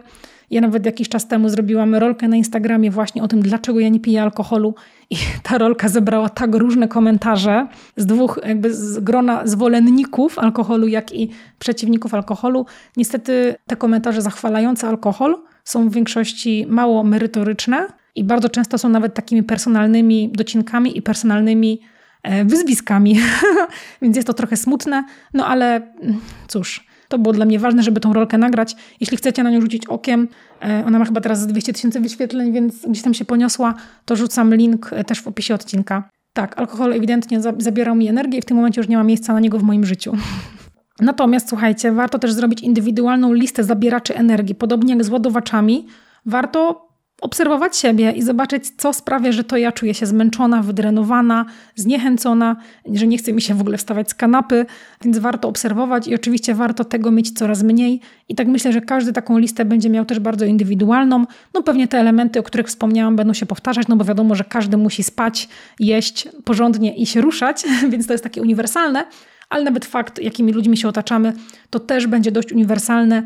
ja 0.52 0.62
nawet 0.62 0.86
jakiś 0.86 1.10
czas 1.10 1.28
temu 1.28 1.50
zrobiłam 1.50 1.96
rolkę 1.96 2.28
na 2.28 2.36
Instagramie 2.36 2.92
właśnie 2.92 3.24
o 3.24 3.28
tym, 3.28 3.42
dlaczego 3.42 3.80
ja 3.80 3.90
nie 3.90 4.00
piję 4.00 4.22
alkoholu 4.22 4.76
i 5.10 5.16
ta 5.44 5.58
rolka 5.58 5.90
zebrała 5.90 6.30
tak 6.30 6.56
różne 6.56 6.88
komentarze 6.88 7.68
z 7.98 8.06
dwóch 8.06 8.40
jakby 8.46 8.74
z 8.74 9.00
grona 9.00 9.48
zwolenników 9.48 10.40
alkoholu, 10.40 10.88
jak 10.88 11.14
i 11.14 11.30
przeciwników 11.60 12.14
alkoholu. 12.14 12.66
Niestety 12.98 13.56
te 13.68 13.76
komentarze 13.76 14.22
zachwalające 14.22 14.88
alkohol 14.88 15.38
są 15.64 15.90
w 15.90 15.94
większości 15.94 16.66
mało 16.70 17.04
merytoryczne 17.04 17.88
i 18.16 18.24
bardzo 18.24 18.50
często 18.50 18.78
są 18.78 18.90
nawet 18.90 19.14
takimi 19.14 19.44
personalnymi 19.44 20.32
docinkami 20.34 20.98
i 20.98 21.02
personalnymi 21.02 21.82
e, 22.24 22.46
wyzwiskami. 22.46 23.20
Więc 24.02 24.16
jest 24.16 24.28
to 24.28 24.34
trochę 24.34 24.58
smutne, 24.58 25.04
no 25.34 25.48
ale 25.48 25.76
mm, 25.76 26.20
cóż, 26.48 26.88
to 27.14 27.20
było 27.20 27.34
dla 27.34 27.46
mnie 27.46 27.60
ważne, 27.60 27.84
żeby 27.84 28.00
tą 28.00 28.14
rolkę 28.14 28.38
nagrać. 28.38 28.76
Jeśli 29.00 29.18
chcecie 29.18 29.44
na 29.44 29.52
nią 29.52 29.62
rzucić 29.62 29.86
okiem, 29.86 30.28
e, 30.62 30.84
ona 30.86 31.00
ma 31.00 31.06
chyba 31.06 31.22
teraz 31.22 31.48
200 31.48 31.74
tysięcy 31.74 32.00
wyświetleń, 32.00 32.52
więc 32.52 32.86
gdzieś 32.88 33.04
tam 33.04 33.14
się 33.14 33.26
poniosła, 33.26 33.74
to 34.06 34.16
rzucam 34.16 34.56
link 34.56 34.94
e, 34.94 35.04
też 35.04 35.22
w 35.22 35.28
opisie 35.28 35.54
odcinka. 35.54 36.10
Tak, 36.34 36.60
alkohol 36.60 36.94
ewidentnie 36.94 37.42
zabierał 37.58 37.96
mi 37.96 38.08
energię 38.08 38.38
i 38.38 38.42
w 38.42 38.46
tym 38.46 38.58
momencie 38.58 38.82
już 38.82 38.88
nie 38.88 38.98
ma 38.98 39.04
miejsca 39.04 39.34
na 39.34 39.40
niego 39.40 39.60
w 39.60 39.64
moim 39.64 39.86
życiu. 39.86 40.14
Natomiast 41.00 41.50
słuchajcie, 41.50 41.92
warto 41.92 42.20
też 42.20 42.34
zrobić 42.34 42.62
indywidualną 42.62 43.34
listę 43.34 43.64
zabieraczy 43.64 44.16
energii. 44.16 44.56
Podobnie 44.56 44.94
jak 44.94 45.04
z 45.04 45.10
ładowaczami, 45.10 45.88
warto 46.26 46.88
obserwować 47.22 47.78
siebie 47.78 48.12
i 48.12 48.22
zobaczyć, 48.22 48.72
co 48.78 48.94
sprawia, 48.94 49.32
że 49.32 49.44
to 49.44 49.58
ja 49.58 49.72
czuję 49.72 49.94
się 49.94 50.06
zmęczona, 50.06 50.62
wydrenowana, 50.62 51.46
zniechęcona, 51.76 52.56
że 52.94 53.08
nie 53.08 53.18
chce 53.18 53.34
mi 53.34 53.42
się 53.42 53.54
w 53.54 53.62
ogóle 53.62 53.78
wstawać 53.78 54.10
z 54.10 54.14
kanapy, 54.14 54.66
więc 55.04 55.18
warto 55.18 55.48
obserwować 55.48 56.08
i 56.08 56.16
oczywiście 56.16 56.56
warto 56.56 56.84
tego 56.84 57.12
mieć 57.12 57.32
coraz 57.32 57.64
mniej. 57.64 58.02
I 58.30 58.36
tak 58.36 58.48
myślę, 58.48 58.74
że 58.74 58.82
każdy 58.82 59.14
taką 59.14 59.38
listę 59.38 59.66
będzie 59.66 59.90
miał 59.90 60.06
też 60.06 60.20
bardzo 60.20 60.46
indywidualną. 60.46 61.26
No 61.54 61.64
pewnie 61.64 61.88
te 61.88 62.00
elementy, 62.00 62.40
o 62.40 62.44
których 62.44 62.68
wspomniałam, 62.68 63.16
będą 63.16 63.34
się 63.34 63.46
powtarzać, 63.46 63.88
no 63.88 63.96
bo 63.96 64.06
wiadomo, 64.06 64.36
że 64.36 64.44
każdy 64.44 64.78
musi 64.78 65.04
spać, 65.04 65.50
jeść 65.80 66.30
porządnie 66.44 66.96
i 66.96 67.06
się 67.06 67.22
ruszać, 67.22 67.64
więc 67.92 68.08
to 68.08 68.14
jest 68.14 68.24
takie 68.24 68.42
uniwersalne. 68.42 69.06
Ale 69.50 69.64
nawet 69.64 69.86
fakt, 69.86 70.20
jakimi 70.20 70.54
ludźmi 70.54 70.78
się 70.78 70.88
otaczamy, 70.88 71.34
to 71.70 71.80
też 71.80 72.08
będzie 72.08 72.32
dość 72.32 72.52
uniwersalne 72.52 73.24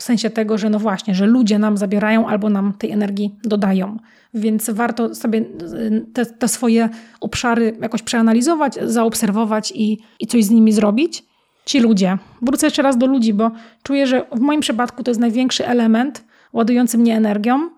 w 0.00 0.02
sensie 0.02 0.30
tego, 0.30 0.58
że 0.58 0.70
no 0.70 0.78
właśnie, 0.78 1.14
że 1.14 1.26
ludzie 1.26 1.58
nam 1.58 1.76
zabierają 1.76 2.28
albo 2.28 2.50
nam 2.50 2.72
tej 2.72 2.90
energii 2.90 3.34
dodają. 3.44 3.96
Więc 4.34 4.70
warto 4.70 5.14
sobie 5.14 5.44
te, 6.12 6.26
te 6.26 6.48
swoje 6.48 6.88
obszary 7.20 7.76
jakoś 7.80 8.02
przeanalizować, 8.02 8.78
zaobserwować 8.82 9.72
i, 9.76 9.98
i 10.20 10.26
coś 10.26 10.44
z 10.44 10.50
nimi 10.50 10.72
zrobić. 10.72 11.24
Ci 11.64 11.80
ludzie. 11.80 12.18
Wrócę 12.42 12.66
jeszcze 12.66 12.82
raz 12.82 12.98
do 12.98 13.06
ludzi, 13.06 13.34
bo 13.34 13.50
czuję, 13.82 14.06
że 14.06 14.26
w 14.32 14.40
moim 14.40 14.60
przypadku 14.60 15.02
to 15.02 15.10
jest 15.10 15.20
największy 15.20 15.66
element 15.66 16.24
ładujący 16.52 16.98
mnie 16.98 17.16
energią. 17.16 17.70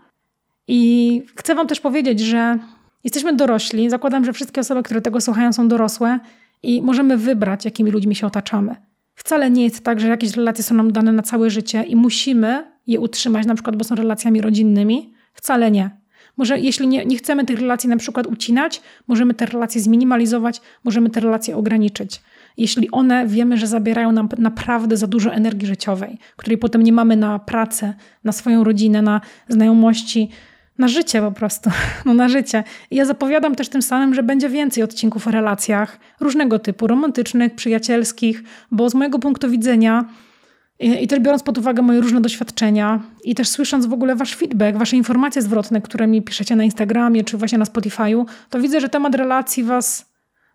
I 0.69 1.23
chcę 1.37 1.55
Wam 1.55 1.67
też 1.67 1.81
powiedzieć, 1.81 2.21
że 2.21 2.59
jesteśmy 3.05 3.37
dorośli. 3.37 3.91
Zakładam, 3.91 4.25
że 4.25 4.33
wszystkie 4.33 4.61
osoby, 4.61 4.83
które 4.83 5.01
tego 5.01 5.21
słuchają, 5.21 5.53
są 5.53 5.69
dorosłe 5.69 6.19
i 6.63 6.83
możemy 6.83 7.17
wybrać, 7.17 7.65
jakimi 7.65 7.91
ludźmi 7.91 8.15
się 8.15 8.27
otaczamy. 8.27 8.92
Wcale 9.25 9.51
nie 9.51 9.65
jest 9.65 9.85
tak, 9.85 10.01
że 10.01 10.09
jakieś 10.09 10.37
relacje 10.37 10.65
są 10.65 10.75
nam 10.75 10.93
dane 10.93 11.13
na 11.13 11.23
całe 11.23 11.51
życie 11.51 11.83
i 11.83 11.97
musimy 11.97 12.65
je 12.87 13.01
utrzymać, 13.01 13.47
na 13.47 13.55
przykład, 13.55 13.77
bo 13.77 13.85
są 13.85 13.95
relacjami 13.95 14.41
rodzinnymi. 14.41 15.15
Wcale 15.35 15.71
nie. 15.71 15.91
Może 16.37 16.59
jeśli 16.59 16.89
nie, 16.89 17.07
nie 17.07 17.17
chcemy 17.17 17.45
tych 17.45 17.61
relacji 17.61 17.89
na 17.89 17.97
przykład 17.97 18.27
ucinać, 18.27 18.83
możemy 19.09 19.35
te 19.35 19.47
relacje 19.47 19.81
zminimalizować, 19.81 20.61
możemy 20.85 21.11
te 21.11 21.21
relacje 21.21 21.57
ograniczyć. 21.57 22.23
Jeśli 22.57 22.91
one 22.91 23.27
wiemy, 23.27 23.57
że 23.57 23.67
zabierają 23.67 24.13
nam 24.13 24.29
naprawdę 24.39 24.97
za 24.97 25.07
dużo 25.07 25.33
energii 25.33 25.67
życiowej, 25.67 26.19
której 26.37 26.59
potem 26.59 26.83
nie 26.83 26.93
mamy 26.93 27.17
na 27.17 27.39
pracę, 27.39 27.95
na 28.25 28.33
swoją 28.33 28.65
rodzinę, 28.65 29.03
na 29.03 29.21
znajomości, 29.49 30.31
na 30.83 30.89
życie 30.89 31.21
po 31.21 31.33
prostu, 31.33 31.71
no 32.07 32.15
na 32.15 32.29
życie. 32.29 32.65
I 32.91 32.97
ja 32.97 33.05
zapowiadam 33.05 33.55
też 33.55 33.69
tym 33.69 33.83
samym, 33.83 34.15
że 34.15 34.23
będzie 34.23 34.49
więcej 34.49 34.83
odcinków 34.83 35.29
o 35.29 35.31
relacjach 35.31 35.99
różnego 36.21 36.59
typu, 36.59 36.87
romantycznych, 36.87 37.55
przyjacielskich, 37.55 38.43
bo 38.71 38.91
z 38.91 38.95
mojego 38.95 39.19
punktu 39.19 39.51
widzenia 39.51 40.05
i, 40.81 41.05
i 41.05 41.07
też 41.07 41.21
biorąc 41.21 41.43
pod 41.43 41.59
uwagę 41.59 41.83
moje 41.83 42.01
różne 42.01 42.21
doświadczenia 42.21 43.01
i 43.25 43.35
też 43.35 43.49
słysząc 43.49 43.87
w 43.87 43.93
ogóle 43.93 44.17
wasz 44.17 44.35
feedback, 44.35 44.79
wasze 44.79 44.97
informacje 44.97 45.43
zwrotne, 45.43 45.81
które 45.81 46.07
mi 46.07 46.23
piszecie 46.23 46.57
na 46.57 46.65
Instagramie 46.65 47.25
czy 47.25 47.37
właśnie 47.37 47.59
na 47.59 47.65
Spotify'u, 47.65 48.25
to 48.51 48.61
widzę, 48.61 48.81
że 48.81 48.89
temat 48.89 49.15
relacji 49.15 49.65
was 49.65 50.13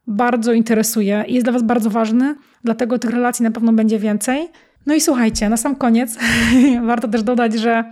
bardzo 0.07 0.53
interesuje 0.53 1.25
i 1.27 1.33
jest 1.33 1.45
dla 1.45 1.53
was 1.53 1.63
bardzo 1.63 1.89
ważny, 1.89 2.35
dlatego 2.63 2.99
tych 2.99 3.11
relacji 3.11 3.43
na 3.43 3.51
pewno 3.51 3.73
będzie 3.73 3.99
więcej. 3.99 4.49
No 4.85 4.93
i 4.93 5.01
słuchajcie, 5.01 5.49
na 5.49 5.57
sam 5.57 5.75
koniec 5.75 6.17
warto 6.91 7.07
też 7.07 7.23
dodać, 7.23 7.53
że 7.53 7.83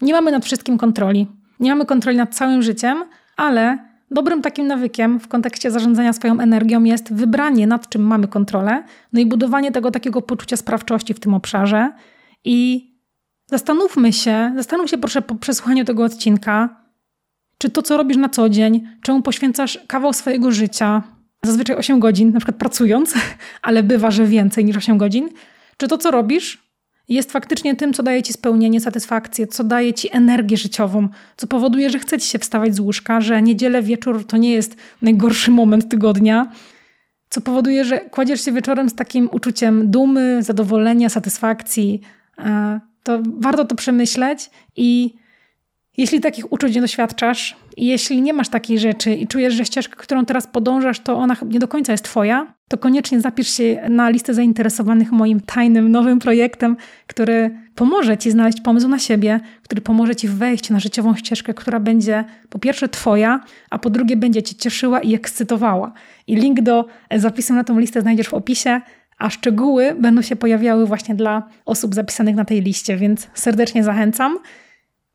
nie 0.00 0.12
mamy 0.12 0.30
nad 0.32 0.44
wszystkim 0.44 0.78
kontroli. 0.78 1.37
Nie 1.60 1.70
mamy 1.70 1.86
kontroli 1.86 2.16
nad 2.16 2.34
całym 2.34 2.62
życiem, 2.62 3.04
ale 3.36 3.78
dobrym 4.10 4.42
takim 4.42 4.66
nawykiem 4.66 5.20
w 5.20 5.28
kontekście 5.28 5.70
zarządzania 5.70 6.12
swoją 6.12 6.40
energią 6.40 6.84
jest 6.84 7.12
wybranie, 7.14 7.66
nad 7.66 7.88
czym 7.88 8.02
mamy 8.02 8.28
kontrolę, 8.28 8.84
no 9.12 9.20
i 9.20 9.26
budowanie 9.26 9.72
tego 9.72 9.90
takiego 9.90 10.22
poczucia 10.22 10.56
sprawczości 10.56 11.14
w 11.14 11.20
tym 11.20 11.34
obszarze. 11.34 11.92
I 12.44 12.90
zastanówmy 13.46 14.12
się, 14.12 14.52
zastanów 14.56 14.90
się 14.90 14.98
proszę 14.98 15.22
po 15.22 15.34
przesłuchaniu 15.34 15.84
tego 15.84 16.04
odcinka, 16.04 16.82
czy 17.58 17.70
to, 17.70 17.82
co 17.82 17.96
robisz 17.96 18.16
na 18.16 18.28
co 18.28 18.48
dzień, 18.48 18.88
czemu 19.02 19.22
poświęcasz 19.22 19.78
kawał 19.86 20.12
swojego 20.12 20.52
życia, 20.52 21.02
zazwyczaj 21.42 21.76
8 21.76 22.00
godzin, 22.00 22.32
na 22.32 22.40
przykład 22.40 22.56
pracując, 22.56 23.14
ale 23.62 23.82
bywa, 23.82 24.10
że 24.10 24.26
więcej 24.26 24.64
niż 24.64 24.76
8 24.76 24.98
godzin, 24.98 25.28
czy 25.76 25.88
to, 25.88 25.98
co 25.98 26.10
robisz, 26.10 26.67
jest 27.08 27.32
faktycznie 27.32 27.76
tym, 27.76 27.92
co 27.92 28.02
daje 28.02 28.22
ci 28.22 28.32
spełnienie, 28.32 28.80
satysfakcję, 28.80 29.46
co 29.46 29.64
daje 29.64 29.94
ci 29.94 30.16
energię 30.16 30.56
życiową, 30.56 31.08
co 31.36 31.46
powoduje, 31.46 31.90
że 31.90 31.98
chcecie 31.98 32.26
się 32.26 32.38
wstawać 32.38 32.74
z 32.74 32.80
łóżka, 32.80 33.20
że 33.20 33.42
niedzielę 33.42 33.82
wieczór 33.82 34.26
to 34.26 34.36
nie 34.36 34.52
jest 34.52 34.76
najgorszy 35.02 35.50
moment 35.50 35.88
tygodnia, 35.88 36.52
co 37.30 37.40
powoduje, 37.40 37.84
że 37.84 37.98
kładziesz 38.00 38.44
się 38.44 38.52
wieczorem 38.52 38.90
z 38.90 38.94
takim 38.94 39.28
uczuciem 39.32 39.90
dumy, 39.90 40.42
zadowolenia, 40.42 41.08
satysfakcji. 41.08 42.00
To 43.02 43.22
warto 43.38 43.64
to 43.64 43.74
przemyśleć 43.74 44.50
i 44.76 45.14
jeśli 45.98 46.20
takich 46.20 46.52
uczuć 46.52 46.74
nie 46.74 46.80
doświadczasz, 46.80 47.56
jeśli 47.76 48.22
nie 48.22 48.32
masz 48.32 48.48
takiej 48.48 48.78
rzeczy 48.78 49.14
i 49.14 49.26
czujesz, 49.26 49.54
że 49.54 49.64
ścieżka, 49.64 49.96
którą 49.96 50.24
teraz 50.24 50.46
podążasz, 50.46 51.00
to 51.00 51.16
ona 51.16 51.36
nie 51.46 51.58
do 51.58 51.68
końca 51.68 51.92
jest 51.92 52.04
Twoja, 52.04 52.54
to 52.68 52.78
koniecznie 52.78 53.20
zapisz 53.20 53.48
się 53.48 53.82
na 53.88 54.10
listę 54.10 54.34
zainteresowanych 54.34 55.12
moim 55.12 55.40
tajnym, 55.40 55.90
nowym 55.90 56.18
projektem, 56.18 56.76
który 57.06 57.50
pomoże 57.74 58.18
Ci 58.18 58.30
znaleźć 58.30 58.60
pomysł 58.60 58.88
na 58.88 58.98
siebie, 58.98 59.40
który 59.62 59.80
pomoże 59.80 60.16
Ci 60.16 60.28
wejść 60.28 60.70
na 60.70 60.80
życiową 60.80 61.14
ścieżkę, 61.14 61.54
która 61.54 61.80
będzie 61.80 62.24
po 62.48 62.58
pierwsze 62.58 62.88
Twoja, 62.88 63.40
a 63.70 63.78
po 63.78 63.90
drugie 63.90 64.16
będzie 64.16 64.42
Cię 64.42 64.54
cieszyła 64.54 65.00
i 65.00 65.14
ekscytowała. 65.14 65.92
I 66.26 66.36
link 66.36 66.60
do 66.60 66.86
zapisu 67.16 67.54
na 67.54 67.64
tą 67.64 67.78
listę 67.78 68.00
znajdziesz 68.00 68.28
w 68.28 68.34
opisie 68.34 68.80
a 69.18 69.30
szczegóły 69.30 69.96
będą 70.00 70.22
się 70.22 70.36
pojawiały 70.36 70.86
właśnie 70.86 71.14
dla 71.14 71.48
osób 71.64 71.94
zapisanych 71.94 72.36
na 72.36 72.44
tej 72.44 72.62
liście, 72.62 72.96
więc 72.96 73.28
serdecznie 73.34 73.84
zachęcam. 73.84 74.38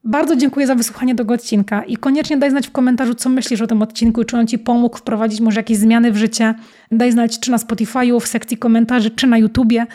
Bardzo 0.04 0.36
dziękuję 0.36 0.68
za 0.68 0.76
wysłuchanie 0.76 1.16
tego 1.16 1.34
odcinka 1.34 1.84
i 1.84 1.98
koniecznie 1.98 2.38
daj 2.38 2.50
znać 2.50 2.68
w 2.68 2.72
komentarzu, 2.72 3.16
co 3.16 3.30
myślisz 3.30 3.62
o 3.62 3.68
tym 3.68 3.82
odcinku 3.82 4.22
i 4.22 4.26
czy 4.26 4.38
on 4.38 4.48
Ci 4.48 4.60
pomógł 4.60 4.98
wprowadzić 4.98 5.42
może 5.42 5.60
jakieś 5.60 5.78
zmiany 5.78 6.12
w 6.12 6.18
życie. 6.18 6.54
Daj 6.92 7.12
znać, 7.12 7.40
czy 7.40 7.52
na 7.52 7.58
Spotify'u, 7.58 8.22
w 8.22 8.28
sekcji 8.28 8.58
komentarzy, 8.58 9.12
czy 9.12 9.28
na 9.28 9.38
YouTubie. 9.38 9.86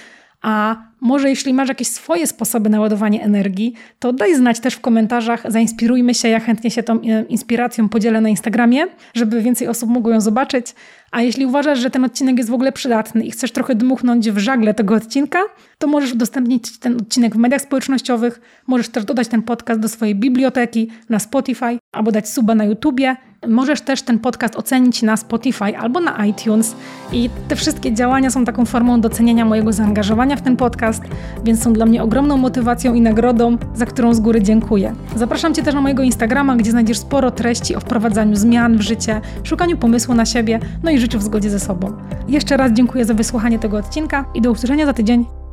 A 0.43 0.77
może 1.01 1.29
jeśli 1.29 1.55
masz 1.55 1.69
jakieś 1.69 1.89
swoje 1.89 2.27
sposoby 2.27 2.71
na 2.71 2.81
ładowanie 2.81 3.23
energii, 3.23 3.75
to 3.99 4.13
daj 4.13 4.35
znać 4.35 4.61
też 4.61 4.75
w 4.75 4.81
komentarzach, 4.81 5.53
zainspirujmy 5.53 6.15
się, 6.15 6.29
ja 6.29 6.41
chętnie 6.41 6.71
się 6.71 6.83
tą 6.83 7.01
e, 7.03 7.25
inspiracją 7.29 7.89
podzielę 7.89 8.21
na 8.21 8.29
Instagramie, 8.29 8.87
żeby 9.15 9.43
więcej 9.43 9.69
osób 9.69 9.91
mogło 9.91 10.13
ją 10.13 10.21
zobaczyć. 10.21 10.75
A 11.11 11.23
jeśli 11.23 11.47
uważasz, 11.47 11.79
że 11.79 11.91
ten 11.91 12.05
odcinek 12.05 12.39
jest 12.39 12.51
w 12.51 12.55
ogóle 12.55 12.73
przydatny 12.73 13.25
i 13.25 13.31
chcesz 13.31 13.53
trochę 13.53 13.75
dmuchnąć 13.75 14.31
w 14.31 14.39
żagle 14.39 14.75
tego 14.75 14.95
odcinka, 14.95 15.39
to 15.79 15.87
możesz 15.87 16.13
udostępnić 16.13 16.79
ten 16.79 16.97
odcinek 16.97 17.35
w 17.35 17.39
mediach 17.39 17.61
społecznościowych, 17.61 18.41
możesz 18.67 18.89
też 18.89 19.05
dodać 19.05 19.29
ten 19.29 19.43
podcast 19.43 19.81
do 19.81 19.89
swojej 19.89 20.15
biblioteki 20.15 20.89
na 21.09 21.19
Spotify 21.19 21.79
albo 21.93 22.13
dać 22.13 22.29
suba 22.29 22.55
na 22.55 22.65
YouTubie. 22.65 23.17
Możesz 23.49 23.81
też 23.81 24.03
ten 24.03 24.19
podcast 24.19 24.57
ocenić 24.57 25.03
na 25.03 25.17
Spotify 25.17 25.79
albo 25.79 26.01
na 26.01 26.27
iTunes 26.27 26.77
i 27.13 27.31
te 27.49 27.57
wszystkie 27.57 27.93
działania 27.93 28.31
są 28.31 28.45
taką 28.45 28.65
formą 28.65 29.01
docenienia 29.01 29.45
mojego 29.45 29.73
zaangażowania 29.73 30.37
w 30.37 30.43
ten 30.43 30.57
podcast, 30.57 31.03
więc 31.45 31.63
są 31.63 31.73
dla 31.73 31.87
mnie 31.87 32.03
ogromną 32.03 32.37
motywacją 32.37 32.95
i 32.95 33.01
nagrodą, 33.01 33.57
za 33.75 33.87
którą 33.87 34.15
z 34.15 34.21
góry 34.21 34.43
dziękuję. 34.43 34.95
Zapraszam 35.17 35.55
Cię 35.55 35.63
też 35.63 35.75
na 35.75 35.81
mojego 35.81 36.03
Instagrama, 36.03 36.57
gdzie 36.57 36.71
znajdziesz 36.71 36.99
sporo 36.99 37.31
treści 37.31 37.77
o 37.77 37.81
wprowadzaniu 37.81 38.37
zmian 38.37 38.77
w 38.77 38.81
życie, 38.81 39.21
szukaniu 39.43 39.77
pomysłu 39.77 40.15
na 40.15 40.27
siebie, 40.27 40.61
no 40.83 40.91
i 40.91 40.99
życiu 40.99 41.19
w 41.19 41.23
zgodzie 41.23 41.51
ze 41.51 41.61
sobą. 41.61 41.93
Jeszcze 42.29 42.57
raz 42.57 42.73
dziękuję 42.73 43.05
za 43.05 43.15
wysłuchanie 43.15 43.59
tego 43.59 43.77
odcinka 43.77 44.25
i 44.35 44.41
do 44.41 44.51
usłyszenia 44.51 44.87
za 44.87 44.93
tydzień. 44.93 45.48